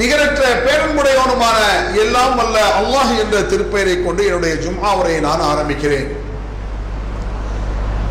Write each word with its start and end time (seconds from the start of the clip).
நிகரற்ற 0.00 0.42
பேரன்புடையவனுமான 0.66 1.58
எல்லாம் 2.02 2.34
வல்ல 2.40 2.58
அல்லாஹ் 2.80 3.12
என்ற 3.22 3.36
திருப்பெயரை 3.50 3.96
கொண்டு 3.96 4.22
என்னுடைய 4.28 4.54
ஜும்ஆ 4.64 4.90
உரையை 5.00 5.20
நான் 5.26 5.42
ஆரம்பிக்கிறேன். 5.52 6.08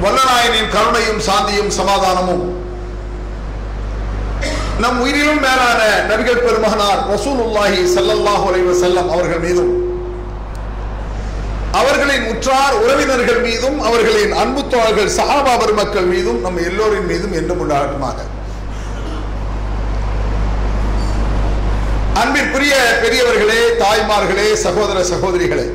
வல்லநாயனின் 0.04 0.74
கருணையும் 0.76 1.22
சாந்தியும் 1.28 1.72
சமாதானமும் 1.80 2.44
நம் 4.84 5.00
உயிரிலும் 5.04 5.42
மேலான 5.46 5.82
நபிகள் 6.12 6.44
பெருமகனார் 6.46 7.02
ரசூலுல்லாஹி 7.14 7.82
ஸல்லல்லாஹு 7.96 8.46
அலைஹி 8.52 8.76
செல்லம் 8.84 9.10
அவர்கள் 9.16 9.44
மீதும் 9.46 9.74
அவர்களின் 11.80 12.26
உற்றார் 12.32 12.76
உறவினர்கள் 12.84 13.42
மீதும் 13.48 13.78
அவர்களின் 13.90 14.34
அன்பு 14.42 14.62
தோழர்கள் 14.74 15.12
சஹாபா 15.18 15.54
பெருமக்கள் 15.62 16.10
மீதும் 16.14 16.40
நம் 16.46 16.60
எல்லோரின் 16.70 17.10
மீதும் 17.12 17.36
என்றும் 17.40 17.62
உண்டாகட்டுமாக. 17.66 18.18
அன்பிற்குரிய 22.20 23.00
பெரியவர்களே 23.04 23.84
தாய்மார்களே 23.84 24.54
சகோதர 24.54 25.04
சகோதரிகளே. 25.04 25.66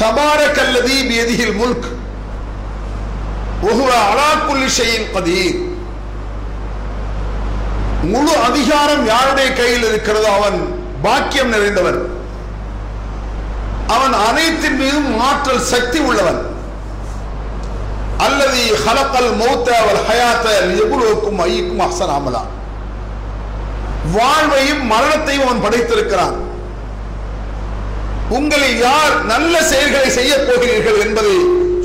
தபாரக்கல்லதி 0.00 0.96
பியதிஹில் 1.08 1.56
முல்க். 1.58 1.88
ஒஹுவ 3.62 3.90
அலா 4.10 4.28
குல்லி 4.46 4.68
கதீர். 5.14 5.58
முழு 8.02 8.36
அதிகாரம் 8.36 9.06
யாருடைய 9.06 9.52
கையில் 9.52 9.84
இருக்கிறதோ 9.84 10.32
அவன் 10.32 10.58
பாக்கியம் 11.02 11.52
நிறைந்தவன். 11.52 12.00
அவன் 13.86 14.12
அனைத்தின் 14.12 14.76
மீதும் 14.76 15.20
ஆற்றல் 15.20 15.60
சக்தி 15.60 15.98
உள்ளவன். 15.98 16.42
அல்லது 18.18 18.76
ஹலக்கல் 18.86 19.32
மௌத்த 19.36 19.68
அவர் 19.68 20.02
ஹயாத்த 20.08 20.48
எகுலுக்கும் 20.82 21.40
ஐக்கும் 21.48 21.88
அஹ்சன் 21.88 22.12
வாழ்வையும் 24.16 24.82
மரணத்தையும் 24.92 25.44
அவன் 25.46 25.64
படைத்திருக்கிறான். 25.64 26.34
உங்களில் 28.38 28.78
யார் 28.86 29.14
நல்ல 29.32 29.54
செயல்களை 29.70 30.10
செய்ய 30.18 30.32
போகிறீர்கள் 30.38 31.02
என்பதை 31.06 31.34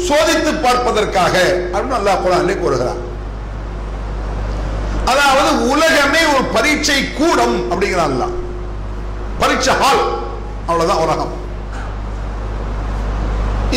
சோதித்து 0.08 0.52
பார்ப்பதற்காக 0.66 1.36
அப்படின்னு 1.74 1.98
அல்லாஹ் 2.00 2.62
கூறுகிறான் 2.64 3.02
அதாவது 5.12 5.52
உலகமே 5.74 6.22
ஒரு 6.36 6.46
பரீட்சை 6.56 7.00
கூடம் 7.20 7.58
அப்படிங்கிறான் 7.72 8.16
பரீட்சை 9.42 9.74
ஹால் 9.82 10.04
அவ்வளவுதான் 10.68 11.04
உலகம். 11.06 11.34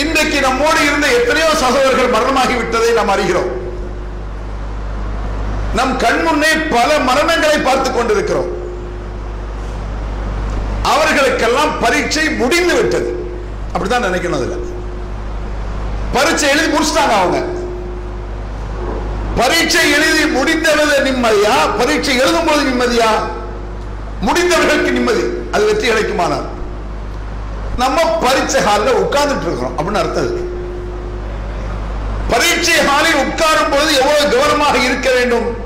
இன்றைக்கு 0.03 0.39
நம்மோடு 0.47 0.81
இருந்த 0.89 1.07
எத்தனையோ 1.19 1.51
சகோதரர்கள் 1.65 2.15
மரணமாகி 2.15 2.55
விட்டதை 2.59 2.93
நாம் 2.99 3.13
அறிகிறோம். 3.15 3.51
நம் 5.75 5.97
கண் 5.97 6.23
முன்னே 6.23 6.55
பல 6.55 6.99
மரணங்களை 6.99 7.63
பார்த்துக் 7.63 7.95
கொண்டிருக்கிறோம். 7.95 8.61
அவர்களுக்கெல்லாம் 10.83 11.81
பரீட்சை 11.81 12.31
முடிந்து 12.31 12.75
விட்டது. 12.75 13.35
அப்படித்தான் 13.67 14.05
நினைக்கணும் 14.05 14.35
அதுல. 14.35 14.55
பரீட்சை 16.13 16.49
எழுதி 16.49 16.77
முடிச்சிட்டாங்க 16.77 17.19
அவங்க. 17.19 17.43
பரீட்சை 19.37 19.91
எழுதி 19.91 20.27
முடிந்தது 20.27 20.85
நிம்மதியா? 20.85 21.79
பரீட்சை 21.79 22.17
எழுதும் 22.17 22.47
போது 22.47 22.63
நிம்மதியா? 22.63 23.09
முடிந்தவர்களுக்கு 24.21 24.91
நிம்மதி. 24.91 25.23
அது 25.53 25.65
வெற்றி 25.65 25.91
கிடைக்குமானால் 25.91 26.45
நம்ம 27.77 28.05
பரீட்சை 28.05 28.61
ஹாலில் 28.63 28.95
உட்கார்ந்துட்டு 28.95 29.43
இருக்கிறோம். 29.43 29.79
அப்படின்னு 29.79 29.95
அர்த்தம் 29.95 30.51
பரீட்சை 32.29 32.75
ஹாலில் 32.87 33.15
உட்காரும் 33.15 33.71
பொழுது 33.71 33.95
எவ்வளவு 33.95 34.29
கவனமாக 34.29 34.79
இருக்க 34.79 35.11
வேண்டும்? 35.11 35.62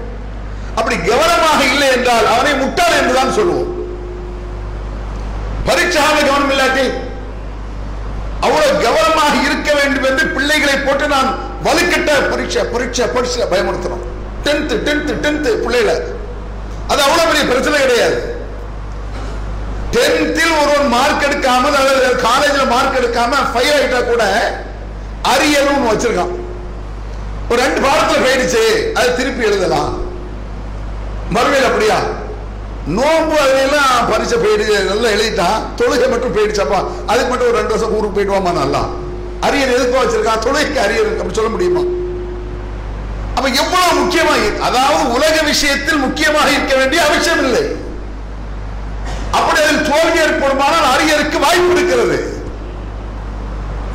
அப்படி 0.78 0.96
கவனமாக 1.10 1.60
இல்லை 1.72 1.88
என்றால் 1.96 2.26
அவனை 2.34 2.54
முட்டாள் 2.54 2.98
என்றுதான் 3.00 3.36
சொல்லுவோம். 3.38 3.72
பரீட்சாக 5.68 6.18
கவனம் 6.28 6.52
இல்லாட்டி 6.54 6.86
அவ்வளவு 8.46 8.82
கவனமாக 8.82 9.34
இருக்க 9.46 9.70
வேண்டும் 9.78 10.06
என்று 10.10 10.26
பிள்ளைகளை 10.34 10.76
போட்டு 10.76 11.06
நான் 11.14 11.30
வலுக்கிட்ட 11.66 12.10
பரீட்சை 12.32 12.64
பரீட்சை 12.74 13.06
பரீட்சை 13.14 13.46
பயமுறுத்தணும். 13.52 14.04
டென்த் 14.44 14.74
டென்த் 14.86 15.12
டென்த் 15.24 15.48
பிள்ளைகளை. 15.64 15.96
அது 16.90 17.00
அவ்வளவு 17.02 17.28
பெரிய 17.30 17.44
பிரச்சனை 17.52 17.80
கிடையாது. 17.80 18.18
டென்த்தில் 19.94 20.56
ஒருவன் 20.62 20.88
மார்க் 20.88 21.26
எடுக்காமல் 21.26 21.78
அல்லது 21.80 22.16
காலேஜில் 22.28 22.72
மார்க் 22.74 22.98
எடுக்காம 23.00 23.42
ஃபைல் 23.52 23.74
ஆகிட்டா 23.76 24.00
கூட 24.04 24.24
அரியலும் 25.32 25.86
வச்சிருக்கான். 25.90 26.34
ஒரு 27.50 27.58
ரெண்டு 27.62 27.80
பாடத்தில் 27.86 28.24
போயிடுச்சு 28.26 28.64
அதை 28.98 29.08
திருப்பி 29.14 29.44
எழுதலாம். 29.50 29.92
மறுமையில் 31.30 31.68
அப்படியா? 31.68 31.98
நோம்பு 32.96 33.36
அதெல்லாம் 33.44 34.10
பரிசை 34.10 34.38
போயிடுச்சு 34.38 34.84
நல்லா 34.84 35.08
எழுதிட்டான் 35.08 35.62
தொழுகை 35.76 36.08
மட்டும் 36.08 36.36
போயிடுச்சப்பா. 36.36 36.84
அதுக்கு 37.06 37.30
மட்டும் 37.30 37.48
ஒரு 37.48 37.56
ரெண்டு 37.56 37.74
வருஷம் 37.74 37.94
ஊருக்கு 37.94 38.16
போயிடுவாமா 38.18 38.52
நல்லா. 38.52 38.82
அரியர் 39.40 39.74
எதுக்கு 39.76 39.98
வச்சிருக்கான் 39.98 40.44
தொழுகைக்கு 40.44 40.78
அரியர் 40.86 41.16
அப்படி 41.16 41.34
சொல்ல 41.34 41.50
முடியுமா? 41.50 41.82
அப்ப 43.34 43.48
எவ்வளவு 43.48 44.00
முக்கியமாக 44.00 44.40
அதாவது 44.60 45.12
உலக 45.12 45.42
விஷயத்தில் 45.42 45.98
முக்கியமாக 45.98 46.50
இருக்க 46.50 46.74
வேண்டிய 46.74 47.04
அவசியம் 47.04 47.42
இல்லை. 47.44 47.64
அப்படி 49.30 49.60
அதில் 49.62 49.90
தோல்வி 49.90 50.20
ஏற்படுமானால் 50.20 50.92
அரியருக்கு 50.94 51.38
வாய்ப்பு 51.38 51.72
இருக்கிறது. 51.76 52.40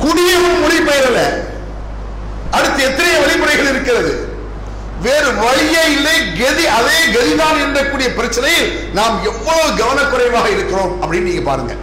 குடியவும் 0.00 0.60
மொழி 0.60 0.78
பெயரல. 0.78 1.20
அடுத்து 2.50 2.82
எத்தனை 2.82 3.18
வழிமுறைகள் 3.18 3.68
இருக்கிறது. 3.68 4.31
வேறு 5.02 5.34
வழியே 5.34 5.84
இல்லை. 5.90 6.44
கதி 6.44 6.66
அதே 6.66 6.98
கதிதான் 7.12 7.62
என்றக்கூடிய 7.62 8.08
பிரச்சனையில் 8.18 8.92
நாம் 8.92 9.24
எவ்வளவு 9.24 9.70
கவனக்குறைவாக 9.76 10.50
இருக்கிறோம் 10.50 11.02
அப்படின்னு 11.02 11.22
நீங்க 11.22 11.40
பாருங்க. 11.40 11.74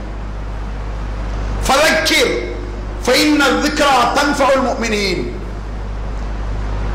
ஃபதக்கிர் 1.68 2.58
ஃபைன்ன 3.06 3.44
ذிக்ரா 3.64 3.94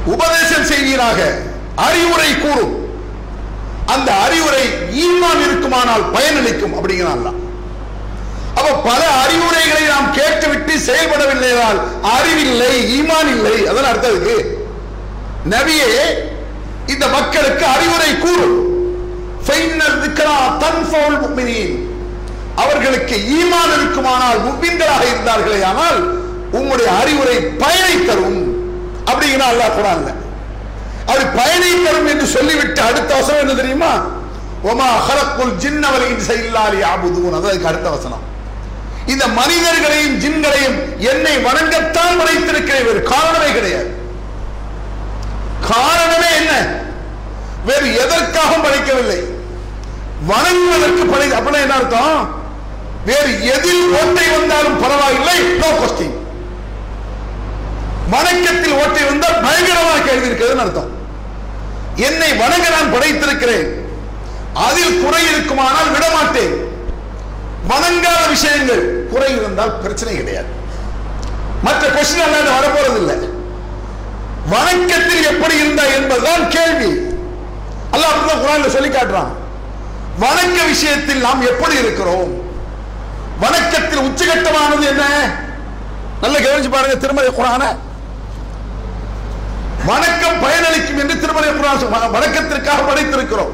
உபதேசம் 0.06 0.64
செய்வீராக. 0.64 1.38
அறிவுரை 1.76 2.38
கூறும். 2.38 2.88
அந்த 3.86 4.12
அறிவுரை 4.12 4.68
ஈமான் 5.04 5.44
இருக்குமானால் 5.44 6.12
பயனளிக்கும் 6.12 6.74
அப்படிங்கிறான் 6.74 7.32
அப்ப 8.54 8.72
பல 8.72 9.06
அறிவுரைகளை 9.06 9.82
நாம் 9.82 10.12
கேட்டுவிட்டு 10.12 10.74
செயல்படவில்லை 10.78 11.48
என்றால் 11.48 12.02
அறிவில்லை 12.02 13.00
ஈமான் 13.00 13.28
இல்லை. 13.28 13.66
அதெல்லாம் 13.66 13.92
அர்த்தம் 13.92 14.10
இருக்கு 14.10 14.63
நபியே 15.50 15.92
இந்த 16.86 17.08
மக்களுக்கு 17.08 17.66
அறிவுரை 17.66 18.18
கூறும். 18.18 18.58
அவர்களுக்கு 22.56 23.16
ஈமான் 23.16 23.72
இருக்குமானால் 23.76 24.40
முப்பின்களாக 24.44 25.04
இருந்தார்களே 25.04 25.64
ஆனால் 25.64 26.18
உங்களுடைய 26.50 26.98
அறிவுரை 26.98 27.36
பயனை 27.40 28.04
தரும். 28.04 28.42
அப்படிங்கிற 29.06 29.44
அல்லாஹ் 29.52 29.76
குரான்ல. 29.78 30.10
அவர் 31.06 31.34
பயனை 31.34 31.84
தரும் 31.84 32.06
என்று 32.06 32.26
சொல்லிவிட்டு 32.26 32.80
அடுத்த 32.80 33.14
வசனம் 33.14 33.40
என்ன 33.40 33.54
தெரியுமா? 33.54 34.06
ஒமா 34.64 34.88
ஹலக்குல் 35.06 35.56
ஜின்னவரை 35.62 36.10
செய்யலாரி 36.30 36.82
ஆபுதுவன் 36.82 37.44
அதுக்கு 37.44 37.66
அடுத்த 37.66 37.90
வசனம். 37.90 38.22
இந்த 39.06 39.26
மனிதர்களையும் 39.26 40.20
ஜின்களையும் 40.20 40.98
என்னை 40.98 41.36
வணங்கத்தான் 41.36 42.16
வரைத்திருக்கிற 42.20 42.88
ஒரு 42.88 43.02
காரணமே 43.02 43.52
கிடையாது. 43.52 44.02
காரணமே 45.70 46.30
என்ன? 46.40 46.52
வேறு 47.68 47.86
எதற்காக 48.02 48.52
படைக்கவில்லை 48.64 49.20
வணங்குவதற்கு 50.30 51.04
படை 51.12 51.28
அப்படின்னா 51.36 51.60
என்ன 51.64 51.76
அர்த்தம்? 51.78 52.42
வேறு 53.08 53.32
எதில் 53.54 53.86
ஓட்டை 54.00 54.26
வந்தாலும் 54.34 54.80
பரவாயில்லை. 54.82 55.38
நோ 55.62 55.70
கொஸ்டின் 55.80 56.14
வணக்கத்தில் 58.14 58.78
ஓட்டை 58.82 59.02
வந்தால் 59.08 59.40
பயங்கரமாக 59.46 60.04
கேள்வி 60.08 60.28
இருக்கிறதுன்னு 60.28 60.64
அர்த்தம். 60.64 60.90
என்னை 62.08 62.30
வணங்க 62.42 62.66
நான் 62.76 62.92
படைத்திருக்கிறேன். 62.94 63.66
அதில் 64.66 65.00
குறை 65.04 65.22
இருக்குமானால் 65.32 65.92
விடமாட்டேன். 65.94 66.54
வணங்காத 67.70 68.22
விஷயங்கள் 68.34 68.82
குறை 69.12 69.30
இருந்தால் 69.36 69.78
பிரச்சனை 69.84 70.14
கிடையாது. 70.16 70.50
மற்ற 71.66 71.84
கொஸ்டின் 71.94 72.24
எல்லாம் 72.26 72.58
வரப்போறது 72.58 72.98
இல்லை 73.02 73.16
வணக்கத்தில் 74.52 75.24
எப்படி 75.24 75.56
இருந்தா 75.56 75.82
என்பதுதான் 75.82 76.48
கேள்வி. 76.48 76.90
அல்லாஹ் 77.92 78.12
அப்படிதான் 78.12 78.42
குரான்ல 78.44 78.68
சொல்லி 78.68 78.88
காட்டுறான். 78.88 79.32
வணக்க 80.20 80.66
விஷயத்தில் 80.66 81.20
நாம் 81.20 81.40
எப்படி 81.40 81.76
இருக்கிறோம்? 81.76 82.30
வணக்கத்தில் 83.40 84.04
உச்சகட்டமானது 84.08 84.84
என்ன? 84.92 85.04
நல்ல 86.20 86.38
கவனிச்சு 86.38 86.70
பாருங்க 86.70 86.96
திருமலை 86.96 87.30
குரான. 87.30 87.62
வணக்கம் 89.86 90.42
பயனளிக்கும் 90.44 90.98
என்று 90.98 91.20
திருமலை 91.20 91.48
குரான் 91.48 92.12
வணக்கத்திற்காக 92.16 92.80
படைத்திருக்கிறோம். 92.90 93.52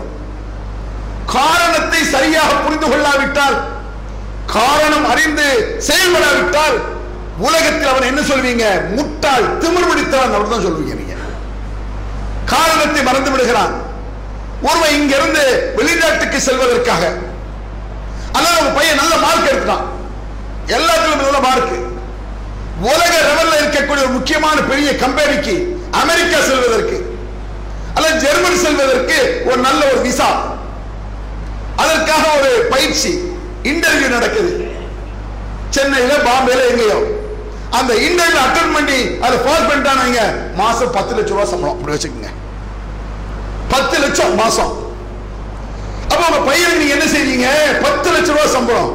காரணத்தை 1.27 2.05
சரியாக 2.05 2.55
புரிந்து 2.55 2.89
கொள்ளாவிட்டால் 2.89 3.57
காரணம் 4.47 5.09
அறிந்து 5.11 5.49
செயல்படாவிட்டால் 5.89 6.77
உலகத்தில் 7.47 7.91
அவன் 7.93 8.09
என்ன 8.11 8.21
சொல்வீங்க? 8.21 8.65
முட்டாள் 8.97 9.47
திமிர் 9.59 9.89
பிடித்தவன் 9.91 10.51
தான் 10.51 10.67
சொல்வீங்க 10.67 10.95
நீங்க. 11.01 11.15
காரணத்தை 12.45 13.03
மறந்து 13.03 13.31
விடுகிறான். 13.31 13.75
ஒருவன் 14.63 14.95
இங்கிருந்து 14.95 15.73
வெளிநாட்டுக்கு 15.77 16.41
செல்வதற்காக. 16.41 17.13
அல்லது 18.33 18.59
உங்க 18.59 18.71
பையன் 18.71 18.97
நல்ல 18.97 19.17
மார்க் 19.17 19.53
எடுத்தான் 19.53 19.85
எல்லாத்துலயும் 20.67 21.23
நல்ல 21.23 21.41
மார்க் 21.41 21.77
உலக 22.81 23.15
லெவல்ல 23.29 23.55
இருக்கக்கூடிய 23.61 24.03
ஒரு 24.05 24.09
முக்கியமான 24.09 24.61
பெரிய 24.61 24.97
கம்பெனிக்கு 24.97 25.55
அமெரிக்கா 25.91 26.39
செல்வதற்கு 26.41 26.99
அல்லது 27.95 28.21
ஜெர்மன் 28.25 28.63
செல்வதற்கு 28.65 29.43
ஒரு 29.47 29.57
நல்ல 29.57 29.81
ஒரு 29.91 30.01
விசா 30.01 30.29
அதற்காக 31.77 32.25
ஒரு 32.39 32.67
பயிற்சி 32.71 33.11
இன்டர்வியூ 33.63 34.09
நடக்குது. 34.09 34.53
சென்னையில 35.71 36.15
பாம்பேல 36.17 36.69
எங்கேயோ. 36.71 36.99
அந்த 37.79 37.95
இன்டர்வியூ 37.95 38.41
அட்டன் 38.47 38.73
பண்ணி 38.75 38.99
அதை 39.25 39.37
பாஸ் 39.47 39.69
பண்ணிட்டானுங்க. 39.71 40.21
மாசம் 40.55 40.91
பத்து 40.91 41.15
லட்சம் 41.15 41.37
ரூபாய் 41.37 41.53
சம்பளம். 41.53 41.75
அப்படி 41.77 41.97
வச்சுக்கோங்க. 41.97 42.31
பத்து 43.69 43.99
லட்சம் 43.99 44.35
மாசம். 44.35 44.73
அப்ப 46.13 46.23
உங்க 46.29 46.53
பையனுக்கு 46.53 46.81
நீங்க 46.83 46.95
என்ன 46.99 47.05
செய்வீங்க? 47.05 47.49
பத்து 47.83 48.13
லட்சம் 48.13 48.37
ரூபாய் 48.37 48.55
சம்பளம். 48.57 48.91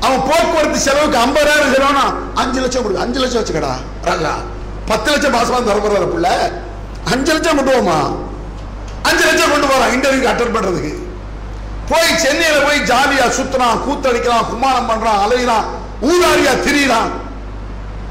அவன் 0.00 0.22
போக்குவரத்து 0.28 0.78
செலவுக்கு 0.78 1.18
ஐம்பதாயிரம் 1.18 1.72
செலவுனா 1.74 2.04
அஞ்சு 2.34 2.60
லட்சம் 2.60 2.82
கொடு 2.82 2.98
அஞ்சு 2.98 3.20
லட்சம் 3.20 3.40
வச்சுக்கடா. 3.42 3.72
ராஜா 4.02 4.34
பத்து 4.86 5.10
லட்சம் 5.10 5.32
மாசமா 5.32 5.58
தரப்படுற 5.58 6.06
புள்ள. 6.14 6.28
அஞ்சு 7.04 7.32
லட்சம் 7.32 7.56
கொண்டு 7.56 7.72
போமா? 7.72 7.98
அஞ்சு 9.02 9.24
லட்சம் 9.24 9.50
கொண்டு 9.50 9.66
போறான் 9.66 9.92
இன்டர்வியூக்கு 9.94 10.32
அட்டன் 10.32 10.54
பண்றதுக்கு. 10.56 10.92
போய் 11.88 12.18
சென்னையில 12.18 12.58
போய் 12.66 12.86
ஜாலியா 12.90 13.26
சுத்துறான் 13.38 13.82
கூத்தடிக்கிறான் 13.86 14.46
குமாரம் 14.52 14.88
பண்றான் 14.90 15.22
அலைகிறான் 15.24 15.64
ஊதாரியா 16.10 16.54
திரியிறான். 16.66 17.10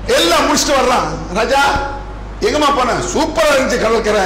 எல்லாம் 0.07 0.45
முடிச்சுட்டு 0.47 0.79
வர்றான். 0.79 1.07
ராஜா 1.33 1.61
எங்கம்மா 2.41 2.69
போன? 2.75 2.95
சூப்பரா 3.13 3.51
இருந்துச்சு 3.53 3.83
கடற்கரை. 3.83 4.25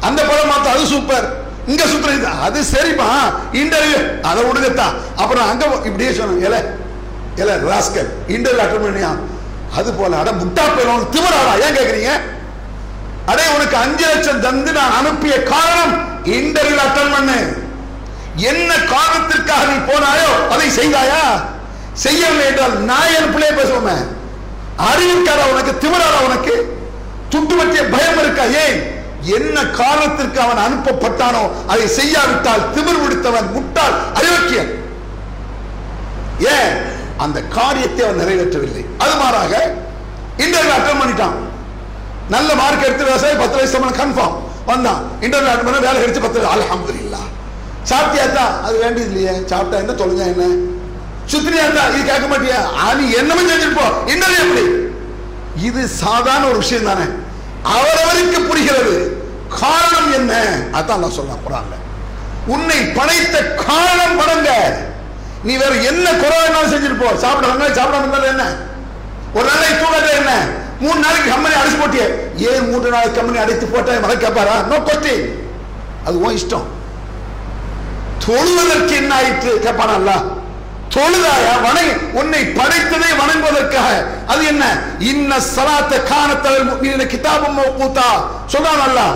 அந்த 0.00 0.22
படம் 0.22 0.50
பார்த்தா 0.52 0.74
அது 0.76 0.86
சூப்பர் 0.86 1.26
இங்க 1.66 1.82
சுத்துறது 1.82 2.26
அது 2.46 2.64
சரிப்பா 2.64 3.06
இன்டர்வியூ 3.52 4.20
அதை 4.22 4.44
விடுங்கத்தா. 4.44 4.86
அப்புறம் 5.16 5.48
அங்க 5.48 5.64
இப்படியே 5.84 6.10
சொன்னாங்க 6.10 6.48
எல 6.48 6.58
ஏல 7.42 7.56
ராஸ்கல் 7.70 8.10
இன்டர்வியூ 8.34 8.64
அட்டன் 8.64 8.84
பண்ணியா? 8.86 9.10
அது 9.78 9.92
போல 9.92 10.16
அட 10.16 10.32
முட்டா 10.32 10.64
போயிடும் 10.74 11.06
திமிராடா. 11.14 11.54
ஏன் 11.64 11.76
கேக்குறீங்க? 11.78 12.12
அடே 13.26 13.44
உனக்கு 13.56 13.76
அஞ்சு 13.76 14.04
லட்சம் 14.06 14.40
தந்து 14.40 14.72
நான் 14.72 14.96
அனுப்பிய 14.98 15.42
காரணம் 15.42 15.94
இன்டர்வியூ 16.24 16.78
அட்டன் 16.86 17.14
பண்ணு. 17.14 17.38
என்ன 18.36 18.70
காரணத்திற்காக 18.76 19.64
நீ 19.70 19.76
போனாயோ 19.90 20.30
அதை 20.54 20.68
செய்தாயா? 20.80 21.22
செய்யவில்லை 21.92 22.46
என்றால் 22.46 22.78
நான் 22.90 23.12
என் 23.18 23.32
பிள்ளைய 23.34 23.52
பேசுவோமே 24.78 25.44
உனக்கு 25.52 25.72
திமிராரா 25.82 26.18
உனக்கு 26.28 26.54
துட்டு 27.32 27.54
பற்றிய 27.58 27.82
பயம் 27.94 28.20
இருக்கா? 28.22 28.44
ஏன் 28.64 28.78
என்ன 29.36 29.58
காரணத்திற்கு 29.80 30.40
அவன் 30.40 30.64
அனுப்பப்பட்டானோ 30.66 31.42
அதை 31.72 31.86
செய்யாவிட்டால் 31.98 32.64
திமிர் 32.74 33.02
முடித்தவன் 33.04 33.52
முட்டாள் 33.54 33.94
அயோக்கியன் 34.20 34.72
ஏன்? 36.56 36.72
அந்த 37.18 37.38
காரியத்தை 37.56 38.04
அவன் 38.06 38.20
நிறைவேற்றவில்லை. 38.22 38.84
அது 38.98 39.14
மாறாக 39.22 39.52
இன்டர்வியூ 40.44 40.74
அட்டன் 40.76 41.00
பண்ணிட்டான். 41.00 41.36
நல்ல 42.28 42.54
மார்க் 42.54 42.86
எடுத்து 42.88 43.04
விவசாயி 43.04 43.34
பத்து 43.36 43.56
வயசு 43.58 43.72
சம்பளம் 43.72 44.00
கன்ஃபார்ம் 44.02 44.36
வந்தான். 44.66 45.00
இன்டர்வியூ 45.20 45.50
அட்டன் 45.52 45.64
பண்ண 45.64 45.78
வேலை 45.78 46.02
எடுத்து 46.02 46.20
பத்து 46.20 46.46
அல்ஹம்துலில்லாஹ். 46.54 47.28
சாப்பிட்டியாத்தா 47.90 48.44
அது 48.66 48.76
வேண்டியது 48.78 49.10
இல்லையே 49.10 49.34
சாப்பிட்டா 49.52 49.78
என்ன? 49.82 49.92
தொலைஞ்சா 50.02 50.26
என்ன? 50.32 50.44
சுத்தினியாத்தா 51.32 51.82
இது 51.94 52.02
கேட்க 52.10 52.26
மாட்டியா? 52.32 52.58
நீ 52.98 53.04
என்னமே 53.20 53.42
செஞ்சிருப்போம் 53.50 53.94
போ 54.06 54.32
எப்படி 54.44 54.64
இது 55.68 55.82
சாதாரண 56.02 56.44
ஒரு 56.52 56.58
விஷயம் 56.62 56.88
தானே. 56.90 57.06
அவரவருக்கு 57.74 58.38
புரிகிறது. 58.48 58.94
காரணம் 59.60 60.12
என்ன? 60.18 60.32
அதான் 60.78 61.02
நான் 61.02 61.16
சொல்ல 61.18 61.34
போறாங்க 61.44 61.74
உன்னை 62.54 62.78
படைத்த 62.96 63.36
காரணம் 63.68 64.18
படங்க 64.20 64.50
நீ 65.46 65.52
வேற 65.62 65.72
என்ன 65.90 66.06
குறை 66.22 66.36
வேணாலும் 66.42 66.72
செஞ்சுட்டு 66.72 67.22
சாப்பிட 67.24 67.46
வெங்காயம் 67.50 67.78
சாப்பிடாம 67.78 68.02
இருந்தாலும் 68.04 68.32
என்ன? 68.34 68.44
ஒரு 69.36 69.46
நாளைக்கு 69.50 69.80
தூங்காத 69.82 70.10
என்ன? 70.20 70.32
மூணு 70.80 70.98
நாளைக்கு 71.00 71.32
கம்பெனி 71.32 71.54
அடிச்சு 71.60 71.80
போட்டிய. 71.80 72.04
ஏன் 72.48 72.68
மூன்று 72.70 72.94
நாளைக்கு 72.94 73.18
கம்பெனி 73.18 73.42
அடைத்து 73.44 73.66
போட்டா 73.66 73.98
மகன் 74.04 74.22
கேட்பாரா 74.24 74.54
நோ 74.70 74.76
கொஸ்டி 74.88 75.14
அது 76.06 76.16
உன் 76.24 76.36
இஷ்டம். 76.38 76.66
தொழுவதற்கு 78.24 78.94
என்ன 79.02 79.14
ஆயிற்று? 79.14 79.52
கேட்பானா 79.66 80.16
தொழுதாயா? 80.94 81.52
வணங்க 81.66 81.92
உன்னை 82.12 82.40
படைத்ததை 82.58 83.10
வணங்குவதற்காக. 83.20 84.06
அது 84.26 84.44
என்ன? 84.44 84.64
இன்ன 84.98 85.38
சலாத்த 85.54 85.94
காணத்தவல் 86.10 86.68
முக்மீன 86.70 87.04
கிதாபம் 87.04 87.56
மௌகூத்தா 87.58 88.08
சொல்றான் 88.52 88.84
அல்லாஹ். 88.88 89.14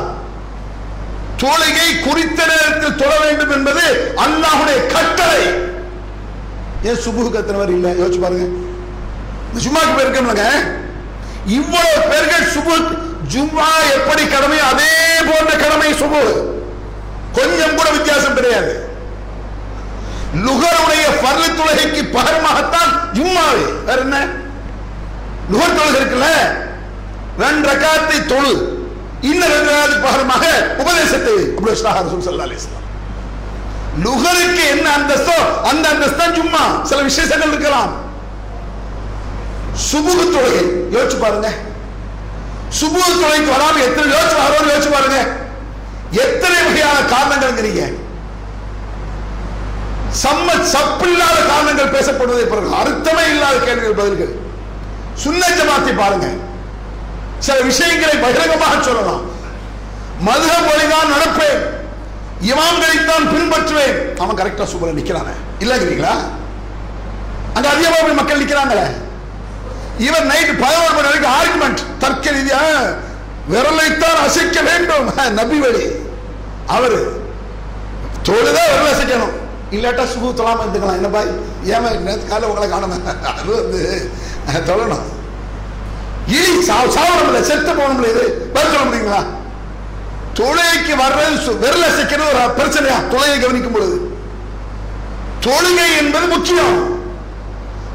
தொழுகை 1.43 2.03
குறித்த 2.07 2.47
நேரத்தில் 2.47 2.97
தொழ 2.97 3.19
வேண்டும் 3.25 3.51
என்பது 3.51 4.15
அல்லாஹ்வுடைய 4.25 4.87
கட்டளை. 4.87 5.43
ஏன் 6.83 7.01
சுபுகு 7.05 7.31
கத்தினவர் 7.37 7.71
இல்ல? 7.71 7.89
யோசிச்சு 7.89 8.21
பாருங்க. 8.21 8.47
ஜும்மாக்கு 9.65 9.95
போயிருக்கோம்லங்க 9.97 10.47
இவ்வளவு 11.47 12.09
பேர்கள் 12.11 12.53
சுபு 12.55 12.75
ஜும்மா 13.35 13.69
எப்படி 13.97 14.27
கடமை 14.27 14.59
அதே 14.59 14.93
போன்ற 15.31 15.53
கடமை 15.57 15.93
சுபு 15.95 16.21
கொஞ்சம் 17.33 17.77
கூட 17.77 17.91
வித்தியாசம் 17.91 18.35
கிடையாது 18.35 18.88
லுகருடைய 20.35 21.05
பர்லு 21.23 21.49
தொழுகைக்கு 21.59 22.01
பகரமாகத்தான் 22.17 22.91
ஜும்மாவே. 23.17 23.65
வேற 23.87 24.01
என்ன? 24.01 24.17
லுகர் 25.53 25.79
தொழுகை 25.79 25.99
இருக்குல்ல? 26.01 26.29
ரெண்டு 27.45 27.69
ரகாத்தை 27.69 28.19
தொழு. 28.33 28.53
இன்னும் 29.31 29.53
ரெண்டு 29.55 29.71
ரகாத்துக்கு 29.73 30.09
பகரமாக 30.09 30.45
உபதேசத்தை 30.83 31.33
அப்படி 31.55 31.71
வச்சுட்டாங்க 31.71 32.03
ரசூல் 32.07 32.27
ஸல்லல்லாஹு 32.27 32.87
லுகருக்கு 34.05 34.65
என்ன 34.75 34.87
அந்தஸ்தோ 34.97 35.39
அந்த 35.71 35.89
அந்தஸ்து 35.93 36.19
தான் 36.19 36.85
சில 36.89 37.03
விசேஷங்கள் 37.09 37.53
இருக்கலாம். 37.53 37.91
சுபுகு 39.89 40.25
தொழுகை. 40.35 40.63
யோசிச்சு 40.95 41.19
பாருங்க. 41.25 41.49
சுபுகு 42.79 43.11
தொழுகைக்கு 43.23 43.51
வராமல் 43.57 43.85
எத்தனை 43.87 44.07
யோசிச்சு 44.17 44.37
வரோன்னு 44.43 44.73
யோசிச்சு 44.75 44.95
பாருங்க. 44.97 45.19
எத்தனை 46.11 46.59
வகையான 46.67 46.99
காரணங்கள்ங்கிறீங்க. 47.15 47.83
சம்ம 50.23 50.51
சப்பில்லாத 50.75 51.47
காரணங்கள் 51.49 51.93
பேசப்படுவதை 51.93 52.47
பாருங்கள் 52.49 52.79
அர்த்தமே 52.79 53.25
இல்லாத 53.29 53.57
கேள்விகள் 53.57 53.93
பதில்கள். 53.93 54.37
சுன்ன 55.15 55.47
ஜமாத்தை 55.47 55.97
பாருங்க. 55.97 56.27
சில 57.39 57.61
விஷயங்களை 57.61 58.17
பகிரங்கமாக 58.17 58.83
சொல்லலாம். 58.83 59.21
மதுக 60.27 60.53
மொழிதான் 60.61 61.13
நடப்பேன். 61.15 61.77
இமாம்களைத்தான் 62.43 63.29
பின்பற்றுவேன். 63.35 64.17
அவன் 64.17 64.37
கரெக்டா 64.37 64.65
சூப்பரா 64.65 64.95
நிக்கிறானே. 64.99 65.35
இல்லைங்கிறீங்களா? 65.61 66.15
அங்க 67.55 67.69
அதிகமா 67.69 68.13
மக்கள் 68.13 68.45
நிக்கிறாங்களே. 68.45 68.87
இவன் 69.99 70.27
நைட் 70.27 70.59
பதினோரு 70.59 70.93
மணி 70.95 71.07
வரைக்கும் 71.07 71.35
ஆர்குமெண்ட் 71.41 71.99
தர்க்க 71.99 72.31
ரீதியா 72.31 72.63
விரலைத்தான் 73.51 74.25
அசைக்க 74.25 74.61
வேண்டும். 74.61 75.33
நபி 75.33 75.59
வழி. 75.59 75.87
அவரு 76.67 77.23
தோடுதான் 78.23 78.71
விரல் 78.73 78.95
அசைக்கணும். 78.95 79.38
இல்லாட்டா 79.71 80.03
சுகு 80.03 80.35
தொழாமல் 80.35 80.67
இருந்துக்கலாம். 80.67 80.93
என்ன 80.93 81.09
பாய் 81.09 81.27
ஏமா 81.65 81.99
நேற்று 81.99 82.27
காலை 82.29 82.49
உங்களை 82.49 82.69
காணாம? 82.69 83.17
அது 83.25 83.47
வந்து 83.47 84.11
தொழணும். 84.67 85.17
இனி 86.27 86.63
சா 86.63 86.83
சாவணும்ல 86.83 87.41
செத்து 87.41 87.73
போகணும்ல 87.73 88.11
இது. 88.11 88.51
பதில் 88.55 88.73
சொல்ல 88.73 88.97
முடியுங்களா? 88.97 89.25
தொழுகைக்கு 90.35 90.95
வர்றது 90.95 91.35
சு- 91.35 91.97
சிக்கிறது 91.97 92.29
ஒரு 92.29 92.39
பிரச்சனையா? 92.39 92.95
தொழுகை 93.11 93.41
கவனிக்கும் 93.41 93.73
பொழுது. 93.73 94.17
தொழுகை 95.41 95.97
என்பது 95.99 96.27
முக்கியம். 96.27 97.01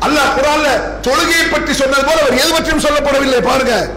அல்லாஹ் 0.01 0.33
குரான்ல 0.35 0.67
தொழுகையை 1.01 1.51
பற்றி 1.51 1.73
சொன்னது 1.73 2.05
போல 2.05 2.21
அவர் 2.21 2.37
எது 2.37 2.51
பற்றியும் 2.51 2.79
சொல்லப்படவில்லை. 2.79 3.41
பாருங்க. 3.41 3.89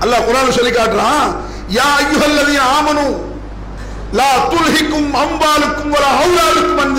அல்லாஹ் 0.00 0.24
குரான்ல 0.24 0.50
சொல்லி 0.50 0.70
காட்டுறான். 0.70 1.36
யா 1.70 1.82
ஐயுஹல்லதீன 2.00 2.60
ஆமனு. 2.80 3.33
லா 4.18 4.30
துல்ஹிக்கும் 4.52 5.10
அம்பாலுக்கும் 5.22 5.94
ஒரு 5.96 6.08
அவுலாலுக்கும் 6.14 6.82
அன் 6.82 6.96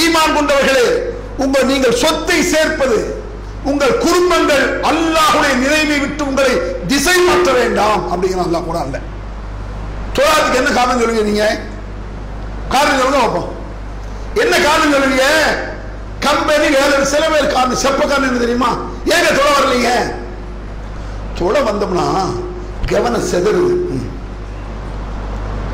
ஈமான் 0.00 0.36
கொண்டவர்களே 0.36 0.86
உங்கள் 1.38 1.66
நீங்கள் 1.66 2.00
சொத்தை 2.02 2.38
சேர்ப்பது 2.52 2.98
உங்கள் 3.64 3.98
குடும்பங்கள் 3.98 4.64
அல்லாஹுடைய 4.90 5.52
நினைவை 5.54 5.98
விட்டு 6.00 6.22
உங்களை 6.26 6.52
திசை 6.86 7.16
மாற்ற 7.28 7.52
வேண்டாம் 7.52 8.02
அப்படிங்கிற 8.12 8.42
அல்லாஹ் 8.46 8.66
குரான்ல 8.68 8.98
தொழாதுக்கு 10.16 10.58
என்ன 10.58 10.70
காரணம் 10.70 11.00
சொல்லுங்க 11.00 11.22
நீங்க? 11.22 11.44
காரணம் 12.68 12.98
சொல்லுங்க 12.98 13.20
பார்ப்போம். 13.20 13.48
என்ன 14.42 14.54
காரணம் 14.58 14.92
சொல்லுவீங்க? 14.94 15.26
கம்பெனி 16.20 16.66
வேலை 16.76 17.04
சில 17.04 17.24
பேர் 17.28 17.54
காரணம் 17.54 17.80
செப்ப 17.84 18.02
காரணம் 18.02 18.28
என்ன 18.28 18.42
தெரியுமா? 18.44 18.70
ஏங்க 19.14 19.30
தொலை 19.38 19.52
வரலீங்க? 19.56 19.90
தொலை 21.38 21.60
வந்தோம்னா 21.62 22.06
கவனம் 22.92 23.28
செதறுது. 23.32 23.74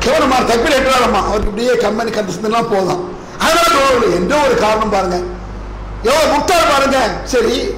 ம். 0.05 0.47
தப்பில் 0.47 0.77
எட்டுறாரம்மா 0.77 1.25
அவருக்கு 1.25 1.49
இப்படியே 1.49 1.75
கம்பெனி 1.75 2.09
கந்தலாம் 2.09 2.69
போதும். 2.69 3.17
அதனால 3.39 4.05
எந்த 4.15 4.35
ஒரு 4.35 4.57
காரணம் 4.57 4.89
பாருங்க. 4.89 5.19
எவ்வளோ 6.03 6.37
முக்தார் 6.37 6.71
பாருங்க. 6.71 7.09
சரி 7.23 7.75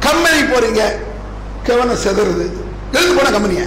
கம்பெனி 0.00 0.40
போறீங்க. 0.42 0.94
கவனம் 1.62 1.96
செதறுது. 1.96 2.68
எழுந்து 2.92 3.14
போன 3.16 3.30
கம்பெனிய 3.30 3.62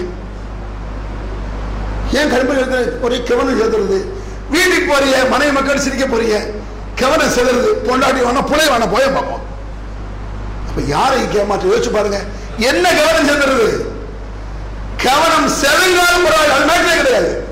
ஏன் 2.11 2.31
கடுப்பு 2.31 2.53
இருக்கிற 2.53 2.97
ஒரே 3.01 3.23
கவனம் 3.23 3.61
செலுத்துறது 3.61 4.13
வீட்டுக்கு 4.49 4.93
போறிய 4.93 5.29
மனைவி 5.29 5.51
மக்கள் 5.51 5.79
சிரிக்க 5.79 6.05
போறிய 6.05 6.53
கவனம் 6.95 7.29
செலுறது 7.29 7.69
பொண்டாட்டி 7.87 8.21
வேணா 8.25 8.45
புலை 8.45 8.67
வேணா 8.67 8.91
போய 8.91 9.09
பார்ப்போம். 9.09 9.41
அப்ப 10.69 10.81
யாரை 10.81 11.23
கேமாற்ற 11.23 11.61
யோசிச்சு 11.61 11.91
பாருங்க. 11.91 12.19
என்ன 12.57 12.89
கவனம் 12.89 13.27
செலுத்துறது 13.29 13.85
கவனம் 15.03 15.49
செலுங்காலும் 15.61 16.25
பரவாயில்ல. 16.25 16.51
அது 16.51 16.65
மேட்டரே 16.65 16.97
கிடையாது. 16.97 17.42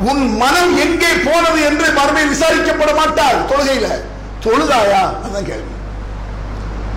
உன் 0.00 0.36
மனம் 0.36 0.78
எங்கே 0.78 1.06
போனது 1.24 1.64
என்று 1.64 1.86
மறுமையில் 1.86 2.34
விசாரிக்கப்பட 2.34 2.94
மாட்டாள். 2.94 3.36
தொழுகையில 3.48 3.86
தொழுதாயா? 4.44 5.02
அதான் 5.24 5.42
கேள்வி. 5.42 5.74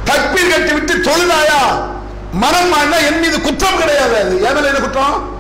தக்பீர் 0.06 0.50
கட்டி 0.50 0.74
விட்டு 0.74 0.96
தொழுதாயா? 0.96 1.88
மனம் 2.32 2.74
மாறினா 2.74 3.06
என் 3.06 3.20
மீது 3.20 3.42
குற்றம் 3.42 3.78
கிடையாது 3.78 4.16
அது. 4.16 4.42
என் 4.42 4.56
என்ன 4.56 4.80
குற்றம்? 4.80 5.38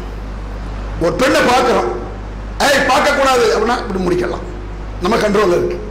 ஒரு 1.00 1.12
பெண்ணை 1.12 1.40
பார்க்கிறோம். 1.40 2.00
ஏய் 2.58 2.86
பார்க்க 2.88 3.12
கூடாது 3.12 3.58
அப்படின்னா 3.58 3.78
இப்படி 3.78 4.04
முடிக்கலாம். 4.04 4.42
நம்ம 5.02 5.16
கண்ட்ரோல் 5.16 5.48
இருக்கு. 5.48 5.90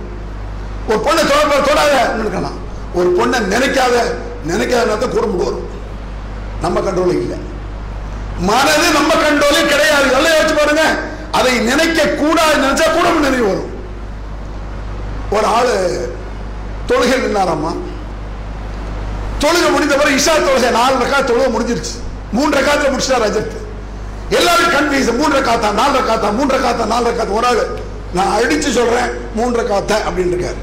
ஒரு 0.88 1.00
பொண்ணை 1.00 1.28
தொட 1.28 1.60
தொடாத 1.60 2.14
இருக்கலாம். 2.20 2.60
ஒரு 2.94 3.16
பொண்ணை 3.20 3.38
நினைக்காத 3.54 4.14
நினைக்காத 4.48 5.10
குடும்பம் 5.10 5.46
வரும். 5.46 5.70
நம்ம 6.62 6.80
கண்ட்ரோல் 6.80 7.18
இல்லை. 7.22 7.38
மனது 8.40 8.92
நம்ம 8.92 9.14
கண்ட்ரோலே 9.14 9.62
கிடையாது. 9.68 10.12
எல்லாம் 10.12 10.34
யோசிச்சு 10.34 10.58
பாருங்க. 10.58 10.84
அதை 11.32 11.60
நினைக்க 11.60 12.08
கூடாது 12.08 12.56
நினைச்சா 12.58 12.94
கூட 12.94 13.10
நினைவு 13.10 13.48
வரும். 13.48 13.70
ஒரு 15.32 15.46
ஆளு 15.46 15.76
தொழுகை 16.88 17.18
நின்னாராம்மா 17.26 17.72
தொழுகை 19.40 19.72
முடிந்த 19.72 19.96
பிறகு 19.96 20.16
இஷா 20.16 20.34
தொழுகை 20.48 20.72
நாலு 20.72 20.96
ரக்கா 20.96 21.20
தொழுகை 21.30 21.50
முடிஞ்சிருச்சு. 21.56 21.94
மூன்று 22.32 22.60
ரக்காத்துல 22.60 22.90
முடிச்சிட்டார் 22.90 23.28
அஜித் 23.30 23.60
எல்லாரும் 24.30 24.74
கன்ஃபியூஸ் 24.74 25.18
மூன்று 25.18 25.40
காத்தா 25.42 25.72
நாலு 25.72 26.00
காத்தா 26.00 26.36
மூன்று 26.36 26.58
காத்தா 26.58 26.86
நாலு 26.86 27.10
காத்தா 27.10 27.32
ஒரு 27.32 27.48
ஆள் 27.48 27.80
நான் 28.14 28.42
அடிச்சு 28.42 28.70
சொல்றேன் 28.72 29.10
மூன்று 29.36 29.68
காத்த 29.68 30.02
அப்படின்னு 30.10 30.36
இருக்காரு 30.36 30.60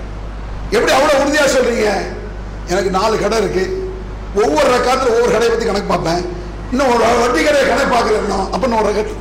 எப்படி 0.70 0.92
அவ்வளவு 0.92 1.24
உறுதியா 1.24 1.44
சொல்றீங்க? 1.56 1.90
எனக்கு 2.72 2.90
நாலு 2.98 3.14
கடை 3.22 3.38
இருக்கு. 3.42 3.64
ஒவ்வொரு 4.42 4.68
ரக்காத்துல 4.74 5.12
ஒவ்வொரு 5.14 5.32
கடையை 5.34 5.50
பத்தி 5.52 5.66
கணக்கு 5.68 5.92
பார்ப்பேன். 5.92 6.22
இன்னும் 6.72 6.90
ஒரு 6.94 7.04
வட்டி 7.22 7.40
கடையை 7.44 7.64
கணக்கு 7.68 7.94
பார்க்கல 7.94 8.42
அப்ப 8.54 8.66
நான் 8.66 8.82
ஒரு 8.82 9.16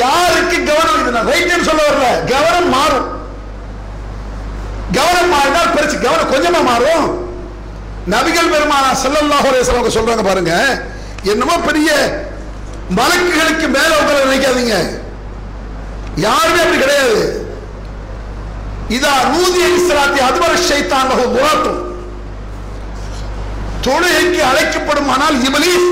யாருக்கு 0.00 0.56
கவனம் 0.66 0.98
இது 1.00 1.10
நான் 1.14 1.30
ரைட்னு 1.30 1.68
சொல்ல 1.68 1.82
வரல. 1.86 2.08
கவனம் 2.34 2.68
மாறும். 2.74 3.08
கவனம் 4.98 5.32
மாறினால் 5.34 5.72
பெருசு 5.76 5.96
கவனம் 6.04 6.32
கொஞ்சமா 6.32 6.60
மாறும். 6.70 7.06
நபிகள் 8.12 8.52
பெருமானா 8.52 8.90
செல்லல்லாஹ் 9.04 9.48
அலைஹி 9.48 9.94
சொல்றாங்க 9.96 10.24
பாருங்க. 10.28 10.54
என்னமோ 11.32 11.56
பெரிய 11.68 11.90
மலக்குகளுக்கு 12.98 13.66
மேல 13.76 13.90
உங்களை 14.00 14.20
நினைக்காதீங்க. 14.26 14.76
யாருமே 16.26 16.62
அப்படி 16.62 16.80
கிடையாது. 16.84 17.39
இதா 18.96 19.14
நூதிய 19.32 19.66
இஸ்லாத்தி 19.76 20.20
அதுவர 20.26 20.52
ஷைத்தான் 20.66 21.10
வகு 21.10 21.26
முராத்தும் 21.34 21.80
தொழுகைக்கு 23.84 24.40
அழைக்கப்படும் 24.48 25.10
ஆனால் 25.14 25.36
இபலீஸ் 25.46 25.86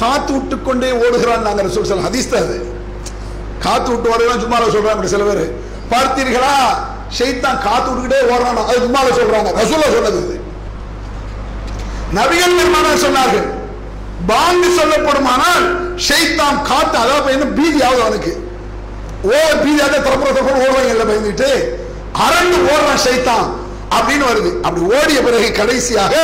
காத்து 0.00 0.32
விட்டு 0.34 0.56
கொண்டே 0.60 0.90
ஓடுகிறான் 0.98 1.46
நாங்கள் 1.46 1.66
ரசூல் 1.68 2.04
ஹதீஸ் 2.06 2.30
தான் 2.32 2.44
அது 2.44 2.58
காத்து 3.64 3.88
விட்டு 3.92 4.10
ஓடுறான் 4.12 4.42
சும்மா 4.44 4.58
சொல்றாங்க 4.68 5.12
சில 5.14 5.24
பேர் 5.30 5.44
பார்த்தீர்களா 5.92 6.54
ஷைத்தான் 7.18 7.58
காத்து 7.64 7.88
விட்டுக்கிட்டே 7.88 8.20
ஓடுறான் 8.26 8.60
அது 8.64 8.84
சும்மா 8.86 9.00
சொல்றாங்க 9.20 9.50
ரசூல 9.58 9.88
சொன்னது 9.96 10.20
இது 10.24 10.36
நபிகள் 12.18 12.56
பெருமானார் 12.58 13.04
சொன்னார்கள் 13.06 13.48
பாங்கு 14.30 14.70
சொல்லப்படுமானால் 14.78 15.66
ஷைத்தான் 16.06 16.58
காத்து 16.62 16.96
அதாவது 16.98 17.52
பீதி 17.58 17.78
ஆகுது 17.82 18.02
அவனுக்கு 18.02 18.32
ஓ 19.26 19.38
பீதி 19.62 19.80
அதை 19.86 19.98
திறப்புற 19.98 20.28
தரப்புற 20.28 20.56
ஓடுவாங்க 20.60 20.92
எல்லாம் 20.94 21.10
பயந்துட்டு 21.10 21.50
அரண்டு 22.26 22.56
ஓடுறான் 22.70 23.04
சைத்தான் 23.04 23.46
அப்படின்னு 23.90 24.24
வருது. 24.24 24.50
அப்படி 24.62 24.82
ஓடிய 24.96 25.18
பிறகு 25.22 25.48
கடைசியாக 25.52 26.14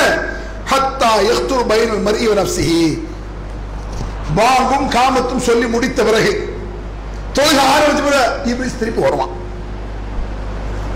ஹத்தா 0.71 1.11
யஹ்துர் 1.29 1.67
பைனல் 1.71 2.05
மர்இ 2.07 2.27
வ 2.29 2.35
நஃப்ஸிஹி. 2.35 2.81
பாங்கும் 4.37 4.89
காமத்தும் 4.89 5.47
சொல்லி 5.49 5.67
முடித்த 5.67 6.01
பிறகு 6.05 6.33
தொழுக 7.33 7.59
ஆரம்பிச்ச 7.73 8.03
பிறகு 8.03 8.23
இப்ளீஸ் 8.51 8.79
திருப்பி 8.79 9.01
வருவான் 9.01 9.33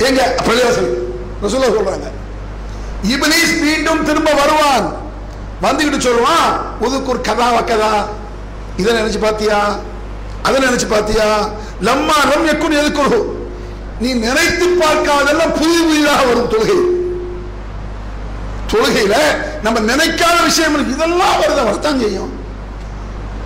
எங்க? 0.08 0.20
பள்ளிவாசல் 0.46 0.90
ரசூலா 1.42 1.68
சொல்றாங்க 1.70 2.08
இப்ளீஸ் 3.12 3.52
மீண்டும் 3.62 4.04
திரும்ப 4.04 4.30
வருவான். 4.32 4.86
வந்துகிட்டு 5.62 5.98
சொல்லுவான் 6.00 6.48
உதுக்குர் 6.80 7.20
கதா 7.20 7.48
வக்கதா 7.50 7.92
இதை 8.76 8.90
நினைச்சு 8.92 9.18
பாத்தியா 9.18 9.58
அதை 10.42 10.58
நினைச்சு 10.60 10.86
பாத்தியா 10.86 11.26
லம்மா 11.82 12.16
ரம் 12.30 12.46
எக்குன்னு 12.46 12.80
எதுக்குரு 12.82 13.18
நீ 14.00 14.12
நினைத்து 14.12 14.66
பார்க்காதெல்லாம் 14.82 15.54
புதிய 15.58 15.82
புதிதாக 15.82 16.24
வரும் 16.24 16.50
தொழுகை. 16.52 16.76
தொழுகையில 18.72 19.16
நம்ம 19.62 19.80
நினைக்காத 19.80 20.44
விஷயம் 20.44 20.92
இதெல்லாம் 20.92 21.40
வருது 21.42 21.64
வரத்தான் 21.64 22.00
செய்யும். 22.00 22.38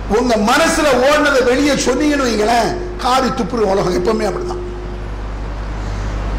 உங்க 0.09 0.35
மனசுல 0.35 0.87
ஓடுனதை 1.05 1.43
வெளியே 1.43 1.73
சொன்னீங்கன்னு 1.73 2.27
வைங்களேன் 2.27 2.69
காரி 2.97 3.27
துப்புரு 3.27 3.63
உலகம். 3.71 3.97
எப்பவுமே 3.99 4.27
அப்படிதான். 4.29 4.63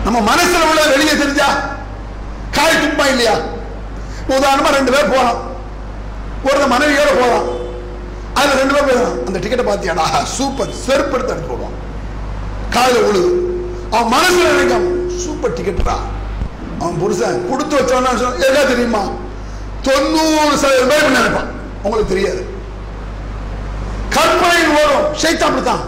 நம்ம 0.05 0.35
மனசுல 0.35 0.71
உள்ள 0.71 0.87
வெளியே 0.87 1.15
தெரிஞ்சா 1.17 1.49
காரி 2.51 2.77
துப்பா 2.77 3.07
இல்லையா? 3.07 3.37
உதாரணமா 4.29 4.71
ரெண்டு 4.77 4.93
பேர் 4.93 5.13
போறோம் 5.15 5.41
ஒரு 6.45 6.67
மனைவியோட 6.75 7.11
போறோம் 7.23 7.47
அதுல 8.35 8.55
ரெண்டு 8.55 8.75
பேர் 8.75 8.87
போயிடும் 8.89 9.27
அந்த 9.27 9.39
டிக்கெட்டை 9.39 9.67
பாத்தியாடா 9.69 10.23
சூப்பர். 10.23 10.73
செருப்பு 10.87 11.15
எடுத்து 11.15 11.35
எடுத்து 11.35 11.51
போடுவான் 11.53 11.77
உழுது 12.75 13.03
விழுது. 13.07 13.46
அவன் 13.97 14.12
மனசுல 14.12 14.49
நினைக்காம 14.50 15.17
சூப்பர் 15.25 15.55
டிக்கெட்டா 15.57 15.97
அவன் 16.81 16.99
புருஷன் 16.99 17.49
கொடுத்து 17.50 17.76
வச்சவனா 17.76 18.11
எதா 18.47 18.62
தெரியுமா? 18.69 19.03
தொண்ணூறு 19.83 20.57
சதவீதம் 20.62 20.88
பேர் 20.88 21.11
நினைப்பான்? 21.11 21.50
உங்களுக்கு 21.83 22.15
தெரியாது. 22.15 22.43
கற்பனையில் 24.15 24.75
ஓரம் 24.81 25.07
சைத்தான் 25.23 25.49
அப்படித்தான். 25.49 25.85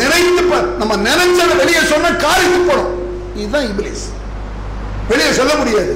நினைத்து 0.00 0.42
நம்ம 0.78 0.96
நினைச்சத 1.08 1.56
வெளியே 1.56 1.82
சொன்ன 1.92 2.12
காரி 2.24 2.46
போடும். 2.68 2.92
இதுதான் 3.36 3.64
இபிலிஸ். 3.64 4.04
வெளியே 5.08 5.32
சொல்ல 5.32 5.54
முடியாது. 5.54 5.94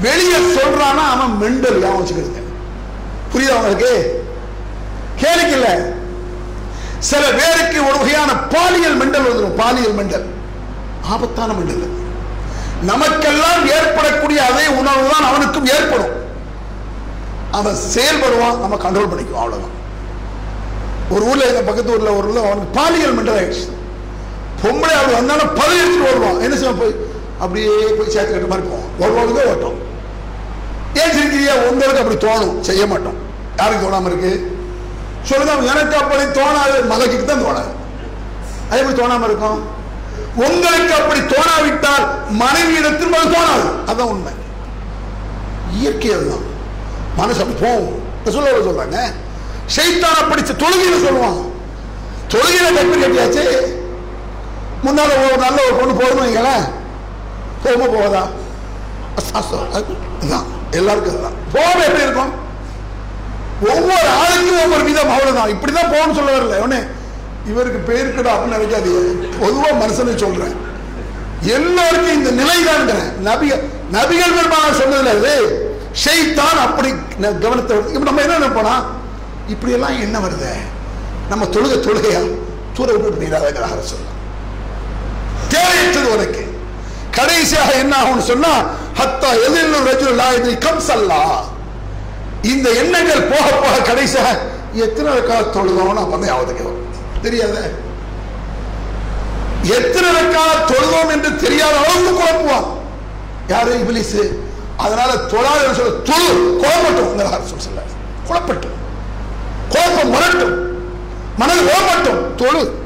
வெளியே 0.00 0.38
சொல்றானா 0.56 1.04
அவன் 1.14 1.36
மெண்டல் 1.42 1.78
ஞாபகம் 1.82 2.00
வச்சுக்கிறது 2.00 2.42
புரியுது 3.32 3.54
அவங்களுக்கு 3.56 3.92
கேளுக்கு 5.20 5.54
இல்லை. 5.58 5.74
சில 6.98 7.30
பேருக்கு 7.30 7.88
ஒரு 7.88 7.98
வகையான 7.98 8.36
பாலியல் 8.36 8.96
மெண்டல் 8.96 9.22
வந்துடும் 9.22 9.56
பாலியல் 9.56 9.92
மெண்டல். 9.92 10.26
ஆபத்தான 11.02 11.52
மெண்டல். 11.52 12.04
நமக்கெல்லாம் 12.82 13.66
ஏற்படக்கூடிய 13.66 14.44
அதே 14.44 14.66
உணர்வு 14.66 15.08
தான் 15.08 15.24
அவனுக்கும் 15.24 15.66
ஏற்படும். 15.66 16.24
அவன் 17.50 17.74
செயல்படுவான் 17.74 18.58
நம்ம 18.58 18.76
கண்ட்ரோல் 18.76 19.10
பண்ணிக்குவோம் 19.12 19.44
அவ்வளவுதான். 19.44 19.74
ஒரு 21.10 21.24
ஊர்ல 21.24 21.44
எங்க 21.44 21.60
பக்கத்து 21.60 21.92
ஊர்ல 21.92 22.12
ஒரு 22.12 22.28
ஊர்ல 22.28 22.40
அவனுக்கு 22.40 22.80
பாலியல் 22.80 23.14
மெண்டல் 23.14 23.34
ஆயிடுச்சு. 23.34 23.74
பொம்பளை 24.62 24.94
அப்படி 24.94 25.12
வந்தாலும் 25.12 25.54
பதவி 25.54 25.76
எடுத்துட்டு 25.76 26.04
வருவான். 26.04 26.40
என்ன 26.40 26.56
செய்வான் 26.56 26.78
போய்? 26.78 26.94
அப்படியே 27.38 27.68
போய் 27.98 28.10
சேர்த்து 28.10 28.32
கட்ட 28.32 28.46
மாதிரி 28.46 28.68
போவோம் 28.68 28.88
வருவாங்க 28.98 29.42
ஓட்டம். 29.42 29.74
ஏன் 30.94 31.10
சிரிக்கிறியா 31.10 31.54
உங்களுக்கு 31.68 32.00
அப்படி 32.00 32.26
தோணும். 32.26 32.60
செய்ய 32.60 32.86
மாட்டோம். 32.86 33.16
யாருக்கு 33.56 33.90
தோணாம 33.90 34.06
இருக்கு? 34.06 34.55
சொல்லுங்க 35.28 35.52
எனக்கு 35.72 35.96
அப்படி 36.02 36.24
தோணாது 36.38 36.76
மலைக்கு 36.92 37.24
தான் 37.24 37.44
தோணாது. 37.46 37.72
அது 38.70 38.80
எப்படி 38.80 38.96
தோணாம 39.00 39.24
இருக்கும். 39.30 39.60
உங்களுக்கு 40.46 40.94
அப்படி 41.00 41.20
தோணாவிட்டால் 41.34 42.06
மனைவியிடத்தில் 42.42 43.18
அது 43.20 43.34
தோணாது. 43.36 43.68
அதான் 43.90 44.10
உண்மை. 44.14 44.32
இயற்கை 45.78 46.08
தான். 46.08 46.46
மனசு 47.16 47.42
அப்படி 47.42 47.58
போகும். 47.64 48.02
சொல்ல 48.34 48.56
சொல்றாங்க. 48.68 48.98
செய்தான் 49.76 50.18
அப்படி 50.22 50.42
தொழுகையில 50.42 50.96
சொல்லுவான் 51.06 51.38
தொழுகையில 52.32 52.66
தப்பி 52.76 52.96
கட்டியாச்சு. 53.02 53.44
முன்னால 54.84 55.14
ஒரு 55.26 55.36
நல்ல 55.44 55.58
ஒரு 55.66 55.76
பொண்ணு 55.78 55.94
போகணும் 56.00 56.24
வைங்களேன். 56.24 56.66
போகுமா 57.64 57.86
போகாதா? 57.94 58.24
எல்லாருக்கும் 60.78 61.14
அதுதான் 61.14 61.38
போக 61.52 61.76
எப்படி 61.86 62.04
இருக்கும்? 62.06 62.32
ஒவ்வொரு 63.60 64.08
ஆளுக்கும் 64.22 64.62
ஒவ்வொரு 64.64 64.84
விதம் 64.84 65.10
அவ்வளவுதான். 65.10 65.52
இப்படிதான் 65.54 65.92
போகணும்னு 65.92 66.18
சொல்ல 66.18 66.32
வரல. 66.36 66.58
உடனே 66.64 66.80
இவருக்கு 67.50 67.80
பேருக்கடா 67.92 68.32
அப்படின்னு 68.34 68.56
நினைக்காதீங்க. 68.56 69.28
பொதுவா 69.42 69.70
மனுஷனை 69.82 70.16
சொல்றேன். 70.16 70.56
எல்லாருக்கும் 71.56 72.16
இந்த 72.18 72.30
நிலை 72.30 72.58
தான் 72.64 72.86
நபிகள் 73.28 73.64
நபிகள் 73.92 74.36
பெருமான 74.36 74.70
சொன்னதுல 74.80 75.14
இது 75.18 75.34
ஷெய்தான் 76.04 76.58
அப்படி 76.66 76.88
கவனத்தை 77.44 77.76
இப்போ 77.76 77.92
இப்ப 77.92 78.04
நம்ம 78.04 78.22
என்ன 78.22 78.38
நினைப்போனா 78.38 78.74
இப்படியெல்லாம் 79.48 80.00
என்ன 80.00 80.18
வருது? 80.18 80.50
நம்ம 81.28 81.44
தொழுகை 81.44 81.76
தொழுகையா? 81.78 82.20
தூர 82.76 82.92
விட்டு 82.92 83.10
பண்ணிடாதங்கிறாக 83.10 83.82
சொல்லலாம் 83.92 84.14
தேவையற்றது 85.52 86.14
உனக்கு. 86.16 86.42
கடைசியாக 87.10 87.70
என்ன 87.72 87.96
ஆகும்னு 88.02 88.30
சொன்னா 88.32 88.52
ஹத்தா 88.98 89.28
எதிர்ல 89.46 89.76
ரஜுல்லா 89.90 90.26
இது 90.38 90.58
கம்சல்லா. 90.66 91.20
இந்த 92.42 92.70
எண்ணங்கள் 92.70 93.22
போக 93.22 93.50
போக 93.50 93.80
கடைசியாக 93.80 94.40
எத்தனை 94.72 95.12
ரக்கா 95.12 95.38
தொழுதோம்னு 95.40 96.02
அப்பதான் 96.02 96.30
யாவதுக்கு 96.30 96.62
வரும். 96.62 96.84
தெரியாத? 97.22 97.70
எத்தனை 99.62 100.10
ரக்கா 100.10 100.42
தொழுதோம் 100.66 101.10
என்று 101.10 101.36
தெரியாத 101.36 101.76
அளவுக்கு 101.76 102.22
குழப்புவான். 102.22 102.66
யாரு? 103.48 103.78
இபிலிசு. 103.78 104.34
அதனால 104.76 105.14
தொழாத 105.14 105.72
சொல்ல 105.72 105.90
தொழு 106.04 106.60
குழப்பட்டும் 106.62 107.56
சொல்ல 107.56 107.80
குழப்பட்டும். 108.28 108.74
குழப்பம் 109.68 110.10
மரட்டும். 110.10 110.78
மனது 111.36 111.60
ஓமட்டும் 111.60 112.34
தொழு. 112.34 112.84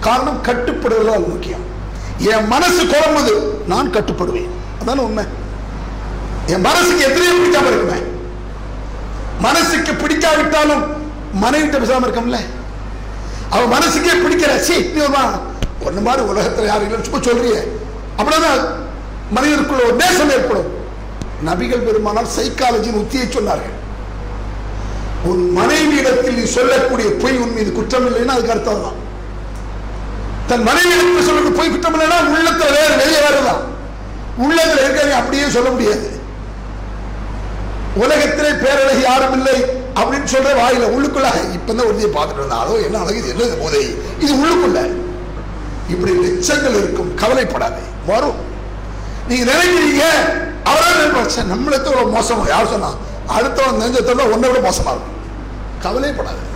காரணம் 0.00 0.42
கட்டுப்படுவதால் 0.42 1.26
முக்கியம். 1.26 1.70
என் 2.18 2.46
மனசு 2.46 2.84
குழம்புது 2.84 3.66
நான் 3.66 3.90
கட்டுப்படுவேன். 3.90 4.48
அதான 4.80 4.96
உண்மை? 4.96 5.24
என் 6.46 6.60
மனசுக்கு 6.60 7.04
எத்தனையோ 7.04 7.32
பிடிக்காம 7.32 7.66
இருக்குமே. 7.66 8.11
மனசுக்கு 9.44 9.92
பிடிக்காவிட்டாலும் 9.92 10.82
மனைவிட்ட 11.42 11.76
பேசாம 11.82 12.06
இருக்கோம்ல? 12.06 12.38
அவ 13.50 13.78
மனசுக்கே 13.78 14.14
பிடிக்கிற 14.24 14.60
சி 14.60 14.76
நீ 14.94 15.00
ஒன்னு 15.86 16.00
மாதிரி 16.00 16.22
உலகத்துல 16.32 16.66
யாரும் 16.66 16.86
இல்லை 16.86 17.02
சும்மா 17.02 17.20
சொல்றிய. 17.26 17.56
அப்படின்னா 18.18 18.50
மனிதருக்குள்ள 19.36 19.86
ஒரு 19.86 19.94
நேசம் 19.94 20.30
ஏற்படும். 20.30 20.70
நபிகள் 21.44 21.86
பெருமானால் 21.86 22.28
சைக்காலஜியின் 22.36 23.00
உத்தியை 23.02 23.26
சொன்னார்கள். 23.28 23.76
உன் 25.24 25.42
மனைவியிடத்தில் 25.58 26.38
நீ 26.38 26.44
சொல்லக்கூடிய 26.44 27.08
பொய் 27.22 27.36
உன் 27.36 27.52
மீது 27.52 27.72
குற்றம் 27.72 28.06
இல்லைன்னா 28.06 28.34
அதுக்கு 28.36 28.52
அர்த்தம் 28.52 28.82
தான். 28.82 28.98
தன் 30.46 30.66
மனைவியிடத்தில் 30.68 31.26
சொல்லக்கூடிய 31.26 31.58
பொய் 31.60 31.70
குற்றம் 31.70 31.94
இல்லைன்னா 31.94 32.18
உள்ளத்துல 32.34 32.70
வேற 32.78 32.90
வெளியே 33.02 33.20
வேறதான் 33.26 33.62
உள்ளத்துல 34.38 34.84
இருக்க 34.84 35.16
அப்படியே 35.16 35.48
சொல்ல 35.48 35.70
முடியாது. 35.70 36.11
உலகத்திலே 37.94 38.48
பேரழகு 38.48 39.00
யாரும் 39.00 39.32
இல்லை 39.32 39.60
அப்படின்னு 39.94 40.28
சொல்ற 40.28 40.50
வாயில 40.50 40.84
உள்ளுக்குள்ள 40.84 41.26
இப்பதான் 41.56 41.80
உறுதியை 41.80 42.10
பார்த்துட்டு 42.10 42.40
இருந்தாலோ 42.40 42.84
என்ன 42.84 42.98
அழகு 42.98 43.16
இது 43.16 43.28
என்ன 43.28 43.54
போதை? 43.54 43.96
இது 44.18 44.34
உள்ளுக்குள்ள. 44.34 44.92
இப்படி 45.88 46.12
லட்சங்கள் 46.12 46.76
இருக்கும். 46.76 47.14
கவலைப்படாதே. 47.14 47.80
வரும். 48.06 48.34
நீங்க 49.28 49.52
நினைக்கிறீங்க 49.52 50.02
அவரே 50.64 50.86
நினைப்பாச்சு 50.86 51.52
நம்மளுக்கு 51.52 51.86
ஒரு 51.86 52.20
மோசமா? 52.20 52.48
யார் 52.48 52.66
சொன்னா? 52.66 52.92
அடுத்தவன் 53.38 53.82
நெஞ்சத்தோட 53.82 54.32
ஒன்றை 54.32 54.50
விட 54.50 54.68
மோசமா 54.68 54.80
இருக்கும். 54.80 55.20
கவலைப்படாது. 55.82 56.50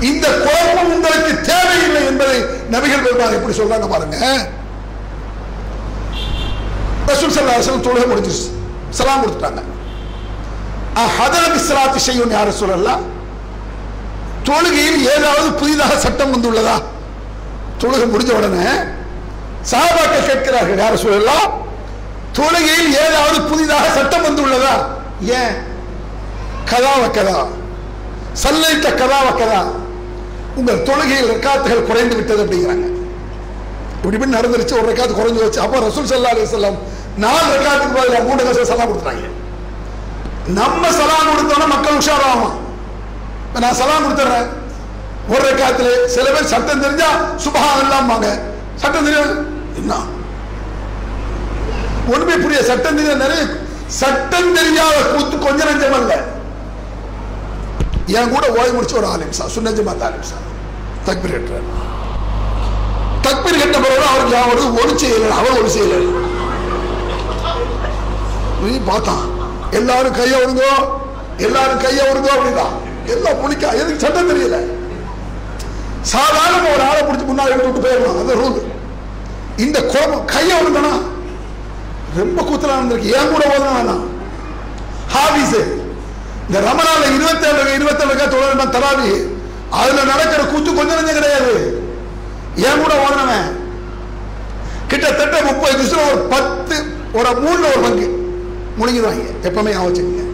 இந்த 0.00 0.28
குழப்பம் 0.28 0.92
உங்களுக்கு 0.92 1.40
தேவையில்லை 1.40 2.04
என்பதை 2.04 2.40
நபிகள் 2.42 3.02
பெருமாள் 3.02 3.32
எப்படி 3.32 3.58
சொல்றாங்க 3.58 3.88
பாருங்க. 3.88 4.48
ரசூல் 7.06 7.36
சல்லா 7.36 7.80
தொழுகை 7.80 8.04
முடிஞ்சிருச்சு. 8.04 8.50
சலாம் 8.90 9.22
கொடுத்துட்டாங்க. 9.22 9.62
ஹதரத் 10.94 11.58
இஸ்லாத்து 11.60 11.96
செய்யும் 11.96 12.30
யார 12.30 12.48
சொல்லலாம் 12.48 13.02
தொழுகையில் 14.44 15.00
ஏதாவது 15.14 15.52
புதிதாக 15.52 15.98
சட்டம் 15.98 16.32
வந்துள்ளதா? 16.34 16.76
தொழுகை 17.82 18.06
முடிஞ்ச 18.12 18.32
உடனே 18.36 18.66
சாபாக்கள் 19.62 20.28
கேட்கிறார்கள் 20.28 20.78
யார 20.78 20.94
சொல்லலாம் 20.94 21.46
தொழுகையில் 22.32 22.92
ஏதாவது 22.94 23.42
புதிதாக 23.42 23.86
சட்டம் 23.94 24.26
வந்துள்ளதா? 24.28 24.74
ஏன்? 25.20 25.54
கதாவ 26.70 27.10
கதா. 27.10 27.46
சல்லைத்த 28.32 28.88
கதாவ 28.94 29.38
கதா. 29.38 29.60
உங்கள் 30.56 30.82
தொழுகையில் 30.82 31.30
ரெக்காத்துகள் 31.30 31.86
குறைந்து 31.86 32.16
விட்டது 32.16 32.44
அப்படிங்கிறாங்க. 32.44 32.86
இப்படி 33.96 34.16
இப்படி 34.16 34.36
நடந்துருச்சு 34.36 34.78
ஒரு 34.78 34.92
ரெக்காத்து 34.92 35.14
குறைஞ்சு 35.14 35.42
வச்சு 35.42 35.60
அப்போ 35.60 35.78
ரசூல் 35.78 36.08
சல்லா 36.10 36.30
அலி 36.34 36.44
சொல்லம் 36.52 36.78
நாலு 37.16 37.56
ரெக்காத்துக்கு 37.56 37.96
பதிலாக 37.98 38.22
மூணு 38.22 38.42
கசம் 38.42 38.64
சலாம் 38.64 38.90
கொடுத்துறாங்க 38.90 39.26
நம்ம 40.58 40.90
சலாம் 40.90 41.30
கொடுத்தோம்னா 41.30 41.66
மக்கள் 41.66 41.98
உஷாராகும். 41.98 42.54
இப்போ 43.46 43.58
நான் 43.60 43.78
சலாம் 43.80 44.04
கொடுத்துட்றேன் 44.04 44.48
ஒரு 45.28 45.42
ரக்காத்துல 45.48 45.88
சில 46.14 46.26
பேர் 46.30 46.52
சட்டம் 46.52 46.82
தெரிஞ்சா 46.84 47.08
சுபகம் 47.44 47.82
இல்லாமாங்க 47.82 48.28
சட்டம் 48.82 49.06
தெரியாது 49.08 49.32
என்ன? 49.80 49.92
ஒண்ணுமே 52.12 52.36
புரிய 52.36 52.60
சட்டம் 52.62 52.98
தெரியாத 52.98 53.18
நிறைய? 53.24 53.42
சட்டம் 54.00 54.54
தெரியாத 54.54 54.96
கூத்து 55.12 55.36
கொஞ்சம் 55.38 55.68
நஞ்சம் 55.70 55.96
அல்ல. 55.98 56.14
என் 58.16 58.32
கூட 58.34 58.44
ஓய்வு 58.58 58.74
முடிச்ச 58.76 58.94
ஒரு 59.00 59.08
ஆலிம்சா 59.12 59.44
சுன்னஜமா 59.54 59.94
சார் 60.30 60.46
தக்பீர் 61.06 61.34
கட்டுறேன் 61.34 61.68
தக்பீர் 63.26 63.60
கட்ட 63.62 63.76
பிறகு 63.78 64.06
அவருக்கு 64.10 64.36
அவருக்கு 64.38 64.80
ஒரு 64.82 64.92
செய்யல 65.02 65.30
அவர் 65.38 65.58
ஒரு 65.60 65.70
செய்யல 65.74 65.98
பார்த்தான் 68.88 69.26
எல்லாரும் 69.78 70.16
கைய 70.18 70.34
விடுங்கோ 70.40 70.72
எல்லாரும் 71.46 71.82
கைய 71.84 72.00
விடுங்கோ 72.08 72.30
அப்படின்னா 72.36 72.66
எல்லாம் 73.12 73.40
புளிக்கா 73.42 73.68
எதுக்கு 73.80 74.02
சட்டம் 74.04 74.30
தெரியல. 74.30 74.58
சாதாரண 76.12 76.66
ஒரு 76.74 76.82
ஆளை 76.88 77.00
பிடிச்சி 77.02 77.24
முன்னாடி 77.30 77.52
எடுத்து 77.54 77.70
விட்டு 77.70 77.86
போயிடணும். 77.86 78.20
அந்த 78.20 78.34
ரூல் 78.40 78.58
இந்த 79.64 79.78
கோபம் 79.92 80.28
கைய 80.34 80.50
விடுங்கண்ணா 80.58 80.94
ரொம்ப 82.18 82.42
கூத்தலா 82.42 82.76
இருந்திருக்கு. 82.78 83.12
ஏன் 83.16 83.32
கூட 83.32 83.42
ஓதணும் 83.54 83.76
வேணாம் 83.78 84.04
ஹாபிஸ். 85.14 85.60
இந்த 86.46 86.60
ரமணால 86.68 87.02
இருபத்தேழு 87.16 87.74
இருபத்தேழு 87.74 88.28
தொழில் 88.34 88.74
தராவி 88.76 89.10
அதுல 89.80 90.04
நடக்கிற 90.04 90.42
கூத்து 90.52 90.70
கொஞ்சம் 90.74 90.96
கொஞ்சம் 90.96 91.18
கிடையாது. 91.18 91.52
ஏன் 92.56 92.80
கூட 92.82 92.94
ஓதனவன். 93.04 93.50
கிட்டத்தட்ட 94.88 95.42
முப்பது 95.42 95.76
நிமிஷம் 95.76 96.06
ஒரு 96.10 96.18
பத்து 96.32 96.76
ஒரு 97.12 97.28
மூணுல 97.44 97.68
ஒரு 97.72 97.80
பங்கு. 97.84 98.08
முழுங்கிடுவாங்க 98.78 99.24
எப்பவுமே 99.42 99.72
ஆவச்சுங்க 99.76 100.26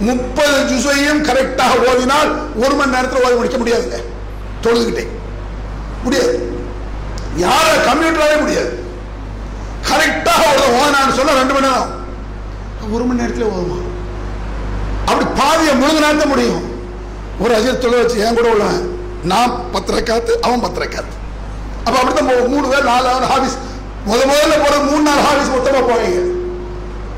முப்பது 0.00 0.58
ஜுசையும் 0.70 1.22
கரெக்டாக 1.28 1.78
ஓதினால் 1.88 2.30
ஒரு 2.64 2.74
மணி 2.74 2.94
நேரத்தில் 2.96 3.24
ஓதி 3.24 3.34
முடிக்க 3.34 3.58
முடியாதுங்க. 3.58 3.98
தொழுதுகிட்டே. 4.62 5.04
முடியாது. 6.04 6.34
யார 7.36 7.66
கம்ப்யூட்டராவே 7.88 8.40
முடியாது. 8.40 8.70
கரெக்டாக 9.88 10.42
ஒரு 10.52 10.66
ஓதினான்னு 10.78 11.16
சொல்ல 11.16 11.38
ரெண்டு 11.40 11.54
மணி 11.54 11.68
நேரம் 11.68 11.94
ஒரு 12.92 13.04
மணி 13.04 13.20
நேரத்தில் 13.20 13.50
ஓதுமா? 13.50 13.78
அப்படி 15.06 15.26
பாதியை 15.40 15.74
முழுங்க 15.74 16.00
நேரத்தை 16.00 16.28
முடியும். 16.28 16.64
ஒரு 17.40 17.54
அஜித் 17.54 17.82
தொலை 17.82 17.98
வச்சு 17.98 18.20
என் 18.20 18.34
கூட 18.34 18.48
உள்ள 18.50 18.64
நான் 19.24 19.52
பத்திரக்காத்து 19.72 20.32
அவன் 20.40 20.60
பத்து 20.60 20.80
ரக்காத்து 20.80 21.14
அப்போ 21.86 21.98
அப்படி 21.98 22.14
தான் 22.14 22.50
மூணு 22.50 22.66
பேர் 22.68 22.84
நாலு 22.84 23.06
நாள் 23.08 23.30
ஹாபிஸ் 23.32 23.56
முத 24.06 24.20
முதல்ல 24.24 24.56
போகிற 24.62 24.78
மூணு 24.84 25.02
நாள் 25.02 25.22
ஹாபிஸ் 25.26 25.52
மொத்தமாக 25.54 25.84
போவீங்க 25.90 26.20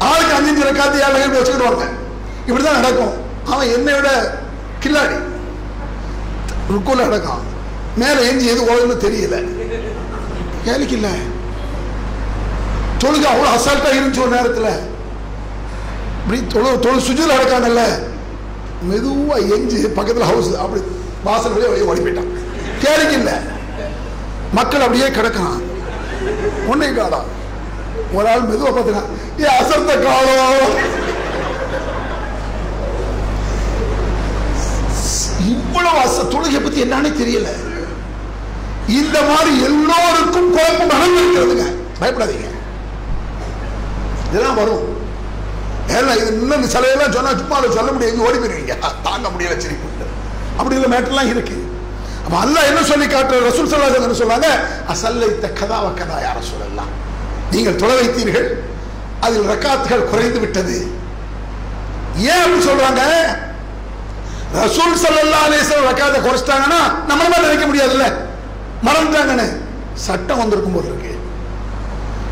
ஆளுக்கு 0.08 0.34
அஞ்சு 0.34 0.50
அஞ்சு 0.50 0.66
ரக்காத்து 0.68 1.02
ஏழு 1.06 1.30
பேர் 1.30 1.42
வச்சுக்கிடுவாங்க 1.42 1.86
இப்படிதான் 2.48 2.78
நடக்கும். 2.80 3.14
அவன் 3.46 3.72
என்னை 3.72 3.94
விட 3.94 4.10
கில்லாடி. 4.84 5.16
ருக்குல 6.72 6.96
நடக்கும் 6.96 7.42
மேலே 7.96 8.28
எஞ்சி 8.28 8.46
எது 8.46 8.62
ஓடுன்னு 8.72 8.96
தெரியல. 9.04 9.36
கேளுக்கு 10.66 10.96
இல்லை. 10.98 11.10
தொழுக 13.02 13.24
அவ்வளோ 13.32 13.50
அசால்ட்டாக 13.56 13.96
இருந்துச்சு 13.98 14.22
ஒரு 14.24 14.32
நேரத்துல. 14.36 14.68
இப்படி 16.22 16.46
தொழு 16.46 16.78
தொழு 16.78 17.00
சுஜில் 17.00 17.32
நடக்காங்கல்ல 17.34 17.84
மெதுவாக 18.82 19.40
எஞ்சி 19.40 19.76
பக்கத்துல 19.76 20.28
ஹவுஸ் 20.30 20.54
அப்படி 20.54 20.82
வாசல் 21.24 21.52
வழியா 21.52 21.68
வழியே 21.68 21.86
ஓடி 21.86 22.00
போயிட்டான். 22.00 22.32
கேளுக்கு 22.84 23.12
இல்லை. 23.12 23.32
மக்கள் 24.52 24.80
அப்படியே 24.80 25.08
கிடக்கிறான் 25.08 25.60
ஒன்னே 26.70 26.88
காதான் 26.94 27.28
ஒரு 28.16 28.26
ஆள் 28.28 28.46
மெதுவா 28.46 28.70
பார்த்தீங்கன்னா 28.70 29.06
ஏ 29.40 29.48
அசந்த 29.56 29.92
காலம் 30.04 30.76
இவ்வளவு 35.50 35.98
அச 36.04 36.24
தொழுகை 36.32 36.60
பத்தி 36.60 36.80
என்னன்னு 36.84 37.10
தெரியல 37.20 37.50
இந்த 38.98 39.16
மாதிரி 39.30 39.50
எல்லோருக்கும் 39.66 40.52
குழப்பம் 40.54 40.92
நடந்திருக்கிறதுங்க 40.94 41.66
பயப்படாதீங்க 42.00 42.48
இதெல்லாம் 44.28 44.58
வரும் 44.60 44.86
ஏன்னா 45.94 46.12
இது 46.20 46.30
இன்னும் 46.34 46.72
சிலையெல்லாம் 46.74 47.14
சொன்னா 47.14 47.32
சும்மா 47.38 47.56
அதை 47.60 47.70
சொல்ல 47.78 47.90
முடியாது 47.92 48.26
ஓடி 48.26 48.38
போயிருவீங்க 48.38 48.74
தாங்க 49.06 49.28
முடியல 49.28 49.56
சரி 49.64 49.78
அப்படி 50.58 50.76
இல்லை 50.78 50.90
மேட்டர்லாம் 50.92 51.32
இருக்கு 51.32 51.56
அப்ப 52.22 52.34
அல்ல 52.40 52.58
என்ன 52.70 52.80
சொல்லி 52.88 53.06
காட்டுற 53.06 53.38
ரசூல் 53.46 53.70
சல்லாஜன் 53.70 54.06
என்ன 54.06 54.18
சொன்னாங்க 54.18 54.48
அசல்லைத்த 54.92 55.48
கதாவ 55.60 55.86
கதா 56.00 56.18
யார 56.24 56.40
சொல்லலாம் 56.50 56.92
நீங்கள் 57.52 57.78
தொலை 57.82 57.94
வைத்தீர்கள் 58.00 58.48
அதில் 59.26 59.48
ரக்காத்துகள் 59.52 60.08
குறைந்து 60.10 60.38
விட்டது. 60.42 60.76
ஏன் 62.30 62.42
அப்படி 62.44 62.62
சொல்றாங்க? 62.68 63.02
ரசூல் 64.60 65.00
சல்லா 65.02 65.40
அலிஸ்லாம் 65.46 65.88
ரக்காத்தை 65.90 66.20
குறைச்சிட்டாங்கன்னா 66.26 66.80
நம்மள 67.10 67.26
மாதிரி 67.32 67.48
நினைக்க 67.48 67.66
முடியாதுல்ல. 67.70 68.06
மறந்துட்டாங்கன்னு 68.86 69.46
சட்டம் 70.06 70.40
வந்திருக்கும் 70.42 70.76
போது 70.76 70.88
இருக்கு. 70.90 71.12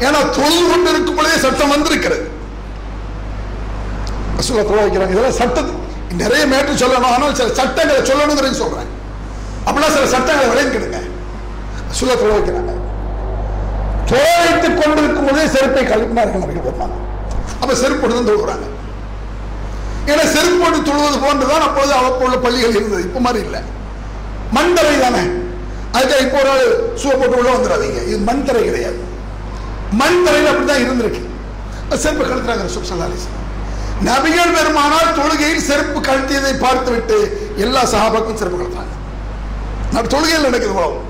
ஏன்னா 0.07 0.21
தொழில் 0.39 0.71
கொண்டு 0.73 0.91
இருக்கும் 0.95 1.19
பொழுதே 1.19 1.39
சட்டம் 1.45 1.75
வந்திருக்கிறது. 1.75 2.27
ரசூலா 4.39 4.65
தொலை 4.71 4.83
வைக்கிறாங்க. 4.87 5.15
இதெல்லாம் 5.17 5.39
சட்டத்து 5.43 5.75
நிறைய 6.23 6.43
மேட்டு 6.53 6.81
சொல்லணும். 6.85 7.13
ஆனால் 7.15 7.39
சில 7.41 7.49
சட்டங்களை 7.61 8.01
சொல்லணுங்கிறது 8.11 8.63
சொல்றேன் 8.63 8.91
அப்படின்னா 9.67 9.91
சில 9.97 10.07
சட்டங்களை 10.17 10.49
விளைவிக்கிடுங்க 10.53 11.01
ரசூலா 11.91 12.17
தொலை 12.23 12.35
வைக்கிறாங்க. 12.39 12.75
தோழித்துக் 14.11 14.79
கொண்டிருக்கும் 14.81 15.29
போதே 15.29 15.47
செருப்பை 15.55 15.85
கழுப்பினார்கள் 15.85 16.43
நபிகள் 16.45 16.67
பெருமான் 16.67 16.97
அப்ப 17.61 17.75
செருப்பு 17.83 18.13
தான் 18.15 18.29
தொழுகிறாங்க 18.31 18.67
ஏன்னா 20.11 20.25
செருப்பு 20.35 20.79
தொழுவது 20.89 21.19
போன்றுதான் 21.25 21.65
அப்பொழுது 21.69 21.93
அவ்வப்போது 21.93 22.37
பள்ளிகள் 22.45 22.77
இருந்தது. 22.79 23.03
இப்ப 23.03 23.21
மாதிரி 23.21 23.45
இல்லை. 23.45 23.61
மண் 24.57 24.75
தானே. 24.75 25.23
அதுக்காக 25.97 26.23
இப்போ 26.27 26.39
ஒரு 26.41 26.51
ஆள் 26.51 26.95
சூ 27.01 27.09
போட்டு 27.11 27.37
உள்ள 27.39 27.51
வந்துடாதீங்க. 27.57 28.01
இது 28.09 28.19
மண் 28.19 28.45
தரை 28.45 28.63
கிடையாது. 28.65 29.01
மண் 30.01 30.25
தரையில் 30.25 30.51
அப்படிதான் 30.51 30.85
இருந்திருக்கு 30.85 31.23
செருப்பு 32.05 32.25
கழுத்துறாங்க 32.25 32.65
ரசூல் 32.69 33.27
நபிகள் 34.09 34.55
பெருமானால் 34.57 35.15
தொழுகையில் 35.19 35.67
செருப்பு 35.69 36.01
கழுத்தியதை 36.09 36.53
பார்த்துவிட்டு 36.65 37.17
எல்லா 37.57 37.83
சகாபாக்கும் 37.93 38.41
செருப்பு 38.41 38.59
கழுத்துறாங்க 38.61 38.95
தொழுகையில் 40.15 40.47
நடக்குது 40.49 40.75
உலகம். 40.75 41.07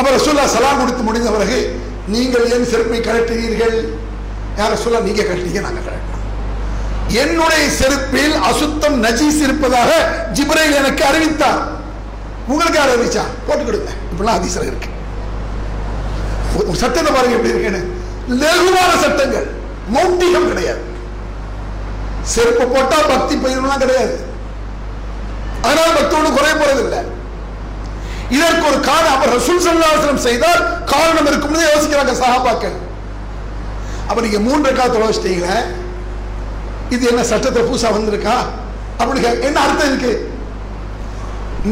அப்ப 0.00 0.16
ரசூல்லா 0.16 0.44
சலாம் 0.44 0.78
கொடுத்து 0.78 1.02
முடிந்த 1.02 1.30
பிறகு 1.30 1.80
நீங்கள் 2.06 2.50
ஏன் 2.52 2.64
செருப்பை 2.64 3.00
கழட்டுகிறீர்கள்? 3.00 3.88
யார் 4.58 4.72
ரசூல்லா 4.72 5.00
நீங்க 5.00 5.22
கழட்டீங்க 5.22 5.60
நாங்க 5.60 5.80
கழட்டோம் 5.80 6.08
என்னுடைய 7.08 7.68
செருப்பில் 7.78 8.40
அசுத்தம் 8.40 9.04
நஜீஸ் 9.04 9.42
இருப்பதாக 9.42 10.18
ஜிப்ரைல் 10.32 10.74
எனக்கு 10.74 11.04
அறிவித்தார். 11.04 11.68
உங்களுக்கு 12.48 12.78
யார் 12.78 12.88
அறிவிச்சா? 12.88 13.20
போட்டு 13.46 13.64
கொடுங்க. 13.64 13.90
இப்பெல்லாம் 14.12 14.34
அதிசயம் 14.34 14.66
இருக்கு. 14.66 14.88
ஒரு- 16.58 16.74
சட்டத்தை 16.74 17.12
பாருங்க 17.12 17.36
எப்படி 17.36 17.54
இருக்குன்னு 17.54 17.94
லெகுவான 18.30 18.98
சட்டங்கள். 19.00 19.50
மௌட்டிகம் 19.94 20.48
கிடையாது. 20.48 20.80
செருப்பு 22.22 22.66
போட்டா 22.66 22.96
பக்தி 23.08 23.34
பயிரெல்லாம் 23.34 23.78
கிடையாது. 23.78 24.20
அதனால 25.62 25.86
பக்தோடு 25.86 26.32
குறைய 26.32 26.54
போறதில்லை. 26.54 27.19
இதற்கு 28.36 28.64
ஒரு 28.70 28.78
காரணம். 28.88 29.14
அவர் 29.16 29.34
ரசூல் 29.36 29.62
சல்லாசனம் 29.66 30.24
செய்தால் 30.28 30.60
காரணம் 30.92 31.28
இருக்கும் 31.30 31.56
யோசிக்கிறாங்க 31.68 32.14
சஹாபாக்கள். 32.22 32.76
அப்ப 34.08 34.18
நீங்க 34.26 34.40
மூன்று 34.48 34.70
கால 34.78 34.88
தொலைச்சிட்டீங்க 34.96 35.48
இது 36.94 37.02
என்ன 37.10 37.22
சட்டத்தை 37.30 37.60
பூசா 37.70 37.88
வந்திருக்கா? 37.96 38.36
அப்படி 39.00 39.20
என்ன 39.48 39.58
அர்த்தம் 39.64 39.90
இருக்கு 39.90 40.12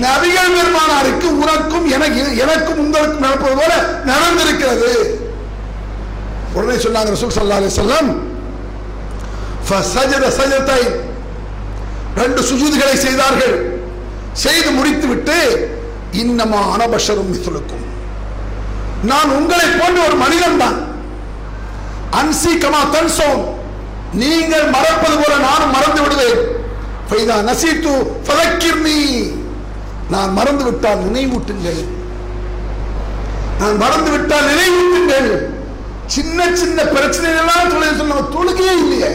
நபிகள் 0.04 0.54
பெருமானாருக்கு 0.56 1.28
உனக்கும் 1.42 1.86
எனக்கு 1.96 2.20
எனக்கும் 2.44 2.80
உங்களுக்கும் 2.82 3.24
நடப்பது 3.26 3.54
போல 3.60 3.72
நடந்திருக்கிறது. 4.10 4.90
உடனே 6.56 6.76
சொன்னாங்க 6.84 7.14
ரசூல் 7.14 7.34
சல்லா 7.36 7.60
அலி 7.60 7.70
வஸல்லம் 7.70 8.10
ரெண்டு 12.20 12.40
சுஜூதுகளை 12.50 12.94
செய்தார்கள். 13.06 13.56
செய்து 14.44 14.70
முடித்துவிட்டு 14.78 15.38
இன்னமா 16.12 16.60
அனபஷரும் 16.74 17.30
மிதுலுக்கும் 17.32 17.86
நான் 19.02 19.30
உங்களை 19.30 19.66
போன்ற 19.66 20.06
ஒரு 20.06 20.16
மனிதன் 20.16 20.58
தான் 20.58 20.78
அன்சீக்கமா 22.18 22.80
தன்சோம். 22.92 23.42
நீங்கள் 24.12 24.70
மறப்பது 24.70 25.16
போல 25.16 25.36
நானும் 25.36 25.70
மறந்து 25.70 26.02
விடுவேன். 26.02 26.40
ஃபைதா 27.10 27.36
நசீத்து 27.48 27.92
ஃபதக்கிர்னி. 28.26 29.32
நான் 30.10 30.32
மறந்து 30.32 30.64
விட்டால் 30.64 30.98
நினைவூட்டுங்கள். 30.98 31.80
நான் 33.58 33.76
மறந்து 33.76 34.10
விட்டால் 34.10 34.48
நினைவூட்டுங்கள். 34.50 35.50
சின்ன 36.06 36.56
சின்ன 36.56 36.82
பிரச்சனை 36.84 37.30
எல்லாம் 37.30 37.70
தொழுகை 37.72 37.96
சொன்ன 37.96 38.14
தொழுகையே 38.14 38.72
இல்லையே. 38.78 39.10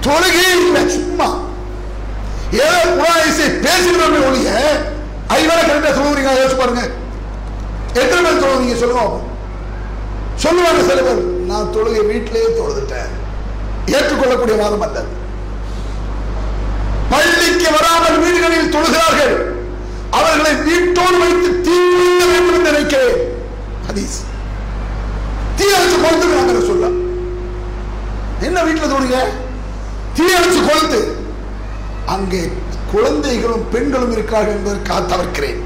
தொழுகையே 0.00 0.50
இல்லை 0.60 0.88
சும்மா. 0.88 1.28
ஏதோ 2.52 2.78
குரானிசை 2.98 3.48
பேசுகிறோமே 3.64 4.26
ஒழிய 4.28 4.50
ஐவரை 5.36 5.62
கரெக்டாக 5.68 5.92
சொல்லுவீங்க 5.96 6.32
யோசிச்சு 6.38 6.60
பாருங்க. 6.60 6.82
எத்தனை 8.00 8.20
பேர் 8.24 8.42
தொழுவீங்க 8.42 8.76
சொல்லுவோம் 8.82 9.16
சொல்லுவாங்க 10.44 10.82
சில 10.88 11.00
பேர் 11.06 11.22
நான் 11.50 11.72
தொழுகை 11.74 12.02
வீட்டிலேயே 12.10 12.48
தொழுதுட்டேன். 12.58 13.10
ஏற்றுக்கொள்ளக்கூடிய 13.96 14.56
வாதம் 14.62 14.84
அல்ல. 14.86 14.98
பள்ளிக்கு 17.12 17.68
வராமல் 17.76 18.22
வீடுகளில் 18.24 18.74
தொழுகிறார்கள். 18.74 19.36
அவர்களை 20.18 20.52
வீட்டோடு 20.68 21.18
வைத்து 21.22 21.48
தீ 21.66 21.76
வைக்க 21.98 22.24
வேண்டும் 22.32 22.56
என்று 22.56 22.70
நினைக்கிறேன். 22.70 23.18
ஹதீஸ். 23.88 24.18
தீ 25.56 25.66
அடிச்சு 25.76 25.98
கொளுத்துக்கிறாங்க 26.04 26.66
சொல்ல 26.70 26.86
என்ன 28.46 28.62
வீட்டில் 28.66 28.92
தொழுங்க? 28.94 29.18
தீ 30.16 30.24
அழைச்சு 30.38 30.60
கொளுத்து. 30.68 31.00
அங்கே 32.14 32.42
குழந்தைகளும் 32.92 33.64
பெண்களும் 33.72 34.12
இருக்கிறார்கள் 34.14 34.56
என்பதற்காக 34.58 35.02
தவிர்க்கிறேன் 35.12 35.60